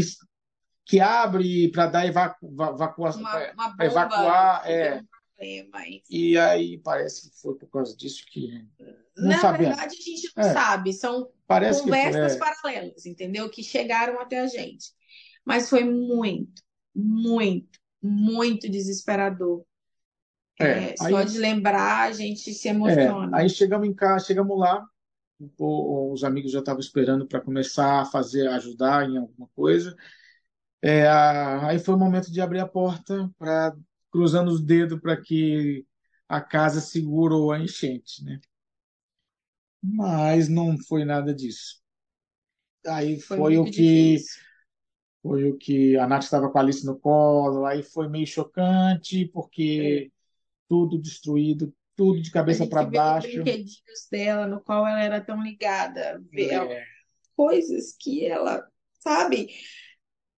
que 0.86 1.00
abre 1.00 1.70
para 1.72 1.88
dar 1.88 2.06
evacu, 2.06 2.46
evacuação, 2.48 3.22
uma, 3.22 3.52
uma 3.54 3.70
bomba 3.70 3.84
evacuar, 3.86 4.70
é. 4.70 5.02
Deu 5.40 5.66
problema. 5.70 5.88
enfim. 5.88 6.04
E 6.10 6.38
aí 6.38 6.78
parece 6.80 7.30
que 7.30 7.42
foi 7.42 7.56
por 7.56 7.70
causa 7.70 7.96
disso 7.96 8.24
que 8.32 8.66
não 9.18 9.30
Na 9.30 9.38
sabemos. 9.40 9.68
verdade, 9.70 9.96
a 9.98 10.02
gente 10.02 10.32
não 10.36 10.44
É. 10.44 10.54
sabe, 10.54 10.94
são 10.94 11.30
Parece 11.48 11.82
conversas 11.84 12.36
é. 12.36 12.38
paralelas, 12.40 13.06
entendeu? 13.06 13.50
Que 13.50 13.64
chegaram 13.64 14.20
até 14.20 14.40
a 14.40 14.48
gente. 14.48 14.92
Mas 15.46 15.70
foi 15.70 15.84
muito, 15.84 16.62
muito, 16.94 17.80
muito 18.02 18.70
desesperador. 18.70 19.64
É, 20.60 20.92
É, 20.92 20.98
só 20.98 21.18
aí- 21.18 21.26
de 21.26 21.38
lembrar, 21.38 22.08
a 22.08 22.12
gente 22.12 22.54
se 22.54 22.68
É, 22.68 22.72
emociona. 22.72 23.38
aí 23.38 23.50
chegamos 23.50 23.88
em 23.88 23.94
casa, 23.94 24.26
chegamos 24.26 24.58
lá, 24.58 24.88
os 25.60 26.24
amigos 26.24 26.52
já 26.52 26.60
estavam 26.60 26.80
esperando 26.80 27.28
para 27.28 27.42
começar 27.42 28.02
a 28.02 28.06
fazer, 28.06 28.48
ajudar 28.48 29.10
em 29.10 29.18
alguma 29.18 29.50
coisa. 29.56 29.96
É, 30.82 31.08
aí 31.10 31.80
foi 31.80 31.96
o 31.96 31.98
momento 31.98 32.32
de 32.32 32.42
abrir 32.42 32.60
a 32.60 32.68
porta, 32.68 33.30
para 33.38 33.76
cruzando 34.16 34.50
os 34.50 34.62
dedos 34.64 35.00
para 35.02 35.22
que 35.22 35.86
a 36.30 36.42
casa 36.42 36.82
segurou 36.82 37.52
a 37.52 37.60
enchente, 37.60 38.24
né? 38.24 38.40
Mas 39.82 40.50
não 40.50 40.78
foi 40.78 41.06
nada 41.06 41.34
disso. 41.34 41.82
Aí 42.88 43.20
Foi 43.28 43.38
foi 43.38 43.58
o 43.58 43.66
que 43.66 44.18
difícil. 44.22 44.42
foi 45.22 45.50
o 45.50 45.58
que 45.58 45.98
a 45.98 46.08
Nath 46.08 46.24
estava 46.24 46.50
com 46.50 46.58
a 46.58 46.62
Alice 46.62 46.86
no 46.86 47.00
colo, 47.00 47.66
aí 47.66 47.82
foi 47.84 48.08
meio 48.08 48.28
chocante, 48.28 49.26
porque 49.34 50.12
tudo 50.70 51.00
destruído, 51.00 51.74
tudo 51.96 52.22
de 52.22 52.32
cabeça 52.32 52.68
para 52.68 52.82
vê 52.82 52.86
os 52.86 52.92
baixo. 52.94 53.28
brinquedinhos 53.28 54.08
dela, 54.12 54.48
no 54.48 54.62
qual 54.62 54.86
ela 54.88 55.02
era 55.02 55.22
tão 55.22 55.42
ligada, 55.42 56.24
É, 56.34 56.86
coisas 57.36 57.96
que 58.00 58.26
ela, 58.26 58.68
sabe? 59.00 59.50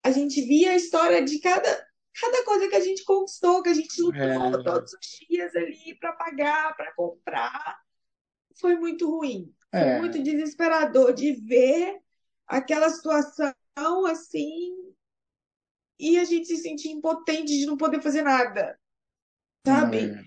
A 0.04 0.10
gente 0.12 0.40
via 0.42 0.72
a 0.72 0.76
história 0.76 1.24
de 1.24 1.38
cada, 1.40 1.85
cada 2.20 2.44
coisa 2.44 2.68
que 2.68 2.76
a 2.76 2.80
gente 2.80 3.04
conquistou, 3.04 3.62
que 3.62 3.68
a 3.68 3.74
gente 3.74 4.00
lutou 4.00 4.20
É. 4.20 4.62
todos 4.62 4.92
os 4.92 5.26
dias 5.28 5.54
ali 5.56 5.94
para 5.98 6.12
pagar, 6.12 6.76
para 6.76 6.92
comprar. 6.94 7.78
Foi 8.60 8.76
muito 8.76 9.08
ruim. 9.10 9.52
Foi 9.70 9.80
É. 9.80 9.98
muito 9.98 10.22
desesperador 10.22 11.12
de 11.12 11.32
ver 11.32 11.98
aquela 12.46 12.88
situação 12.88 13.52
assim 14.06 14.74
e 15.98 16.18
a 16.18 16.24
gente 16.24 16.46
se 16.46 16.56
sentir 16.58 16.88
impotente 16.90 17.56
de 17.58 17.66
não 17.66 17.76
poder 17.76 18.00
fazer 18.02 18.22
nada, 18.22 18.78
sabe? 19.66 20.10
é. 20.10 20.24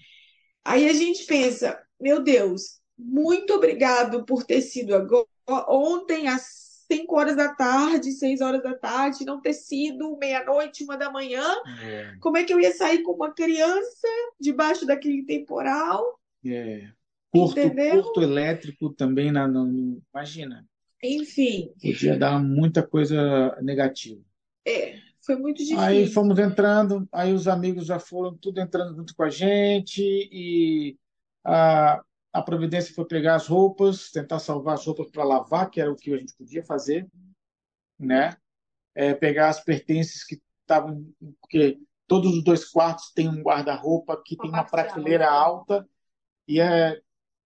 Aí 0.66 0.90
a 0.90 0.94
gente 0.94 1.26
pensa, 1.26 1.82
meu 2.00 2.22
Deus, 2.22 2.80
muito 2.98 3.54
obrigado 3.54 4.26
por 4.26 4.44
ter 4.44 4.62
sido 4.62 4.94
agora, 4.96 5.26
ontem 5.68 6.28
às 6.28 6.69
5 6.92 7.16
horas 7.18 7.36
da 7.36 7.54
tarde, 7.54 8.12
6 8.12 8.42
horas 8.42 8.64
da 8.64 8.76
tarde, 8.76 9.26
não 9.26 9.42
ter 9.42 9.54
sido 9.54 10.18
meia-noite, 10.18 10.84
uma 10.84 10.98
da 10.98 11.10
manhã. 11.12 11.44
É, 11.82 12.16
Como 12.20 12.38
é 12.38 12.44
que 12.44 12.54
eu 12.54 12.60
ia 12.60 12.74
sair 12.74 13.04
com 13.04 13.14
uma 13.14 13.32
criança 13.34 14.08
debaixo 14.40 14.86
daquele 14.86 15.24
temporal? 15.24 16.20
é. 16.46 16.92
Curto, 17.32 17.56
Entendeu? 17.60 18.02
curto 18.04 18.22
elétrico 18.24 18.90
também, 18.92 19.32
na, 19.32 19.48
no- 19.48 20.02
imagina, 20.12 20.68
Enfim, 21.04 21.72
podia 21.82 22.18
dar 22.18 22.40
muita 22.42 22.86
coisa 22.86 23.56
negativa. 23.62 24.20
é, 24.66 24.98
foi 25.22 25.36
muito 25.36 25.64
Aí 25.78 26.00
difícil. 26.00 26.14
fomos 26.14 26.40
entrando, 26.40 27.08
aí 27.12 27.34
os 27.34 27.48
amigos 27.48 27.86
já 27.86 28.00
foram 28.00 28.36
tudo 28.38 28.60
entrando 28.60 28.96
junto 28.96 29.14
com 29.16 29.24
a 29.24 29.30
gente 29.30 30.02
e 30.02 30.98
a, 31.44 32.02
a 32.34 32.42
providência 32.42 32.94
foi 32.94 33.06
pegar 33.06 33.36
as 33.36 33.48
roupas, 33.48 34.12
tentar 34.12 34.40
salvar 34.40 34.76
as 34.76 34.86
roupas 34.86 35.10
para 35.12 35.24
lavar, 35.24 35.70
que 35.70 35.82
era 35.82 35.92
o 35.92 35.96
que 35.96 36.14
a 36.14 36.18
gente 36.18 36.34
podia 36.36 36.64
fazer, 36.64 37.08
né? 38.00 38.36
É, 38.96 39.14
pegar 39.14 39.50
as 39.50 39.64
pertences 39.64 40.24
que 40.26 40.42
estavam, 40.62 41.06
porque 41.42 41.80
todos 42.08 42.36
os 42.36 42.44
dois 42.44 42.66
quartos 42.66 43.12
têm 43.14 43.30
um 43.30 43.42
guarda-roupa 43.44 44.22
que 44.26 44.36
tem 44.38 44.50
uma 44.50 44.64
prateleira 44.64 45.30
alta. 45.30 45.88
e 46.48 46.60
é, 46.62 47.00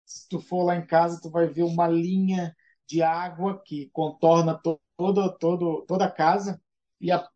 se 0.05 0.27
tu 0.30 0.39
for 0.39 0.63
lá 0.65 0.75
em 0.75 0.86
casa, 0.86 1.19
tu 1.21 1.30
vai 1.30 1.47
ver 1.47 1.63
uma 1.63 1.88
linha 1.88 2.55
de 2.88 3.01
água 3.03 3.61
que 3.65 3.89
contorna 3.93 4.55
to- 4.57 4.80
todo, 4.97 5.38
todo, 5.38 5.86
toda 5.88 6.05
a 6.05 6.11
casa 6.11 6.61
e 7.01 7.11
a, 7.11 7.27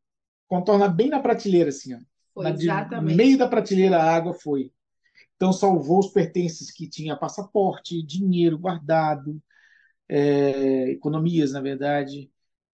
contorna 0.47 0.87
bem 0.89 1.09
na 1.09 1.19
prateleira, 1.21 1.69
assim, 1.69 1.95
ó. 1.95 1.99
Foi 2.33 2.43
Na 2.45 2.51
de- 2.51 2.63
exatamente. 2.65 3.15
meio 3.15 3.37
da 3.37 3.47
prateleira 3.47 3.97
a 3.97 4.15
água 4.15 4.33
foi. 4.33 4.71
Então 5.35 5.53
salvou 5.53 5.99
os 5.99 6.09
pertences 6.11 6.71
que 6.71 6.87
tinha 6.89 7.17
passaporte, 7.17 8.01
dinheiro 8.03 8.57
guardado, 8.57 9.41
é, 10.09 10.91
economias, 10.91 11.51
na 11.53 11.61
verdade, 11.61 12.31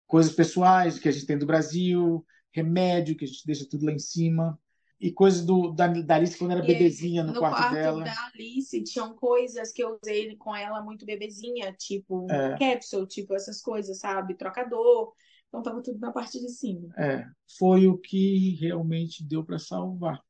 coisas 0.07 0.34
pessoais 0.34 0.99
que 0.99 1.10
a 1.10 1.12
gente 1.12 1.26
tem 1.26 1.38
do 1.38 1.45
Brasil, 1.45 2.26
remédio 2.51 3.16
que 3.18 3.26
a 3.26 3.28
gente 3.28 3.45
deixa 3.45 3.68
tudo 3.70 3.86
lá 3.86 3.91
em 3.93 3.99
cima 3.99 4.60
e 4.99 5.12
coisas 5.12 5.45
do 5.45 5.72
da, 5.72 5.88
da 5.88 6.16
Alice 6.16 6.38
quando 6.38 6.51
era 6.51 6.62
E 6.62 6.68
bebezinha 6.68 7.24
no, 7.24 7.34
No 7.34 7.39
quarto, 7.39 7.57
quarto 7.57 7.70
dela. 7.72 8.03
da 8.03 8.26
Alice 8.28 8.84
tinham 8.84 9.16
coisas 9.16 9.72
que 9.72 9.84
eu 9.84 9.97
usei 10.01 10.36
com 10.38 10.55
ela 10.55 10.82
muito 10.82 11.05
bebezinha, 11.05 11.74
tipo 11.74 12.28
É. 12.30 12.57
capsule, 12.57 13.07
tipo 13.07 13.34
essas 13.36 13.62
coisas, 13.62 13.99
sabe? 13.99 14.36
Trocador, 14.36 15.14
Então 15.47 15.62
estava 15.62 15.82
tudo 15.82 15.99
na 15.99 16.12
parte 16.12 16.39
de 16.39 16.49
cima. 16.49 16.95
É, 16.97 17.26
foi 17.57 17.88
o 17.88 17.97
que 17.97 18.55
realmente 18.60 19.24
deu 19.24 19.43
para 19.43 19.57
salvar. 19.60 20.22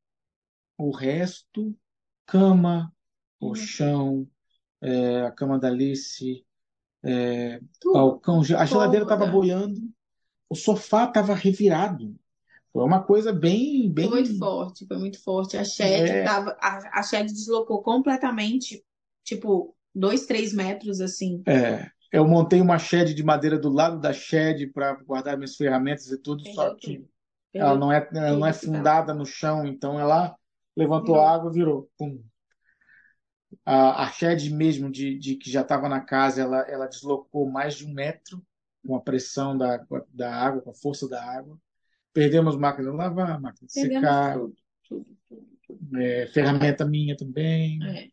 O 0.77 0.91
resto, 0.91 1.75
cama, 2.31 2.93
colchão, 3.39 4.27
é, 4.81 5.21
a 5.23 5.31
cama 5.31 5.59
da 5.59 5.67
Alice, 5.67 6.45
é, 7.03 7.59
Tudo. 7.79 7.93
balcão, 7.93 8.41
a 8.41 8.65
geladeira 8.65 9.03
estava 9.05 9.25
Cômoda. 9.25 9.31
boiando, 9.31 9.81
o 10.49 10.55
sofá 10.55 11.05
estava 11.05 11.33
revirado. 11.33 12.15
Foi 12.71 12.83
uma 12.83 13.01
coisa 13.03 13.33
bem, 13.33 13.91
bem. 13.91 14.07
Foi 14.09 14.21
muito 14.21 14.37
forte, 14.37 14.85
foi 14.87 14.97
muito 14.97 15.23
forte. 15.23 15.57
A 15.57 15.63
Shed 15.63 16.09
É. 16.09 16.23
tava, 16.23 16.55
a, 16.61 16.99
a 16.99 17.03
Shed 17.03 17.27
deslocou 17.31 17.81
completamente, 17.81 18.83
tipo, 19.23 19.75
dois, 19.93 20.25
três 20.25 20.53
metros 20.53 21.01
assim. 21.01 21.41
É, 21.47 21.89
eu 22.11 22.27
montei 22.27 22.61
uma 22.61 22.77
shed 22.77 23.13
de 23.13 23.23
madeira 23.23 23.57
do 23.57 23.69
lado 23.69 23.99
da 23.99 24.13
shed 24.13 24.67
para 24.67 24.93
guardar 25.03 25.35
minhas 25.35 25.55
ferramentas 25.55 26.11
e 26.11 26.17
tudo, 26.17 26.43
só 26.53 26.75
Perdeu 26.75 26.77
que 26.77 26.97
tudo. 26.99 27.09
ela 27.53 27.75
não 27.77 27.91
é, 27.91 28.09
ela 28.13 28.37
não 28.37 28.45
é 28.45 28.53
fundada 28.53 29.13
no 29.13 29.25
chão, 29.25 29.65
então 29.65 29.99
ela 29.99 30.35
levantou 30.75 31.19
a 31.19 31.33
água, 31.33 31.51
virou. 31.51 31.89
Pum. 31.97 32.23
A, 33.65 34.03
a 34.03 34.11
shed 34.11 34.49
mesmo 34.51 34.91
de, 34.91 35.17
de 35.17 35.35
que 35.35 35.49
já 35.49 35.61
estava 35.61 35.89
na 35.89 36.01
casa, 36.01 36.41
ela, 36.41 36.61
ela 36.61 36.87
deslocou 36.87 37.49
mais 37.49 37.75
de 37.75 37.85
um 37.85 37.93
metro 37.93 38.41
com 38.85 38.95
a 38.95 39.01
pressão 39.01 39.57
da, 39.57 39.85
da 40.09 40.33
água, 40.33 40.61
com 40.61 40.69
a 40.71 40.75
força 40.75 41.07
da 41.07 41.23
água. 41.23 41.59
Perdemos 42.13 42.55
máquina 42.57 42.91
de 42.91 42.97
lavar, 42.97 43.39
máquina 43.39 43.67
de 43.67 43.73
Perdemos 43.73 44.01
secar, 44.01 44.33
tudo, 44.37 44.55
tudo, 44.87 45.17
tudo, 45.67 45.97
é, 45.97 46.27
ferramenta 46.27 46.85
minha 46.85 47.15
também. 47.15 47.79
É. 47.83 48.07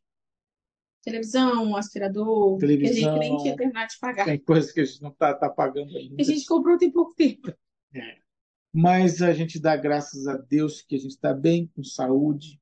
Televisão, 1.02 1.76
aspirador, 1.76 2.58
que 2.58 2.64
a 2.64 2.68
gente 2.68 2.82
nem 2.82 2.92
Televisão. 2.92 3.36
tinha 3.38 3.56
terminado 3.56 3.88
de 3.88 3.98
pagar. 4.00 4.24
Tem 4.24 4.40
coisas 4.40 4.72
que 4.72 4.80
a 4.80 4.84
gente 4.84 5.00
não 5.00 5.10
está 5.10 5.32
tá 5.34 5.48
pagando 5.48 5.96
ainda. 5.96 6.16
a 6.18 6.24
gente 6.24 6.44
comprou 6.46 6.76
tem 6.76 6.90
pouco 6.90 7.14
tempo. 7.14 7.54
Mas 8.78 9.22
a 9.22 9.32
gente 9.32 9.58
dá 9.58 9.74
graças 9.74 10.26
a 10.26 10.36
Deus 10.36 10.82
que 10.82 10.96
a 10.96 10.98
gente 10.98 11.12
está 11.12 11.32
bem, 11.32 11.66
com 11.74 11.82
saúde, 11.82 12.60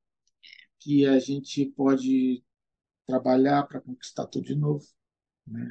que 0.78 1.04
a 1.04 1.18
gente 1.18 1.66
pode 1.66 2.40
trabalhar 3.04 3.64
para 3.64 3.80
conquistar 3.80 4.24
tudo 4.26 4.44
de 4.44 4.54
novo, 4.54 4.86
né? 5.44 5.68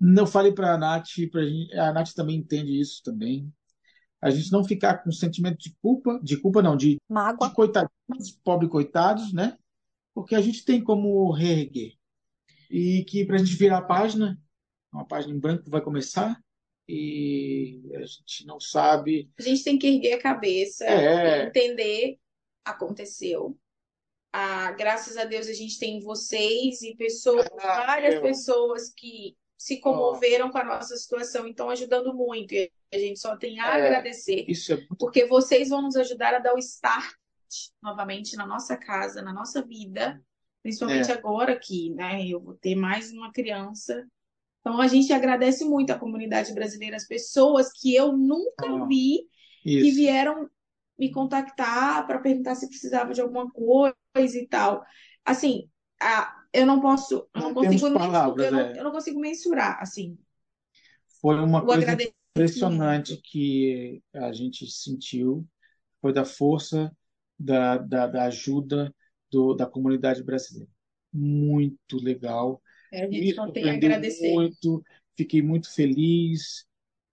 Não 0.00 0.26
falei 0.26 0.52
para 0.52 0.72
a 0.72 0.78
Nath, 0.78 1.28
pra 1.30 1.44
gente, 1.44 1.70
a 1.78 1.92
Nath 1.92 2.14
também 2.14 2.36
entende 2.36 2.80
isso 2.80 3.02
também. 3.02 3.52
A 4.22 4.30
gente 4.30 4.50
não 4.50 4.64
ficar 4.64 5.04
com 5.04 5.12
sentimento 5.12 5.58
de 5.58 5.76
culpa, 5.82 6.18
de 6.22 6.38
culpa 6.38 6.62
não, 6.62 6.74
de, 6.74 6.92
de 6.94 7.00
Mágoa. 7.06 7.50
coitadinhos, 7.50 8.30
pobre 8.42 8.68
coitados, 8.68 9.34
né? 9.34 9.58
Porque 10.14 10.34
a 10.34 10.40
gente 10.40 10.64
tem 10.64 10.82
como 10.82 11.30
reerguer. 11.30 11.92
E 12.70 13.04
que 13.04 13.26
para 13.26 13.36
a 13.36 13.38
gente 13.38 13.54
virar 13.54 13.78
a 13.78 13.82
página, 13.82 14.40
uma 14.90 15.04
página 15.04 15.34
em 15.34 15.38
branco 15.38 15.68
vai 15.68 15.82
começar, 15.82 16.42
e 16.88 17.80
a 17.94 18.00
gente 18.04 18.46
não 18.46 18.58
sabe 18.60 19.30
A 19.38 19.42
gente 19.42 19.62
tem 19.64 19.78
que 19.78 19.86
erguer 19.86 20.14
a 20.14 20.20
cabeça 20.22 20.84
É. 20.84 21.44
entender 21.46 22.18
aconteceu. 22.64 23.56
Ah, 24.32 24.72
graças 24.72 25.16
a 25.16 25.24
Deus 25.24 25.46
a 25.48 25.52
gente 25.52 25.78
tem 25.78 26.00
vocês 26.00 26.80
e 26.82 26.94
pessoas, 26.96 27.46
Ah, 27.58 27.84
várias 27.86 28.14
eu- 28.14 28.22
pessoas 28.22 28.92
que 28.94 29.36
se 29.58 29.78
comoveram 29.78 30.50
com 30.50 30.58
a 30.58 30.64
nossa 30.64 30.96
situação 30.96 31.46
e 31.46 31.50
estão 31.50 31.70
ajudando 31.70 32.12
muito. 32.14 32.52
E 32.54 32.70
a 32.92 32.98
gente 32.98 33.20
só 33.20 33.36
tem 33.36 33.60
a 33.60 33.78
É. 33.78 33.86
agradecer, 33.86 34.44
Isso 34.48 34.72
é 34.72 34.76
muito 34.76 34.96
porque 34.96 35.26
vocês 35.26 35.68
vão 35.68 35.82
nos 35.82 35.96
ajudar 35.96 36.34
a 36.34 36.38
dar 36.38 36.54
o 36.54 36.58
start 36.58 37.12
novamente 37.82 38.34
na 38.36 38.46
nossa 38.46 38.76
casa, 38.76 39.20
na 39.22 39.32
nossa 39.32 39.62
vida, 39.62 40.20
principalmente 40.62 41.10
É. 41.10 41.14
agora 41.14 41.56
que, 41.58 41.90
né, 41.90 42.26
eu 42.26 42.40
vou 42.40 42.54
ter 42.54 42.74
mais 42.74 43.12
uma 43.12 43.30
criança. 43.32 44.06
Então 44.62 44.80
a 44.80 44.88
gente 44.88 45.12
agradece 45.12 45.66
muito 45.66 45.92
à 45.92 45.98
comunidade 46.00 46.54
brasileira, 46.54 46.96
as 46.96 47.08
pessoas 47.08 47.72
que 47.72 47.94
eu 47.94 48.16
nunca 48.16 48.66
Ah, 48.68 48.86
vi 48.88 49.28
que 49.78 49.78
isso. 49.80 49.96
vieram 49.96 50.50
me 50.98 51.12
contactar 51.12 52.06
para 52.06 52.20
perguntar 52.20 52.54
se 52.56 52.68
precisava 52.68 53.14
de 53.14 53.20
alguma 53.20 53.50
coisa 53.52 54.38
e 54.38 54.48
tal. 54.48 54.84
Assim, 55.24 55.70
a, 56.00 56.34
eu 56.52 56.66
não 56.66 56.80
posso, 56.80 57.28
eu 57.34 57.42
não 57.42 57.54
temos 57.60 57.82
consigo 57.82 57.92
palavras, 57.92 58.46
mensurar, 58.46 58.46
eu 58.46 58.52
não, 58.52 58.60
é. 58.60 58.80
eu 58.80 58.84
não 58.84 58.92
consigo 58.92 59.20
mensurar, 59.20 59.78
assim, 59.82 60.18
Foi 61.20 61.36
uma 61.36 61.64
coisa 61.64 61.96
impressionante 62.34 63.16
que 63.16 64.02
a 64.14 64.32
gente 64.32 64.66
sentiu, 64.70 65.46
foi 66.00 66.12
da 66.12 66.24
força 66.24 66.94
da, 67.38 67.78
da, 67.78 68.06
da 68.06 68.24
ajuda 68.24 68.94
do, 69.30 69.54
da 69.54 69.66
comunidade 69.66 70.22
brasileira. 70.22 70.70
Muito 71.12 71.96
legal. 71.98 72.60
A 72.92 72.96
gente 72.98 73.10
Me 73.10 73.34
só 73.34 73.50
tem 73.50 73.70
a 73.70 73.74
agradecer. 73.74 74.32
muito, 74.32 74.82
fiquei 75.16 75.42
muito 75.42 75.72
feliz 75.72 76.66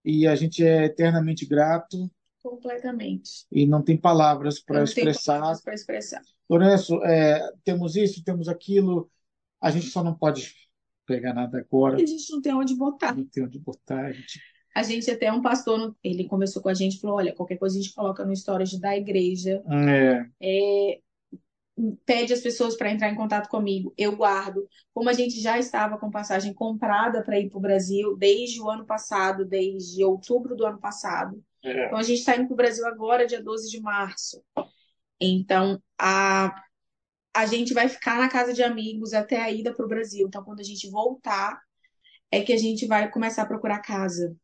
e 0.03 0.27
a 0.27 0.35
gente 0.35 0.63
é 0.63 0.85
eternamente 0.85 1.45
grato 1.45 2.09
Completamente. 2.41 3.45
e 3.51 3.65
não 3.65 3.81
tem 3.81 3.97
palavras 3.97 4.59
para 4.59 4.83
expressar. 4.83 5.39
palavras 5.39 5.61
para 5.61 5.73
expressar. 5.73 6.21
Lourenço, 6.49 6.95
é, 7.03 7.51
temos 7.63 7.95
isso, 7.95 8.23
temos 8.23 8.47
aquilo, 8.47 9.09
a 9.61 9.69
gente 9.69 9.87
só 9.87 10.03
não 10.03 10.15
pode 10.15 10.53
pegar 11.05 11.33
nada 11.33 11.57
agora, 11.59 11.95
A 11.95 11.99
gente 12.05 12.31
não 12.31 12.41
tem 12.41 12.53
onde 12.53 12.75
botar. 12.75 13.15
não 13.15 13.25
tem 13.25 13.43
onde 13.43 13.59
botar, 13.59 14.05
a 14.05 14.11
gente 14.11 14.39
A 14.75 14.83
gente 14.83 15.09
até 15.09 15.31
um 15.31 15.41
pastor, 15.41 15.95
ele 16.03 16.25
conversou 16.27 16.61
com 16.61 16.69
a 16.69 16.73
gente 16.73 16.97
e 16.97 16.99
falou: 16.99 17.17
olha, 17.17 17.33
qualquer 17.33 17.57
coisa 17.57 17.77
a 17.77 17.81
gente 17.81 17.93
coloca 17.93 18.23
no 18.25 18.31
storage 18.33 18.79
da 18.79 18.95
igreja. 18.95 19.61
É, 19.67 20.29
É, 20.41 20.99
pede 22.05 22.33
as 22.33 22.41
pessoas 22.41 22.75
para 22.77 22.91
entrar 22.91 23.09
em 23.09 23.15
contato 23.15 23.49
comigo, 23.49 23.93
eu 23.97 24.15
guardo. 24.15 24.67
Como 24.93 25.09
a 25.09 25.13
gente 25.13 25.39
já 25.41 25.57
estava 25.59 25.97
com 25.97 26.11
passagem 26.11 26.53
comprada 26.53 27.23
para 27.23 27.39
ir 27.39 27.49
para 27.49 27.57
o 27.57 27.61
Brasil 27.61 28.15
desde 28.17 28.61
o 28.61 28.69
ano 28.69 28.85
passado, 28.85 29.45
desde 29.45 30.03
outubro 30.03 30.55
do 30.55 30.65
ano 30.65 30.79
passado. 30.79 31.43
é. 31.63 31.85
Então 31.85 31.97
a 31.97 32.03
gente 32.03 32.19
está 32.19 32.35
indo 32.35 32.47
para 32.47 32.53
o 32.53 32.57
Brasil 32.57 32.85
agora, 32.87 33.25
dia 33.27 33.41
12 33.43 33.69
de 33.69 33.81
março. 33.81 34.43
Então 35.19 35.81
a, 35.99 36.53
a 37.35 37.45
gente 37.47 37.73
vai 37.73 37.89
ficar 37.89 38.17
na 38.19 38.29
casa 38.29 38.53
de 38.53 38.63
amigos 38.63 39.13
até 39.13 39.41
a 39.41 39.51
ida 39.51 39.73
para 39.73 39.85
o 39.85 39.89
Brasil. 39.89 40.27
Então 40.27 40.43
quando 40.43 40.61
a 40.61 40.63
gente 40.63 40.89
voltar, 40.89 41.61
é 42.31 42.41
que 42.43 42.53
a 42.53 42.57
gente 42.57 42.87
vai 42.87 43.09
começar 43.11 43.43
a 43.43 43.47
procurar 43.47 43.79
casa. 43.81 44.35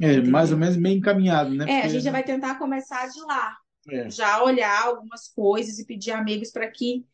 É, 0.00 0.20
mais 0.22 0.52
ou 0.52 0.58
Entendeu? 0.58 0.58
menos 0.58 0.76
meio 0.76 0.98
encaminhado, 0.98 1.54
né? 1.54 1.66
É, 1.66 1.82
a 1.84 1.88
Porque, 1.88 1.90
gente 1.90 2.04
já 2.04 2.10
vai 2.12 2.24
tentar 2.24 2.56
começar 2.58 3.06
de 3.08 3.20
lá. 3.24 3.56
É, 3.88 4.10
já 4.10 4.42
olhar 4.42 4.86
algumas 4.86 5.28
coisas 5.28 5.78
e 5.78 5.86
pedir 5.86 6.12
amigos 6.12 6.50
para 6.50 6.70
que 6.70 7.06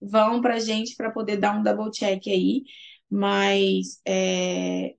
vão 0.00 0.40
para 0.40 0.54
a 0.54 0.58
gente 0.58 0.96
para 0.96 1.10
poder 1.10 1.36
dar 1.38 1.56
um 1.58 1.62
double 1.62 1.90
check 1.90 2.26
aí. 2.28 2.64
Mas 3.10 4.00
é, 4.06 4.94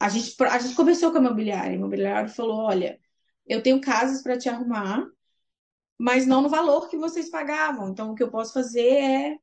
a 0.00 0.08
gente, 0.08 0.34
a 0.42 0.58
gente 0.58 0.74
conversou 0.74 1.12
com 1.12 1.18
a 1.18 1.20
imobiliária. 1.20 1.72
A 1.72 1.74
imobiliária 1.74 2.28
falou: 2.28 2.56
olha, 2.56 2.98
eu 3.46 3.62
tenho 3.62 3.80
casas 3.80 4.22
para 4.22 4.38
te 4.38 4.48
arrumar, 4.48 5.06
mas 5.98 6.26
não 6.26 6.42
no 6.42 6.48
valor 6.48 6.88
que 6.88 6.96
vocês 6.96 7.30
pagavam. 7.30 7.90
Então, 7.90 8.10
o 8.12 8.14
que 8.14 8.22
eu 8.22 8.30
posso 8.30 8.52
fazer 8.52 8.88
é 8.88 9.36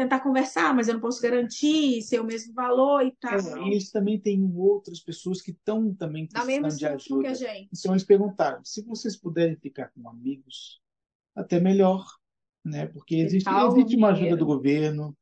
tentar 0.00 0.20
conversar, 0.20 0.74
mas 0.74 0.88
eu 0.88 0.94
não 0.94 1.00
posso 1.00 1.20
garantir 1.20 2.00
ser 2.02 2.20
o 2.20 2.24
mesmo 2.24 2.54
valor 2.54 3.04
e 3.04 3.12
tal. 3.20 3.38
É, 3.38 3.68
eles 3.68 3.90
também 3.90 4.18
têm 4.18 4.50
outras 4.56 5.00
pessoas 5.00 5.42
que 5.42 5.50
estão 5.50 5.94
também 5.94 6.26
precisando 6.26 6.68
de 6.68 6.72
situação 6.72 7.20
que 7.20 7.26
a 7.26 7.30
ajuda. 7.30 7.34
gente. 7.34 7.68
Então 7.76 7.92
eles 7.92 8.04
perguntaram, 8.04 8.64
se 8.64 8.82
vocês 8.82 9.16
puderem 9.16 9.56
ficar 9.56 9.90
com 9.90 10.08
amigos, 10.08 10.80
até 11.36 11.60
melhor, 11.60 12.06
né? 12.64 12.86
Porque 12.86 13.16
existe, 13.16 13.48
o 13.48 13.72
existe 13.72 13.96
uma 13.96 14.10
ajuda 14.10 14.36
do 14.36 14.46
governo, 14.46 15.16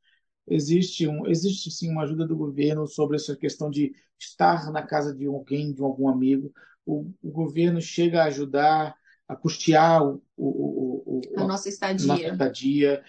existe 0.46 1.08
um, 1.08 1.26
existe 1.26 1.70
sim 1.70 1.90
uma 1.90 2.04
ajuda 2.04 2.26
do 2.26 2.36
governo 2.36 2.86
sobre 2.86 3.16
essa 3.16 3.36
questão 3.36 3.70
de 3.70 3.92
estar 4.18 4.70
na 4.70 4.82
casa 4.82 5.14
de 5.14 5.26
alguém, 5.26 5.72
de 5.72 5.82
algum 5.82 6.08
amigo. 6.08 6.52
O, 6.86 7.10
o 7.22 7.30
governo 7.30 7.80
chega 7.80 8.22
a 8.22 8.26
ajudar 8.26 8.94
a 9.28 9.36
custear 9.36 10.02
o, 10.02 10.22
o, 10.36 11.20
o, 11.20 11.20
A 11.36 11.46
nossa 11.46 11.68
nossa 12.06 12.32
estadia. 12.32 13.04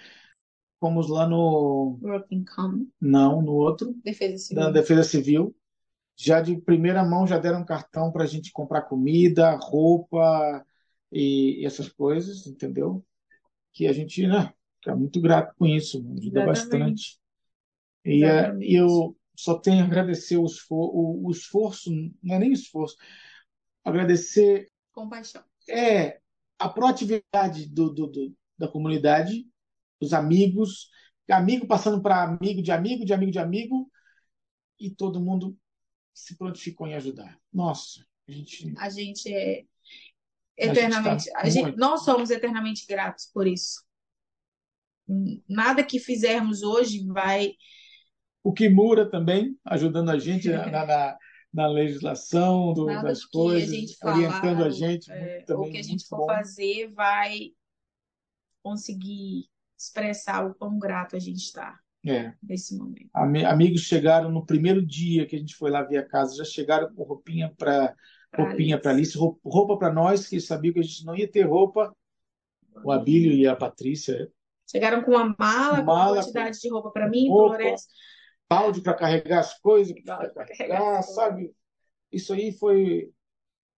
Fomos 0.79 1.09
lá 1.09 1.27
no, 1.27 1.99
não, 3.01 3.41
no 3.41 3.53
outro, 3.53 3.93
defesa 4.03 4.33
da 4.33 4.39
civil. 4.39 4.73
Defesa 4.73 5.03
Civil. 5.03 5.55
Já 6.15 6.41
de 6.41 6.57
primeira 6.61 7.03
mão 7.03 7.25
já 7.27 7.37
deram 7.37 7.65
cartão 7.65 8.11
para 8.11 8.23
a 8.23 8.27
gente 8.27 8.51
comprar 8.51 8.83
comida, 8.83 9.55
roupa 9.55 10.65
e, 11.11 11.61
e 11.61 11.65
essas 11.65 11.89
coisas, 11.89 12.45
entendeu? 12.45 13.05
Que 13.73 13.87
a 13.87 13.93
gente, 13.93 14.27
né, 14.27 14.53
fica 14.81 14.95
muito 14.95 15.21
grato 15.21 15.55
com 15.57 15.65
isso, 15.65 16.05
ajuda 16.17 16.45
bastante. 16.45 17.19
E, 18.05 18.23
é, 18.23 18.39
Exatamente. 18.39 18.73
eu 18.75 19.17
só 19.35 19.57
tenho 19.59 19.83
a 19.83 19.87
agradecer 19.87 20.37
o, 20.37 20.45
esfor 20.45 20.91
o, 20.93 21.27
o 21.27 21.31
esforço, 21.31 21.91
não 22.23 22.35
é 22.35 22.39
nem 22.39 22.51
esforço, 22.53 22.97
agradecer 23.83 24.67
Compaixão. 24.91 25.43
é 25.69 26.19
a 26.57 26.69
proatividade 26.69 27.67
do, 27.69 27.89
do, 27.89 28.07
do- 28.07 28.35
da 28.57 28.67
comunidade, 28.67 29.47
dos 29.99 30.13
amigos, 30.13 30.89
amigo 31.29 31.67
passando 31.67 32.01
para 32.01 32.23
amigo 32.23 32.61
de 32.61 32.71
amigo, 32.71 33.05
de 33.05 33.13
amigo 33.13 33.31
de 33.31 33.39
amigo, 33.39 33.91
e 34.79 34.89
todo 34.89 35.19
mundo 35.19 35.57
se 36.13 36.37
prontificou 36.37 36.87
em 36.87 36.95
ajudar. 36.95 37.39
Nossa, 37.53 38.05
a 38.27 38.31
gente, 38.31 38.73
A 38.77 38.89
gente 38.89 39.33
é 39.33 39.63
a 40.59 40.65
gente 40.65 40.71
eternamente, 40.71 41.27
está 41.27 41.39
a 41.39 41.49
gente, 41.49 41.77
nós 41.77 42.03
somos 42.03 42.29
eternamente 42.29 42.85
gratos 42.87 43.29
por 43.33 43.47
isso. 43.47 43.83
Nada 45.47 45.83
que 45.83 45.99
fizermos 45.99 46.61
hoje 46.61 47.05
vai. 47.07 47.53
O 48.43 48.53
Kimura 48.53 49.09
também 49.09 49.57
ajudando 49.65 50.09
a 50.11 50.19
gente 50.19 50.47
na, 50.51 50.85
na- 50.85 51.17
na 51.51 51.67
legislação 51.67 52.73
do, 52.75 52.85
Nada 52.85 53.07
das 53.07 53.21
que 53.21 53.27
a 53.27 53.31
coisas, 53.31 53.69
gente 53.71 53.97
orientando 54.03 54.57
falar, 54.57 54.65
a 54.67 54.69
gente, 54.69 55.11
é, 55.11 55.41
também 55.41 55.71
que 55.71 55.77
a 55.79 55.81
gente 55.81 55.89
muito 55.91 56.07
for 56.07 56.17
bom. 56.19 56.27
fazer 56.27 56.91
vai 56.93 57.51
conseguir 58.61 59.49
expressar 59.79 60.45
o 60.45 60.53
quão 60.53 60.77
grato 60.77 61.15
a 61.15 61.19
gente 61.19 61.37
está 61.37 61.79
É. 62.05 62.33
nesse 62.43 62.77
momento. 62.77 63.09
Ami- 63.13 63.45
Amigos 63.45 63.81
chegaram 63.81 64.29
no 64.29 64.45
primeiro 64.45 64.85
dia 64.85 65.25
que 65.25 65.35
a 65.35 65.39
gente 65.39 65.55
foi 65.55 65.71
lá 65.71 65.81
ver 65.83 65.97
a 65.97 66.05
casa, 66.07 66.35
já 66.35 66.43
chegaram 66.43 66.93
com 66.93 67.03
roupinha 67.03 67.53
para 67.57 67.95
Pra 68.31 68.43
roupinha 68.45 68.75
Alice. 68.75 68.81
para 68.83 68.91
Alice, 68.91 69.17
rou- 69.17 69.39
roupa 69.43 69.77
para 69.77 69.91
nós, 69.91 70.27
que 70.27 70.39
sabiam 70.39 70.73
que 70.73 70.79
a 70.79 70.83
gente 70.83 71.03
não 71.05 71.15
ia 71.15 71.27
ter 71.31 71.43
roupa. 71.43 71.95
O 72.83 72.91
Abílio 72.91 73.31
e 73.33 73.47
a 73.47 73.55
Patrícia, 73.55 74.29
Chegaram 74.69 75.01
com 75.01 75.11
uma 75.11 75.35
mala, 75.39 75.77
com 75.79 75.83
Mala, 75.85 76.17
quantidade 76.17 76.59
de 76.59 76.69
roupa 76.69 76.91
para 76.91 77.09
mim, 77.09 77.25
para 77.25 77.33
roupa, 77.33 77.57
Lourenço. 77.57 77.87
balde 78.47 78.81
para 78.81 78.93
carregar 78.93 79.39
as 79.39 79.57
coisas, 79.59 79.99
para 80.03 80.45
carregar 80.45 81.01
sabe? 81.01 81.51
Isso 82.11 82.31
aí 82.33 82.51
foi. 82.51 83.11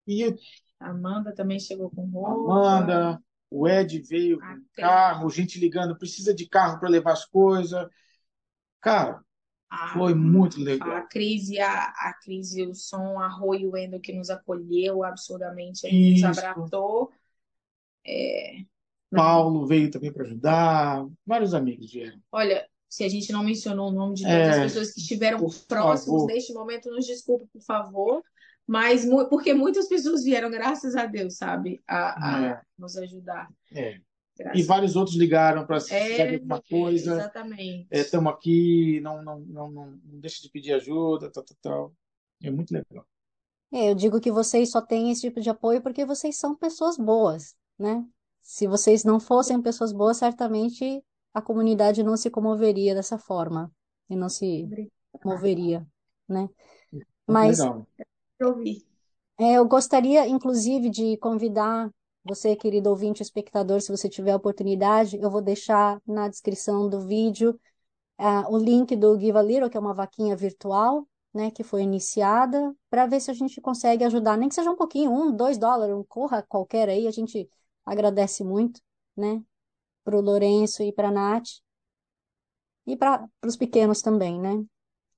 E 0.05 0.35
Amanda 0.77 1.33
também 1.33 1.59
chegou 1.61 1.89
com 1.89 2.01
roupa. 2.09 2.51
Amanda, 2.51 3.23
o 3.51 3.67
Ed 3.69 3.99
veio 4.01 4.41
A 4.41 4.47
com 4.47 4.61
Cris. 4.73 4.85
carro, 4.85 5.29
gente 5.31 5.59
ligando, 5.59 5.97
precisa 5.97 6.33
de 6.35 6.47
carro 6.49 6.79
para 6.79 6.89
levar 6.89 7.13
as 7.13 7.25
coisas. 7.25 7.87
Cara, 8.81 9.23
A, 9.69 9.85
foi 9.93 10.13
muito 10.15 10.59
a 10.79 11.01
legal. 11.01 11.01
Cris 11.09 11.49
e 11.49 11.59
a, 11.59 11.85
a 11.85 12.13
Cris 12.21 12.53
e 12.55 12.63
o 12.63 12.73
Som, 12.75 13.19
a 13.19 13.27
Rô 13.27 13.55
e 13.55 13.65
o 13.67 13.71
Wendel 13.71 14.01
que 14.01 14.13
nos 14.13 14.29
acolheu 14.29 15.03
absurdamente, 15.03 15.87
nos 16.09 16.23
abraçou. 16.23 17.11
É, 18.05 18.65
Paulo 19.13 19.65
veio 19.67 19.89
também 19.91 20.11
para 20.11 20.23
ajudar, 20.25 21.05
vários 21.25 21.53
amigos 21.53 21.91
vieram. 21.91 22.21
Olha, 22.31 22.67
se 22.89 23.03
a 23.03 23.09
gente 23.09 23.31
não 23.31 23.43
mencionou 23.43 23.89
o 23.89 23.93
nome 23.93 24.15
de 24.15 24.27
todas 24.27 24.47
as 24.49 24.57
É, 24.57 24.59
pessoas 24.59 24.91
que 24.93 24.99
estiveram 24.99 25.45
próximos 25.67 26.23
favor. 26.23 26.25
neste 26.25 26.53
momento, 26.53 26.89
nos 26.91 27.05
desculpe, 27.05 27.47
por 27.51 27.61
favor. 27.61 28.23
Mas 28.71 29.05
porque 29.29 29.53
muitas 29.53 29.89
pessoas 29.89 30.23
vieram, 30.23 30.49
graças 30.49 30.95
a 30.95 31.05
Deus, 31.05 31.35
sabe, 31.35 31.81
a, 31.85 32.37
a 32.37 32.45
É, 32.47 32.61
nos 32.79 32.95
ajudar. 32.95 33.49
é. 33.75 33.99
E 34.55 34.63
vários 34.63 34.95
outros 34.95 35.17
ligaram 35.17 35.65
para 35.67 35.79
se 35.81 35.93
É, 35.93 36.35
alguma 36.35 36.61
coisa. 36.61 37.15
exatamente. 37.15 37.87
Estamos 37.91 38.33
aqui, 38.33 39.01
não, 39.01 39.21
não, 39.21 39.39
não, 39.41 39.69
não, 39.69 39.85
não 40.03 40.19
deixa 40.19 40.41
de 40.41 40.49
pedir 40.49 40.73
ajuda, 40.73 41.29
tal, 41.29 41.43
tal, 41.43 41.57
tal. 41.61 41.93
É 42.41 42.49
muito 42.49 42.71
legal. 42.71 43.05
É, 43.73 43.89
eu 43.91 43.95
digo 43.95 44.19
que 44.19 44.31
vocês 44.31 44.71
só 44.71 44.81
têm 44.81 45.11
esse 45.11 45.21
tipo 45.21 45.39
de 45.41 45.49
apoio 45.49 45.81
porque 45.81 46.05
vocês 46.05 46.37
são 46.37 46.55
pessoas 46.55 46.97
boas, 46.97 47.55
né? 47.77 48.05
Se 48.41 48.67
vocês 48.67 49.03
não 49.03 49.19
fossem 49.19 49.61
pessoas 49.61 49.91
boas, 49.93 50.17
certamente 50.17 51.03
a 51.33 51.41
comunidade 51.41 52.03
não 52.03 52.17
se 52.17 52.29
comoveria 52.29 52.95
dessa 52.95 53.17
forma 53.17 53.71
e 54.09 54.15
não 54.15 54.27
se 54.29 54.67
moveria, 55.23 55.85
né? 56.27 56.49
Mas 57.27 57.59
legal. 57.59 57.87
Eu 58.41 58.49
ouvi. 58.49 58.85
é, 59.39 59.53
eu 59.53 59.65
gostaria, 59.67 60.27
inclusive, 60.27 60.89
de 60.89 61.17
convidar 61.17 61.89
você, 62.23 62.55
querido 62.55 62.89
ouvinte, 62.89 63.21
espectador, 63.23 63.81
se 63.81 63.91
você 63.91 64.07
tiver 64.07 64.31
a 64.31 64.35
oportunidade, 64.35 65.17
eu 65.19 65.29
vou 65.29 65.41
deixar 65.41 65.99
na 66.05 66.27
descrição 66.27 66.87
do 66.89 66.99
vídeo 66.99 67.59
ah, 68.17 68.47
o 68.49 68.57
link 68.57 68.95
do 68.95 69.19
Give 69.19 69.37
a 69.37 69.41
Little, 69.41 69.69
que 69.69 69.77
é 69.77 69.79
uma 69.79 69.93
vaquinha 69.93 70.35
virtual, 70.35 71.07
né, 71.33 71.51
que 71.51 71.63
foi 71.63 71.81
iniciada, 71.83 72.75
para 72.89 73.07
ver 73.07 73.19
se 73.21 73.31
a 73.31 73.33
gente 73.33 73.59
consegue 73.61 74.03
ajudar, 74.03 74.37
nem 74.37 74.49
que 74.49 74.55
seja 74.55 74.69
um 74.71 74.75
pouquinho, 74.75 75.11
um, 75.11 75.35
dois 75.35 75.57
dólares, 75.57 75.95
um 75.95 76.03
corra 76.03 76.43
qualquer 76.43 76.89
aí, 76.89 77.07
a 77.07 77.11
gente 77.11 77.49
agradece 77.85 78.43
muito, 78.43 78.81
né, 79.17 79.41
para 80.03 80.17
o 80.17 80.21
Lourenço 80.21 80.83
e 80.83 80.93
para 80.93 81.07
a 81.09 81.11
Nath, 81.11 81.49
e 82.85 82.95
para 82.97 83.27
os 83.45 83.57
pequenos 83.57 84.01
também, 84.01 84.39
né, 84.39 84.63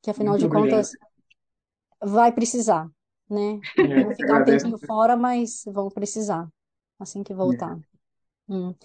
que 0.02 0.10
afinal 0.10 0.38
Muito 0.38 0.48
de 0.48 0.58
obrigado. 0.58 0.88
contas 0.88 0.92
vai 2.02 2.32
precisar, 2.32 2.90
né, 3.30 3.64
É, 3.78 4.04
vão 4.04 4.14
ficar 4.14 4.36
um 4.36 4.44
tempinho 4.44 4.78
fora, 4.78 5.18
mas 5.18 5.64
vão 5.68 5.90
precisar, 5.90 6.48
assim 7.00 7.24
que 7.24 7.34
É. 7.44 7.58
voltar. 7.58 7.80
Hum. 8.50 8.76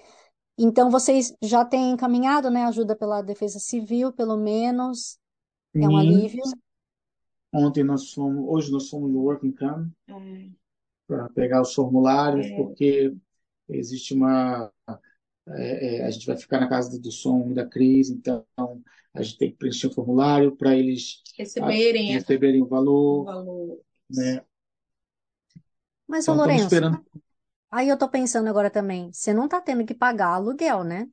Então, 0.59 0.91
vocês 0.91 1.35
já 1.43 1.65
têm 1.65 1.93
encaminhado, 1.93 2.51
né, 2.51 2.65
ajuda 2.67 2.97
pela 2.97 3.23
Defesa 3.23 3.59
Civil, 3.61 4.13
pelo 4.13 4.37
menos, 4.39 5.19
é 5.81 5.89
um 5.89 5.97
Sim, 5.97 5.99
alívio. 5.99 6.43
ontem 7.53 7.85
nós 7.85 8.11
fomos, 8.15 8.43
hoje 8.49 8.73
nós 8.73 8.89
fomos 8.89 9.11
no 9.13 9.21
Working 9.21 9.53
Camp 9.53 9.93
É, 10.09 10.15
para 11.07 11.29
pegar 11.31 11.63
os 11.63 11.75
formulários, 11.75 12.51
é, 12.51 12.53
porque 12.53 13.15
existe 13.69 14.15
uma. 14.15 14.73
é, 15.49 15.99
é, 15.99 16.05
a 16.07 16.11
gente 16.11 16.27
vai 16.27 16.37
ficar 16.37 16.61
na 16.61 16.69
casa 16.69 17.01
do 17.01 17.13
som 17.13 17.51
e 17.51 17.55
da 17.55 17.67
Cris, 17.67 18.11
então 18.11 18.47
a 19.15 19.23
gente 19.23 19.39
tem 19.39 19.51
que 19.53 19.59
preencher 19.59 19.89
o 19.89 19.95
formulário 19.95 20.57
para 20.57 20.77
eles 20.77 21.25
receberem 21.39 22.17
a- 22.17 22.23
receberem 22.23 22.63
o 22.63 22.67
o 23.11 23.21
valor, 23.21 23.23
valor. 23.23 23.81
Né? 24.11 24.45
Mas, 26.07 26.27
ô 26.29 26.33
Então 26.33 26.35
estamos 26.35 26.39
Lourenço, 26.39 26.65
esperando. 26.65 27.07
aí 27.71 27.89
eu 27.89 27.99
tô 27.99 28.09
pensando 28.09 28.49
agora 28.49 28.71
também, 28.71 29.13
você 29.13 29.33
não 29.35 29.49
tá 29.49 29.61
tendo 29.61 29.85
que 29.85 29.95
pagar 29.95 30.29
aluguel, 30.29 30.85
né, 30.85 31.09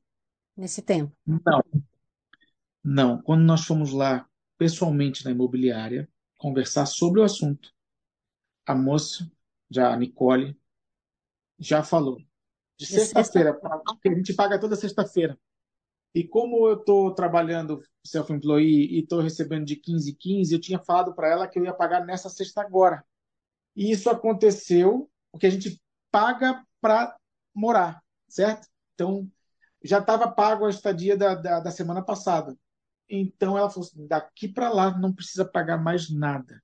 nesse 0.56 0.82
tempo. 0.82 1.14
Não, 1.26 1.62
não. 2.82 3.22
Quando 3.22 3.42
nós 3.42 3.64
fomos 3.64 3.92
lá 3.92 4.26
pessoalmente 4.56 5.24
na 5.24 5.30
imobiliária 5.30 6.08
conversar 6.38 6.86
sobre 6.86 7.20
o 7.20 7.24
assunto, 7.24 7.72
a 8.66 8.74
moça, 8.74 9.30
já 9.70 9.92
a 9.92 9.96
Nicole, 9.96 10.58
já 11.58 11.82
falou 11.82 12.18
de 12.18 12.26
De 12.78 12.86
sexta, 12.86 13.22
sexta-feira, 13.22 13.54
porque 13.54 14.08
a 14.08 14.14
gente 14.14 14.34
paga 14.34 14.58
toda 14.58 14.76
sexta-feira. 14.76 15.38
E 16.16 16.26
como 16.26 16.66
eu 16.66 16.78
estou 16.78 17.14
trabalhando 17.14 17.82
self-employee 18.02 18.86
e 18.86 19.00
estou 19.00 19.20
recebendo 19.20 19.66
de 19.66 19.76
15 19.76 20.12
em 20.12 20.14
15, 20.14 20.54
eu 20.54 20.60
tinha 20.62 20.78
falado 20.78 21.14
para 21.14 21.28
ela 21.28 21.46
que 21.46 21.58
eu 21.58 21.64
ia 21.64 21.74
pagar 21.74 22.06
nessa 22.06 22.30
sexta 22.30 22.62
agora. 22.62 23.04
E 23.76 23.92
isso 23.92 24.08
aconteceu 24.08 25.10
porque 25.30 25.46
a 25.46 25.50
gente 25.50 25.78
paga 26.10 26.64
para 26.80 27.14
morar, 27.54 28.02
certo? 28.26 28.66
Então, 28.94 29.30
já 29.84 29.98
estava 29.98 30.26
pago 30.32 30.64
a 30.64 30.70
estadia 30.70 31.18
da, 31.18 31.34
da, 31.34 31.60
da 31.60 31.70
semana 31.70 32.00
passada. 32.00 32.56
Então, 33.10 33.58
ela 33.58 33.68
falou 33.68 33.86
assim, 33.86 34.06
daqui 34.06 34.48
para 34.48 34.70
lá 34.70 34.96
não 34.96 35.12
precisa 35.12 35.44
pagar 35.44 35.76
mais 35.76 36.08
nada. 36.08 36.62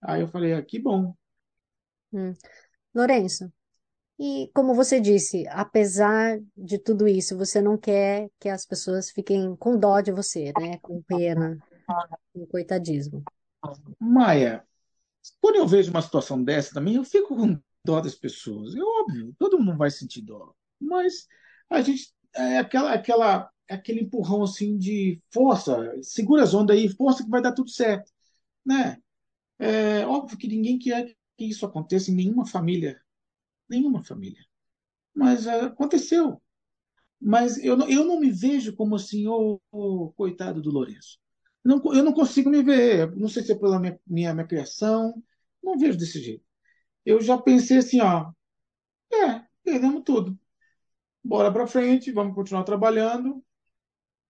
Aí 0.00 0.20
eu 0.20 0.28
falei, 0.28 0.52
ah, 0.52 0.62
que 0.62 0.78
bom. 0.78 1.16
Hum. 2.12 2.32
Lourenço, 2.94 3.52
e 4.18 4.50
como 4.52 4.74
você 4.74 5.00
disse, 5.00 5.46
apesar 5.48 6.40
de 6.56 6.78
tudo 6.78 7.06
isso, 7.06 7.36
você 7.38 7.62
não 7.62 7.78
quer 7.78 8.28
que 8.40 8.48
as 8.48 8.66
pessoas 8.66 9.10
fiquem 9.10 9.54
com 9.54 9.78
dó 9.78 10.00
de 10.00 10.10
você, 10.10 10.52
né, 10.58 10.78
com 10.78 11.00
pena, 11.02 11.56
com 12.32 12.44
coitadismo. 12.46 13.22
Maia, 14.00 14.64
quando 15.40 15.56
eu 15.56 15.66
vejo 15.66 15.90
uma 15.90 16.02
situação 16.02 16.42
dessa 16.42 16.74
também, 16.74 16.96
eu 16.96 17.04
fico 17.04 17.36
com 17.36 17.60
dó 17.84 18.00
das 18.00 18.14
pessoas. 18.14 18.74
É 18.74 18.80
óbvio, 18.80 19.34
todo 19.38 19.58
mundo 19.58 19.78
vai 19.78 19.90
sentir 19.90 20.22
dó. 20.22 20.52
Mas 20.80 21.26
a 21.70 21.80
gente 21.80 22.12
é 22.34 22.58
aquela, 22.58 22.92
aquela, 22.92 23.50
aquele 23.68 24.00
empurrão 24.00 24.42
assim 24.42 24.76
de 24.76 25.22
força, 25.32 25.94
segura 26.02 26.42
as 26.42 26.54
ondas 26.54 26.76
aí, 26.76 26.88
força 26.88 27.22
que 27.22 27.30
vai 27.30 27.40
dar 27.40 27.52
tudo 27.52 27.70
certo, 27.70 28.10
né? 28.64 28.98
É 29.60 30.06
óbvio 30.06 30.38
que 30.38 30.48
ninguém 30.48 30.78
quer 30.78 31.14
que 31.36 31.44
isso 31.44 31.64
aconteça 31.64 32.10
em 32.10 32.14
nenhuma 32.14 32.46
família, 32.46 33.00
nenhuma 33.68 34.02
família. 34.02 34.44
Mas 35.14 35.46
é, 35.46 35.60
aconteceu. 35.62 36.40
Mas 37.20 37.58
eu 37.58 37.76
não, 37.76 37.88
eu 37.88 38.04
não 38.04 38.20
me 38.20 38.30
vejo 38.30 38.74
como 38.76 38.94
assim, 38.96 39.26
ô, 39.26 39.60
ô, 39.70 40.12
coitado 40.12 40.62
do 40.62 40.70
Lourenço. 40.70 41.18
Não, 41.64 41.82
eu 41.92 42.04
não 42.04 42.12
consigo 42.12 42.48
me 42.50 42.62
ver. 42.62 43.14
Não 43.16 43.28
sei 43.28 43.42
se 43.42 43.52
é 43.52 43.54
pela 43.58 43.80
minha, 43.80 43.98
minha, 44.06 44.34
minha 44.34 44.46
criação. 44.46 45.22
Não 45.62 45.78
vejo 45.78 45.98
desse 45.98 46.22
jeito. 46.22 46.44
Eu 47.04 47.20
já 47.20 47.36
pensei 47.38 47.78
assim, 47.78 48.00
ó, 48.00 48.32
é, 49.12 49.44
perdemos 49.64 50.02
tudo. 50.04 50.38
Bora 51.24 51.52
para 51.52 51.66
frente, 51.66 52.12
vamos 52.12 52.34
continuar 52.34 52.64
trabalhando, 52.64 53.44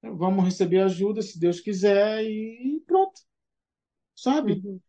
vamos 0.02 0.44
receber 0.44 0.80
ajuda, 0.80 1.22
se 1.22 1.38
Deus 1.38 1.60
quiser, 1.60 2.24
e 2.24 2.82
pronto. 2.86 3.20
Sabe? 4.16 4.62
Uhum. 4.64 4.80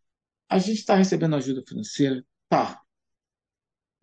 A 0.47 0.57
gente 0.57 0.79
está 0.79 0.95
recebendo 0.95 1.35
ajuda 1.35 1.63
financeira? 1.67 2.25
Tá. 2.47 2.81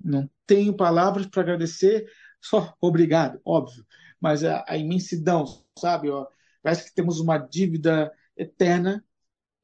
Não 0.06 0.30
tenho 0.46 0.76
palavras 0.76 1.26
para 1.26 1.42
agradecer, 1.42 2.08
só 2.40 2.74
obrigado, 2.80 3.40
óbvio. 3.44 3.84
Mas 4.20 4.44
a, 4.44 4.64
a 4.68 4.76
imensidão, 4.76 5.44
sabe? 5.78 6.08
Ó, 6.08 6.26
parece 6.62 6.84
que 6.84 6.94
temos 6.94 7.18
uma 7.20 7.38
dívida 7.38 8.12
eterna. 8.36 9.04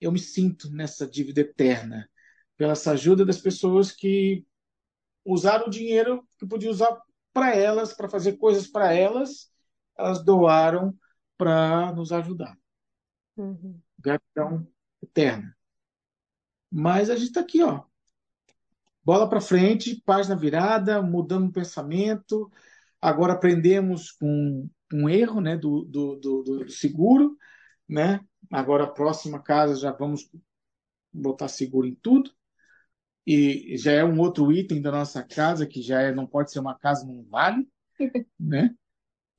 Eu 0.00 0.10
me 0.10 0.18
sinto 0.18 0.70
nessa 0.70 1.06
dívida 1.06 1.42
eterna 1.42 2.08
pela 2.56 2.72
essa 2.72 2.92
ajuda 2.92 3.24
das 3.24 3.40
pessoas 3.40 3.92
que 3.92 4.44
usaram 5.24 5.68
o 5.68 5.70
dinheiro 5.70 6.26
que 6.38 6.46
podiam 6.46 6.72
usar 6.72 7.00
para 7.32 7.54
elas, 7.54 7.92
para 7.92 8.08
fazer 8.08 8.36
coisas 8.36 8.66
para 8.66 8.92
elas, 8.92 9.50
elas 9.96 10.24
doaram 10.24 10.96
para 11.38 11.92
nos 11.92 12.12
ajudar. 12.12 12.58
Uhum. 13.36 13.80
Gratidão 13.98 14.66
eterna. 15.02 15.56
Mas 16.70 17.10
a 17.10 17.16
gente 17.16 17.28
está 17.28 17.40
aqui, 17.40 17.62
ó. 17.62 17.84
Bola 19.04 19.28
para 19.28 19.40
frente, 19.40 20.00
página 20.04 20.36
virada, 20.36 21.02
mudando 21.02 21.48
o 21.48 21.52
pensamento. 21.52 22.50
Agora 23.00 23.32
aprendemos 23.32 24.12
com 24.12 24.68
um 24.92 25.08
erro 25.08 25.40
né, 25.40 25.56
do, 25.56 25.82
do, 25.84 26.16
do, 26.16 26.42
do 26.42 26.70
seguro. 26.70 27.36
Né? 27.88 28.20
Agora, 28.50 28.84
a 28.84 28.90
próxima 28.90 29.42
casa, 29.42 29.74
já 29.74 29.90
vamos 29.90 30.30
botar 31.12 31.48
seguro 31.48 31.86
em 31.86 31.94
tudo. 31.96 32.30
E 33.26 33.76
já 33.76 33.92
é 33.92 34.04
um 34.04 34.18
outro 34.20 34.52
item 34.52 34.80
da 34.80 34.90
nossa 34.90 35.22
casa, 35.22 35.66
que 35.66 35.82
já 35.82 36.00
é, 36.00 36.12
não 36.12 36.26
pode 36.26 36.50
ser 36.52 36.58
uma 36.58 36.76
casa 36.76 37.04
num 37.06 37.24
vale, 37.28 37.68
né? 38.38 38.74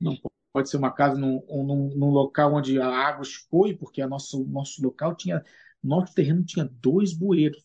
Não 0.00 0.16
pode 0.52 0.70
ser 0.70 0.76
uma 0.78 0.90
casa 0.90 1.18
num, 1.18 1.44
num, 1.48 1.94
num 1.94 2.10
local 2.10 2.54
onde 2.54 2.80
a 2.80 2.88
água 2.88 3.22
escoe, 3.22 3.76
porque 3.76 4.00
a 4.00 4.08
nosso, 4.08 4.44
nosso 4.44 4.82
local 4.82 5.14
tinha, 5.14 5.42
nosso 5.82 6.14
terreno 6.14 6.44
tinha 6.44 6.64
dois 6.64 7.12
bueiros. 7.12 7.62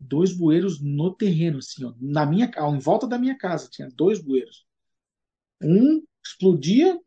Dois 0.00 0.32
bueiros 0.32 0.80
no 0.80 1.14
terreno, 1.14 1.58
assim, 1.58 1.84
ó, 1.84 1.92
na 2.00 2.24
minha, 2.24 2.50
em 2.56 2.78
volta 2.78 3.06
da 3.06 3.18
minha 3.18 3.36
casa, 3.36 3.68
tinha 3.70 3.88
dois 3.88 4.20
bueiros. 4.20 4.64
Um 5.62 6.02
explodia 6.24 6.98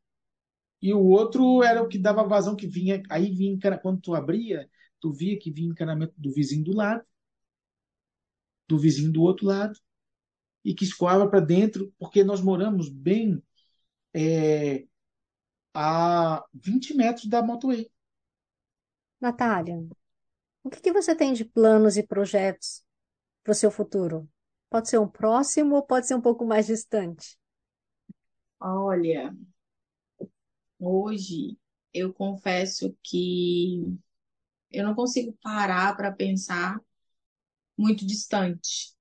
e 0.81 0.93
o 0.93 0.99
outro 0.99 1.63
era 1.63 1.81
o 1.81 1.87
que 1.87 1.97
dava 1.97 2.27
vazão, 2.27 2.55
que 2.55 2.67
vinha, 2.67 3.01
aí 3.09 3.31
vinha, 3.31 3.57
quando 3.77 4.01
tu 4.01 4.15
abria, 4.15 4.69
tu 4.99 5.11
via 5.13 5.37
que 5.39 5.51
vinha 5.51 5.69
encanamento 5.69 6.13
do 6.17 6.31
vizinho 6.33 6.63
do 6.63 6.75
lado, 6.75 7.03
do 8.67 8.79
vizinho 8.79 9.11
do 9.11 9.21
outro 9.21 9.45
lado, 9.45 9.77
e 10.65 10.73
que 10.73 10.83
escoava 10.83 11.29
para 11.29 11.39
dentro, 11.39 11.93
porque 11.99 12.23
nós 12.23 12.41
moramos 12.41 12.89
bem 12.89 13.41
é, 14.13 14.85
a 15.73 16.43
20 16.53 16.93
metros 16.95 17.27
da 17.27 17.43
motorway. 17.43 17.89
Natália, 19.19 19.77
o 20.63 20.69
que 20.69 20.81
que 20.81 20.91
você 20.93 21.15
tem 21.15 21.33
de 21.33 21.45
planos 21.45 21.97
e 21.97 22.03
projetos 22.03 22.83
para 23.43 23.51
o 23.51 23.55
seu 23.55 23.71
futuro? 23.71 24.29
Pode 24.69 24.89
ser 24.89 24.99
um 24.99 25.07
próximo 25.07 25.75
ou 25.75 25.83
pode 25.83 26.07
ser 26.07 26.15
um 26.15 26.21
pouco 26.21 26.45
mais 26.45 26.67
distante? 26.67 27.37
Olha, 28.59 29.33
hoje 30.79 31.57
eu 31.93 32.13
confesso 32.13 32.95
que 33.03 33.83
eu 34.71 34.85
não 34.85 34.95
consigo 34.95 35.37
parar 35.43 35.95
para 35.97 36.11
pensar 36.11 36.79
muito 37.77 38.05
distante, 38.05 38.93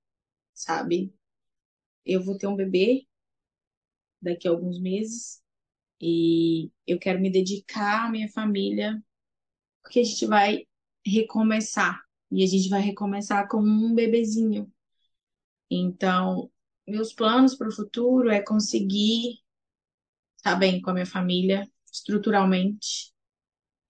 sabe? 0.53 1.13
Eu 2.05 2.23
vou 2.23 2.37
ter 2.37 2.47
um 2.47 2.55
bebê 2.57 3.07
daqui 4.21 4.47
a 4.47 4.51
alguns 4.51 4.79
meses 4.79 5.41
e 6.01 6.71
eu 6.87 6.99
quero 6.99 7.19
me 7.21 7.31
dedicar 7.31 8.07
à 8.07 8.11
minha 8.11 8.29
família, 8.29 9.01
porque 9.83 9.99
a 10.01 10.03
gente 10.03 10.25
vai 10.27 10.67
recomeçar 11.05 12.01
e 12.31 12.43
a 12.43 12.47
gente 12.47 12.69
vai 12.69 12.81
recomeçar 12.81 13.47
com 13.47 13.61
um 13.61 13.93
bebezinho. 13.93 14.71
Então, 15.69 16.51
meus 16.87 17.13
planos 17.13 17.55
para 17.55 17.69
o 17.69 17.75
futuro 17.75 18.29
é 18.29 18.41
conseguir 18.41 19.39
estar 20.37 20.55
bem 20.55 20.81
com 20.81 20.89
a 20.89 20.93
minha 20.93 21.05
família 21.05 21.69
estruturalmente, 21.91 23.13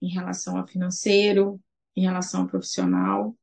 em 0.01 0.09
relação 0.09 0.57
ao 0.57 0.67
financeiro, 0.67 1.61
em 1.95 2.01
relação 2.01 2.41
ao 2.41 2.47
profissional 2.47 3.37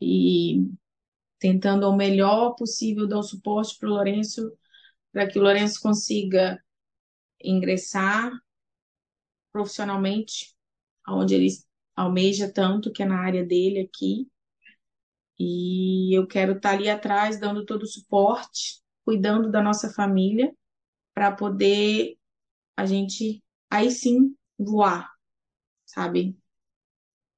e 0.00 0.68
tentando 1.38 1.86
ao 1.86 1.96
melhor 1.96 2.54
possível 2.54 3.06
dar 3.06 3.18
o 3.18 3.22
suporte 3.22 3.76
para 3.78 3.88
o 3.88 3.92
Lourenço, 3.92 4.52
para 5.12 5.26
que 5.26 5.38
o 5.38 5.42
Lourenço 5.42 5.80
consiga 5.80 6.62
ingressar 7.42 8.32
profissionalmente, 9.50 10.54
onde 11.06 11.34
ele 11.34 11.48
almeja 11.98 12.50
tanto, 12.52 12.92
que 12.92 13.02
é 13.02 13.06
na 13.06 13.20
área 13.20 13.44
dele 13.44 13.80
aqui. 13.80 14.28
E 15.38 16.16
eu 16.16 16.26
quero 16.26 16.52
estar 16.52 16.72
ali 16.74 16.88
atrás, 16.88 17.38
dando 17.40 17.64
todo 17.64 17.82
o 17.82 17.86
suporte, 17.86 18.80
cuidando 19.04 19.50
da 19.50 19.62
nossa 19.62 19.92
família, 19.92 20.54
para 21.14 21.32
poder 21.32 22.16
a 22.76 22.86
gente 22.86 23.42
aí 23.70 23.90
sim 23.90 24.36
voar, 24.58 25.10
sabe? 25.84 26.38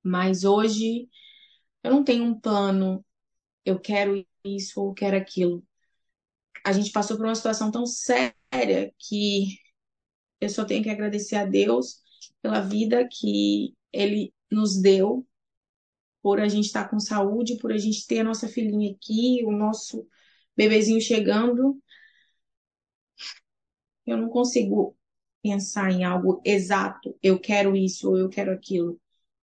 Mas 0.02 0.44
hoje 0.44 1.08
eu 1.82 1.90
não 1.90 2.04
tenho 2.04 2.24
um 2.24 2.38
plano, 2.38 3.04
eu 3.64 3.80
quero 3.80 4.26
isso 4.44 4.80
ou 4.82 4.94
quero 4.94 5.16
aquilo. 5.16 5.64
A 6.64 6.72
gente 6.72 6.92
passou 6.92 7.16
por 7.16 7.26
uma 7.26 7.34
situação 7.34 7.70
tão 7.70 7.86
séria 7.86 8.92
que 8.98 9.58
eu 10.40 10.48
só 10.50 10.64
tenho 10.64 10.82
que 10.82 10.90
agradecer 10.90 11.36
a 11.36 11.46
Deus 11.46 12.02
pela 12.42 12.60
vida 12.60 13.08
que 13.10 13.74
Ele 13.92 14.32
nos 14.50 14.80
deu, 14.80 15.26
por 16.22 16.40
a 16.40 16.48
gente 16.48 16.66
estar 16.66 16.88
com 16.88 16.98
saúde, 17.00 17.56
por 17.58 17.72
a 17.72 17.78
gente 17.78 18.06
ter 18.06 18.20
a 18.20 18.24
nossa 18.24 18.48
filhinha 18.48 18.92
aqui, 18.92 19.42
o 19.44 19.52
nosso 19.52 20.06
bebezinho 20.56 21.00
chegando. 21.00 21.80
Eu 24.06 24.16
não 24.16 24.28
consigo 24.28 24.96
pensar 25.42 25.90
em 25.90 26.04
algo 26.04 26.42
exato, 26.44 27.16
eu 27.22 27.38
quero 27.38 27.76
isso 27.76 28.10
ou 28.10 28.18
eu 28.18 28.28
quero 28.28 28.52
aquilo. 28.52 29.00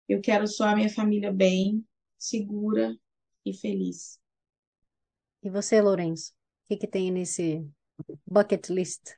Eu 0.08 0.20
quero 0.20 0.46
só 0.46 0.68
a 0.68 0.76
minha 0.76 0.88
família 0.88 1.32
bem, 1.32 1.84
segura 2.18 2.96
e 3.44 3.52
feliz. 3.52 4.20
E 5.42 5.50
você, 5.50 5.80
Lourenço? 5.80 6.32
O 6.64 6.68
que 6.68 6.76
que 6.76 6.86
tem 6.86 7.10
nesse 7.10 7.66
bucket 8.26 8.68
list? 8.68 9.16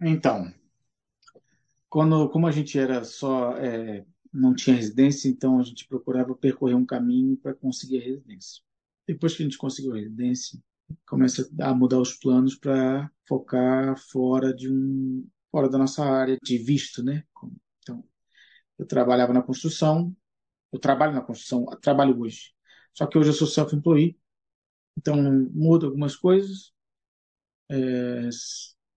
Então, 0.00 0.52
quando, 1.88 2.28
como 2.30 2.46
a 2.46 2.52
gente 2.52 2.78
era 2.78 3.02
só, 3.02 3.56
é, 3.56 4.04
não 4.36 4.54
tinha 4.54 4.76
residência, 4.76 5.28
então 5.28 5.58
a 5.58 5.62
gente 5.62 5.86
procurava 5.88 6.34
percorrer 6.34 6.74
um 6.74 6.86
caminho 6.86 7.36
para 7.36 7.54
conseguir 7.54 7.98
a 7.98 8.04
residência. 8.04 8.62
Depois 9.06 9.36
que 9.36 9.42
a 9.42 9.46
gente 9.46 9.58
conseguiu 9.58 9.92
a 9.92 9.96
residência, 9.96 10.60
começa 11.06 11.48
a 11.60 11.74
mudar 11.74 12.00
os 12.00 12.14
planos 12.14 12.54
para 12.54 13.10
focar 13.26 13.96
fora 14.10 14.54
de 14.54 14.70
um, 14.70 15.26
fora 15.50 15.68
da 15.68 15.78
nossa 15.78 16.04
área 16.04 16.38
de 16.42 16.58
visto, 16.58 17.02
né? 17.02 17.24
Então, 17.78 18.04
eu 18.78 18.86
trabalhava 18.86 19.32
na 19.32 19.42
construção, 19.42 20.14
eu 20.72 20.78
trabalho 20.78 21.14
na 21.14 21.22
construção, 21.22 21.64
trabalho 21.80 22.18
hoje. 22.20 22.52
Só 22.92 23.06
que 23.06 23.18
hoje 23.18 23.30
eu 23.30 23.34
sou 23.34 23.46
self-employee, 23.46 24.18
então 24.96 25.16
muda 25.52 25.86
algumas 25.86 26.16
coisas, 26.16 26.72
é, 27.70 28.28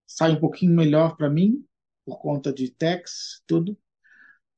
sai 0.08 0.32
um 0.32 0.40
pouquinho 0.40 0.74
melhor 0.74 1.16
para 1.18 1.30
mim 1.30 1.66
por 2.06 2.20
conta 2.20 2.52
de 2.52 2.72
tax, 2.72 3.44
tudo, 3.46 3.78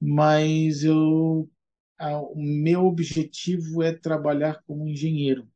mas 0.01 0.83
eu 0.83 1.49
a, 1.99 2.19
o 2.19 2.35
meu 2.41 2.85
objetivo 2.87 3.83
é 3.83 3.93
trabalhar 3.93 4.63
como 4.65 4.87
engenheiro, 4.87 5.47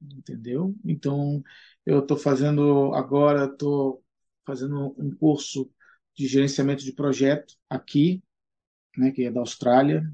entendeu? 0.00 0.76
Então 0.84 1.42
eu 1.86 2.00
estou 2.00 2.16
fazendo 2.16 2.94
agora, 2.94 3.46
estou 3.46 4.04
fazendo 4.46 4.94
um 4.98 5.14
curso 5.16 5.70
de 6.14 6.26
gerenciamento 6.26 6.84
de 6.84 6.92
projeto 6.92 7.56
aqui, 7.70 8.22
né, 8.96 9.10
que 9.12 9.24
é 9.24 9.30
da 9.30 9.40
Austrália, 9.40 10.12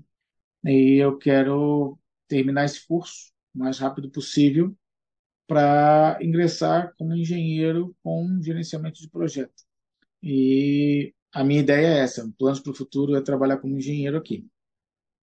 e 0.65 0.97
eu 1.03 1.19
quero 1.19 1.99
terminar 2.29 2.65
esse 2.65 2.87
curso 2.87 3.33
o 3.55 3.59
mais 3.59 3.79
rápido 3.79 4.11
possível 4.11 4.77
para 5.47 6.19
ingressar 6.23 6.95
como 6.99 7.15
engenheiro 7.17 7.97
com 8.03 8.41
gerenciamento 8.43 9.01
de 9.01 9.09
projeto. 9.11 9.65
E 10.23 11.15
a 11.33 11.45
minha 11.45 11.61
ideia 11.61 11.87
é 11.87 11.99
essa, 12.01 12.31
planos 12.39 12.61
para 12.61 12.73
o 12.73 12.75
futuro 12.75 13.15
é 13.17 13.21
trabalhar 13.21 13.59
como 13.59 13.77
engenheiro 13.77 14.17
aqui. 14.17 14.47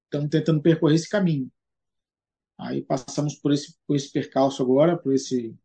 Estamos 0.06 0.30
tentando 0.30 0.62
percorrer 0.62 0.95
esse 0.95 1.10
caminho. 1.10 1.51
Aí 2.58 2.82
passamos 2.82 3.36
por 3.36 3.51
esse, 3.51 3.76
por 3.86 3.95
esse 3.95 4.12
percalço 4.12 4.62
agora, 4.62 4.97
por 4.97 5.14
esse 5.14 5.56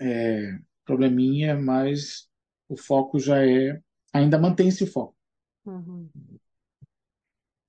é, 0.00 0.58
probleminha, 0.84 1.56
mas 1.56 2.28
o 2.68 2.76
foco 2.76 3.18
já 3.18 3.44
é, 3.44 3.80
ainda 4.12 4.38
mantém 4.38 4.68
esse 4.68 4.86
foco. 4.86 5.16
Uhum. 5.64 6.08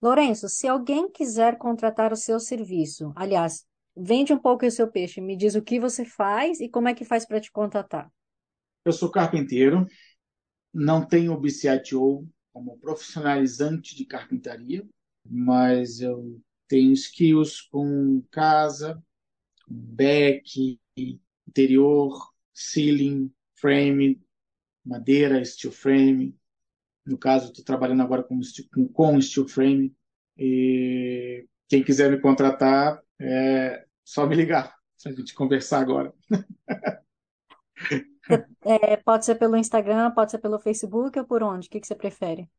Lourenço, 0.02 0.48
se 0.48 0.68
alguém 0.68 1.10
quiser 1.10 1.58
contratar 1.58 2.14
o 2.14 2.18
seu 2.18 2.40
serviço, 2.40 3.12
aliás, 3.16 3.66
vende 3.96 4.32
um 4.32 4.40
pouco 4.40 4.66
o 4.66 4.72
seu 4.72 4.90
peixe, 4.90 5.20
me 5.20 5.36
diz 5.36 5.56
o 5.56 5.62
que 5.62 5.80
você 5.80 6.06
faz 6.06 6.62
e 6.62 6.70
como 6.70 6.88
é 6.88 6.94
que 6.94 7.04
faz 7.04 7.26
para 7.26 7.42
te 7.42 7.52
contratar. 7.52 8.10
Eu 8.86 8.94
sou 8.94 9.12
carpinteiro, 9.12 9.86
não 10.74 11.06
tenho 11.06 11.34
o 11.34 11.40
BCITO 11.40 12.28
como 12.54 12.78
profissionalizante 12.78 13.96
de 13.96 14.06
carpintaria, 14.06 14.88
mas 15.26 16.02
eu 16.02 16.42
tenho 16.68 16.94
skills 16.94 17.62
com 17.62 18.22
casa, 18.32 19.02
back, 19.68 20.80
interior, 21.48 22.32
ceiling, 22.54 23.32
frame, 23.56 24.22
madeira, 24.86 25.44
steel 25.44 25.72
frame, 25.72 26.36
no 27.10 27.18
caso, 27.18 27.48
estou 27.48 27.66
trabalhando 27.66 28.04
agora 28.04 28.24
com, 28.24 28.40
com 28.94 29.22
steel 29.22 29.48
frame. 29.48 29.96
E 30.38 31.48
quem 31.68 31.84
quiser 31.84 32.12
me 32.12 32.20
contratar, 32.20 33.02
é 33.20 33.86
só 34.04 34.26
me 34.28 34.36
ligar 34.36 34.76
para 35.02 35.12
a 35.12 35.16
gente 35.16 35.34
conversar 35.34 35.80
agora. 35.82 36.14
É, 38.62 38.98
pode 38.98 39.26
ser 39.26 39.36
pelo 39.36 39.58
Instagram, 39.58 40.12
pode 40.12 40.32
ser 40.32 40.38
pelo 40.38 40.60
Facebook 40.60 41.18
ou 41.18 41.26
por 41.26 41.42
onde? 41.42 41.68
O 41.68 41.72
que, 41.72 41.80
que 41.80 41.88
você 41.88 41.96
prefere? 41.96 42.50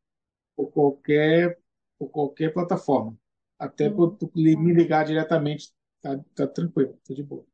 Por 0.55 0.71
qualquer, 0.71 1.59
por 1.97 2.09
qualquer 2.09 2.53
plataforma. 2.53 3.15
Até 3.57 3.89
hum. 3.89 4.17
por 4.17 4.17
me 4.35 4.73
ligar 4.73 5.05
diretamente, 5.05 5.71
tá, 6.01 6.19
tá 6.35 6.47
tranquilo, 6.47 6.97
tá 7.07 7.13
de 7.13 7.23
boa. 7.23 7.45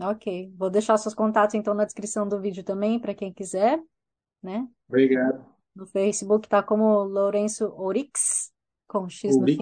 Ok. 0.00 0.52
Vou 0.56 0.68
deixar 0.68 0.98
seus 0.98 1.14
contatos 1.14 1.54
então 1.54 1.74
na 1.74 1.84
descrição 1.84 2.28
do 2.28 2.40
vídeo 2.40 2.64
também, 2.64 2.98
para 2.98 3.14
quem 3.14 3.32
quiser, 3.32 3.80
né? 4.42 4.68
Obrigado. 4.88 5.44
No 5.74 5.86
Facebook 5.86 6.48
tá 6.48 6.62
como 6.62 7.04
Lourenço 7.04 7.72
Orix, 7.76 8.52
com 8.86 9.08
X 9.08 9.36
no 9.36 9.46
fim. 9.46 9.58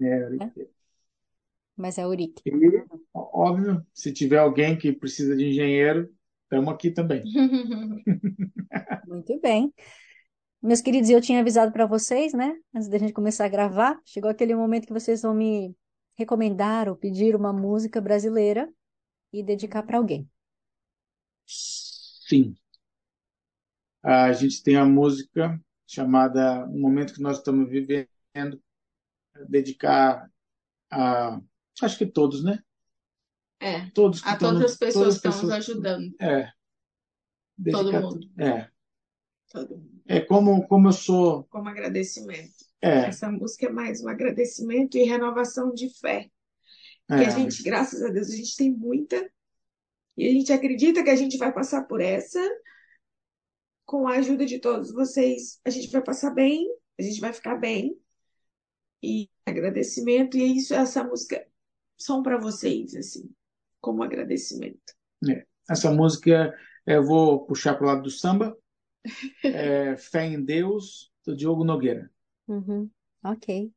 É, 0.00 0.26
Urique. 0.26 0.68
Mas 1.76 1.96
é. 1.96 2.02
E, 2.02 2.84
óbvio, 3.14 3.86
se 3.94 4.12
tiver 4.12 4.38
alguém 4.38 4.76
que 4.76 4.92
precisa 4.92 5.36
de 5.36 5.48
engenheiro, 5.48 6.12
estamos 6.48 6.72
aqui 6.72 6.90
também. 6.90 7.22
Muito 9.06 9.38
bem. 9.40 9.72
Meus 10.60 10.80
queridos, 10.80 11.08
eu 11.10 11.20
tinha 11.20 11.40
avisado 11.40 11.70
para 11.70 11.86
vocês, 11.86 12.32
né? 12.32 12.56
Antes 12.74 12.88
da 12.88 12.98
gente 12.98 13.12
começar 13.12 13.44
a 13.44 13.48
gravar, 13.48 14.00
chegou 14.04 14.30
aquele 14.30 14.54
momento 14.56 14.86
que 14.86 14.92
vocês 14.92 15.22
vão 15.22 15.34
me 15.34 15.76
recomendar 16.16 16.88
ou 16.88 16.96
pedir 16.96 17.36
uma 17.36 17.52
música 17.52 18.00
brasileira 18.00 18.68
e 19.32 19.42
dedicar 19.42 19.84
para 19.84 19.98
alguém. 19.98 20.28
Sim. 21.46 22.56
A 24.02 24.32
gente 24.32 24.62
tem 24.62 24.76
a 24.76 24.84
música 24.84 25.60
chamada 25.86 26.66
O 26.66 26.78
Momento 26.78 27.14
que 27.14 27.22
Nós 27.22 27.38
Estamos 27.38 27.68
Vivendo, 27.70 28.60
dedicar 29.48 30.28
a, 30.90 31.40
acho 31.82 31.98
que 31.98 32.06
todos, 32.06 32.42
né? 32.42 32.58
É, 33.60 33.90
Todos 33.90 34.20
que 34.20 34.28
a 34.28 34.36
todas 34.36 34.72
as 34.72 34.76
pessoas 34.76 35.18
que 35.18 35.28
estão 35.28 35.42
nos 35.42 35.50
ajudando. 35.50 36.14
É. 36.20 36.52
Todo 37.70 37.92
mundo. 37.92 38.30
É. 38.38 38.68
Todo 39.50 39.76
mundo. 39.76 40.02
É 40.06 40.20
como, 40.20 40.66
como 40.68 40.88
eu 40.88 40.92
sou. 40.92 41.44
Como 41.44 41.68
agradecimento. 41.68 42.54
É. 42.80 43.06
Essa 43.06 43.30
música 43.30 43.66
é 43.66 43.70
mais 43.70 44.00
um 44.02 44.08
agradecimento 44.08 44.96
e 44.96 45.02
renovação 45.02 45.72
de 45.74 45.90
fé. 45.98 46.30
Porque 47.06 47.24
a 47.24 47.28
é. 47.28 47.30
gente, 47.30 47.62
graças 47.62 48.02
a 48.02 48.08
Deus, 48.08 48.28
a 48.28 48.36
gente 48.36 48.56
tem 48.56 48.70
muita. 48.70 49.28
E 50.16 50.28
a 50.28 50.32
gente 50.32 50.52
acredita 50.52 51.02
que 51.02 51.10
a 51.10 51.16
gente 51.16 51.36
vai 51.36 51.52
passar 51.52 51.84
por 51.84 52.00
essa. 52.00 52.40
Com 53.84 54.06
a 54.06 54.16
ajuda 54.16 54.44
de 54.44 54.58
todos 54.58 54.92
vocês, 54.92 55.60
a 55.64 55.70
gente 55.70 55.90
vai 55.90 56.02
passar 56.02 56.30
bem, 56.30 56.68
a 56.98 57.02
gente 57.02 57.20
vai 57.20 57.32
ficar 57.32 57.56
bem. 57.56 57.98
E 59.02 59.30
agradecimento, 59.46 60.36
e 60.36 60.42
é 60.42 60.46
isso, 60.46 60.74
essa 60.74 61.02
música 61.02 61.46
são 61.96 62.22
para 62.22 62.38
vocês, 62.38 62.94
assim, 62.94 63.30
como 63.80 64.02
agradecimento. 64.02 64.94
Essa 65.68 65.90
música 65.90 66.54
eu 66.86 67.04
vou 67.04 67.44
puxar 67.44 67.74
para 67.74 67.84
o 67.84 67.86
lado 67.86 68.02
do 68.02 68.10
samba. 68.10 68.56
É 69.44 69.96
Fé 69.96 70.26
em 70.26 70.42
Deus, 70.42 71.10
do 71.24 71.34
Diogo 71.34 71.64
Nogueira. 71.64 72.10
Uhum, 72.46 72.90
ok. 73.24 73.72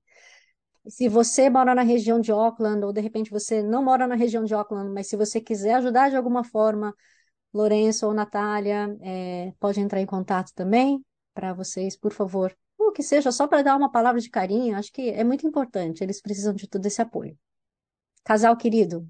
Se 0.88 1.08
você 1.08 1.50
mora 1.50 1.76
na 1.76 1.84
região 1.84 2.20
de 2.20 2.32
Auckland, 2.32 2.84
ou 2.84 2.92
de 2.92 3.00
repente 3.00 3.30
você 3.30 3.62
não 3.62 3.84
mora 3.84 4.08
na 4.08 4.16
região 4.16 4.44
de 4.44 4.54
Auckland, 4.54 4.92
mas 4.92 5.08
se 5.08 5.16
você 5.16 5.40
quiser 5.40 5.76
ajudar 5.76 6.10
de 6.10 6.16
alguma 6.16 6.44
forma, 6.44 6.94
Lourenço 7.54 8.08
ou 8.08 8.14
Natália, 8.14 8.96
é, 9.02 9.54
pode 9.60 9.80
entrar 9.80 10.02
em 10.02 10.06
contato 10.06 10.52
também 10.56 11.04
para 11.34 11.54
vocês, 11.54 11.98
por 11.98 12.12
favor. 12.12 12.56
Ou 12.78 12.92
que 12.92 13.04
seja 13.04 13.32
só 13.32 13.48
para 13.48 13.62
dar 13.62 13.76
uma 13.76 13.92
palavra 13.92 14.20
de 14.20 14.30
carinho, 14.30 14.76
acho 14.76 14.92
que 14.92 15.10
é 15.10 15.24
muito 15.24 15.46
importante, 15.46 16.04
eles 16.04 16.22
precisam 16.22 16.54
de 16.54 16.68
todo 16.68 16.86
esse 16.86 17.02
apoio. 17.02 17.38
Casal 18.24 18.58
querido, 18.58 19.08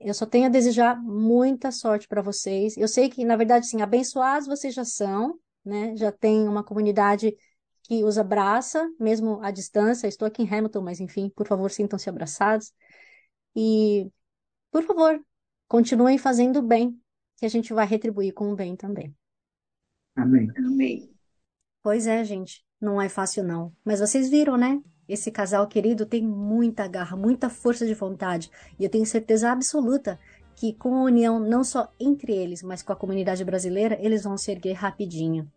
eu 0.00 0.14
só 0.14 0.24
tenho 0.24 0.46
a 0.46 0.50
desejar 0.50 1.00
muita 1.02 1.70
sorte 1.70 2.06
para 2.06 2.22
vocês. 2.22 2.76
Eu 2.76 2.88
sei 2.88 3.08
que, 3.08 3.24
na 3.24 3.36
verdade, 3.36 3.66
sim, 3.66 3.82
abençoados 3.82 4.46
vocês 4.46 4.74
já 4.74 4.84
são, 4.84 5.38
né? 5.64 5.96
Já 5.96 6.12
tem 6.12 6.48
uma 6.48 6.62
comunidade 6.62 7.36
que 7.82 8.04
os 8.04 8.18
abraça, 8.18 8.88
mesmo 9.00 9.42
à 9.42 9.50
distância. 9.50 10.06
Estou 10.06 10.26
aqui 10.26 10.42
em 10.42 10.48
Hamilton, 10.48 10.82
mas 10.82 11.00
enfim, 11.00 11.30
por 11.34 11.46
favor, 11.46 11.70
sintam-se 11.70 12.08
abraçados. 12.08 12.72
E, 13.56 14.10
por 14.70 14.84
favor, 14.84 15.20
continuem 15.66 16.18
fazendo 16.18 16.58
o 16.58 16.62
bem, 16.62 17.00
que 17.36 17.46
a 17.46 17.48
gente 17.48 17.72
vai 17.72 17.86
retribuir 17.86 18.32
com 18.32 18.52
o 18.52 18.54
bem 18.54 18.76
também. 18.76 19.14
Amém. 20.14 20.48
Amém. 20.56 21.10
Pois 21.82 22.06
é, 22.06 22.22
gente, 22.24 22.64
não 22.80 23.00
é 23.00 23.08
fácil 23.08 23.42
não. 23.42 23.72
Mas 23.84 24.00
vocês 24.00 24.28
viram, 24.28 24.56
né? 24.56 24.80
Esse 25.08 25.30
casal 25.30 25.66
querido 25.66 26.04
tem 26.04 26.22
muita 26.22 26.86
garra, 26.86 27.16
muita 27.16 27.48
força 27.48 27.86
de 27.86 27.94
vontade. 27.94 28.50
E 28.78 28.84
eu 28.84 28.90
tenho 28.90 29.06
certeza 29.06 29.50
absoluta 29.50 30.18
que 30.54 30.74
com 30.74 30.94
a 30.96 31.04
união 31.04 31.40
não 31.40 31.64
só 31.64 31.90
entre 31.98 32.32
eles, 32.32 32.62
mas 32.62 32.82
com 32.82 32.92
a 32.92 32.96
comunidade 32.96 33.44
brasileira, 33.44 33.96
eles 34.00 34.24
vão 34.24 34.36
se 34.36 34.50
erguer 34.50 34.74
rapidinho. 34.74 35.50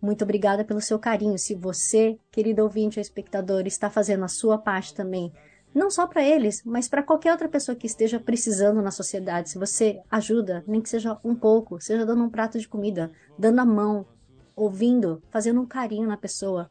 Muito 0.00 0.22
obrigada 0.22 0.64
pelo 0.64 0.80
seu 0.80 0.98
carinho. 0.98 1.38
Se 1.38 1.54
você, 1.54 2.18
querido 2.30 2.62
ouvinte 2.62 2.98
ou 2.98 3.02
espectador, 3.02 3.66
está 3.66 3.90
fazendo 3.90 4.24
a 4.24 4.28
sua 4.28 4.56
parte 4.56 4.94
também, 4.94 5.32
não 5.74 5.90
só 5.90 6.06
para 6.06 6.24
eles, 6.24 6.62
mas 6.64 6.88
para 6.88 7.02
qualquer 7.02 7.32
outra 7.32 7.48
pessoa 7.48 7.76
que 7.76 7.86
esteja 7.86 8.18
precisando 8.18 8.80
na 8.80 8.90
sociedade, 8.90 9.50
se 9.50 9.58
você 9.58 10.00
ajuda, 10.10 10.64
nem 10.66 10.80
que 10.80 10.88
seja 10.88 11.18
um 11.22 11.34
pouco, 11.34 11.78
seja 11.80 12.06
dando 12.06 12.22
um 12.22 12.30
prato 12.30 12.58
de 12.58 12.66
comida, 12.66 13.10
dando 13.38 13.58
a 13.58 13.64
mão, 13.66 14.06
ouvindo, 14.54 15.22
fazendo 15.28 15.60
um 15.60 15.66
carinho 15.66 16.08
na 16.08 16.16
pessoa, 16.16 16.70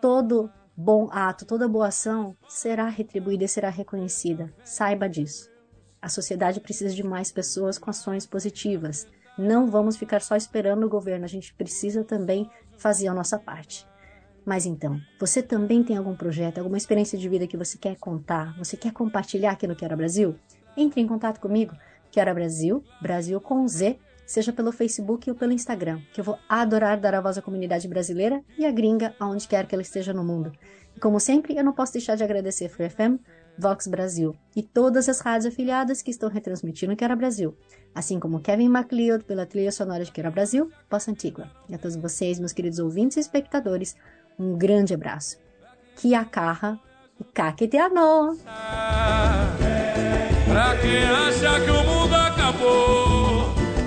todo 0.00 0.50
bom 0.80 1.10
ato, 1.12 1.44
toda 1.44 1.68
boa 1.68 1.88
ação 1.88 2.34
será 2.48 2.88
retribuída 2.88 3.44
e 3.44 3.48
será 3.48 3.68
reconhecida. 3.68 4.50
Saiba 4.64 5.08
disso. 5.08 5.50
A 6.00 6.08
sociedade 6.08 6.58
precisa 6.58 6.94
de 6.94 7.02
mais 7.02 7.30
pessoas 7.30 7.76
com 7.76 7.90
ações 7.90 8.24
positivas. 8.24 9.06
Não 9.36 9.66
vamos 9.66 9.98
ficar 9.98 10.22
só 10.22 10.36
esperando 10.36 10.84
o 10.84 10.88
governo, 10.88 11.26
a 11.26 11.28
gente 11.28 11.52
precisa 11.52 12.02
também 12.02 12.50
fazer 12.78 13.08
a 13.08 13.14
nossa 13.14 13.38
parte. 13.38 13.86
Mas 14.42 14.64
então, 14.64 14.98
você 15.18 15.42
também 15.42 15.84
tem 15.84 15.98
algum 15.98 16.16
projeto, 16.16 16.56
alguma 16.56 16.78
experiência 16.78 17.18
de 17.18 17.28
vida 17.28 17.46
que 17.46 17.58
você 17.58 17.76
quer 17.76 17.96
contar, 17.96 18.56
você 18.56 18.74
quer 18.74 18.92
compartilhar 18.92 19.50
aqui 19.50 19.66
no 19.66 19.76
Quero 19.76 19.98
Brasil? 19.98 20.34
Entre 20.74 20.98
em 20.98 21.06
contato 21.06 21.40
comigo, 21.40 21.76
Quero 22.10 22.34
Brasil, 22.34 22.82
Brasil 23.02 23.38
com 23.38 23.68
Z, 23.68 23.98
seja 24.30 24.52
pelo 24.52 24.70
Facebook 24.70 25.28
ou 25.28 25.34
pelo 25.34 25.52
Instagram, 25.52 26.00
que 26.12 26.20
eu 26.20 26.24
vou 26.24 26.38
adorar 26.48 27.00
dar 27.00 27.16
a 27.16 27.20
voz 27.20 27.36
à 27.36 27.42
comunidade 27.42 27.88
brasileira 27.88 28.40
e 28.56 28.64
à 28.64 28.70
gringa 28.70 29.12
aonde 29.18 29.48
quer 29.48 29.66
que 29.66 29.74
ela 29.74 29.82
esteja 29.82 30.14
no 30.14 30.22
mundo. 30.22 30.52
E 30.96 31.00
como 31.00 31.18
sempre, 31.18 31.56
eu 31.56 31.64
não 31.64 31.72
posso 31.72 31.94
deixar 31.94 32.14
de 32.14 32.22
agradecer 32.22 32.68
Free 32.68 32.88
FM, 32.88 33.18
Vox 33.58 33.88
Brasil 33.88 34.32
e 34.54 34.62
todas 34.62 35.08
as 35.08 35.18
rádios 35.18 35.52
afiliadas 35.52 36.00
que 36.00 36.12
estão 36.12 36.28
retransmitindo 36.28 36.94
Quero 36.94 37.16
Brasil, 37.16 37.56
assim 37.92 38.20
como 38.20 38.38
Kevin 38.38 38.68
MacLeod 38.68 39.24
pela 39.24 39.44
trilha 39.44 39.72
sonora 39.72 40.04
de 40.04 40.12
Quero 40.12 40.30
Brasil, 40.30 40.70
Poça 40.88 41.10
Antigua. 41.10 41.50
E 41.68 41.74
a 41.74 41.78
todos 41.78 41.96
vocês, 41.96 42.38
meus 42.38 42.52
queridos 42.52 42.78
ouvintes 42.78 43.16
e 43.16 43.20
espectadores, 43.20 43.96
um 44.38 44.56
grande 44.56 44.94
abraço. 44.94 45.38
Kia 45.96 46.24
kaha 46.24 46.78
e 47.18 47.24
kaketiano! 47.24 48.38
Pra 50.50 50.76
quem 50.80 51.04
acha 51.04 51.64
que 51.64 51.70
o 51.70 51.84
mundo 51.84 52.14
acabou, 52.14 53.19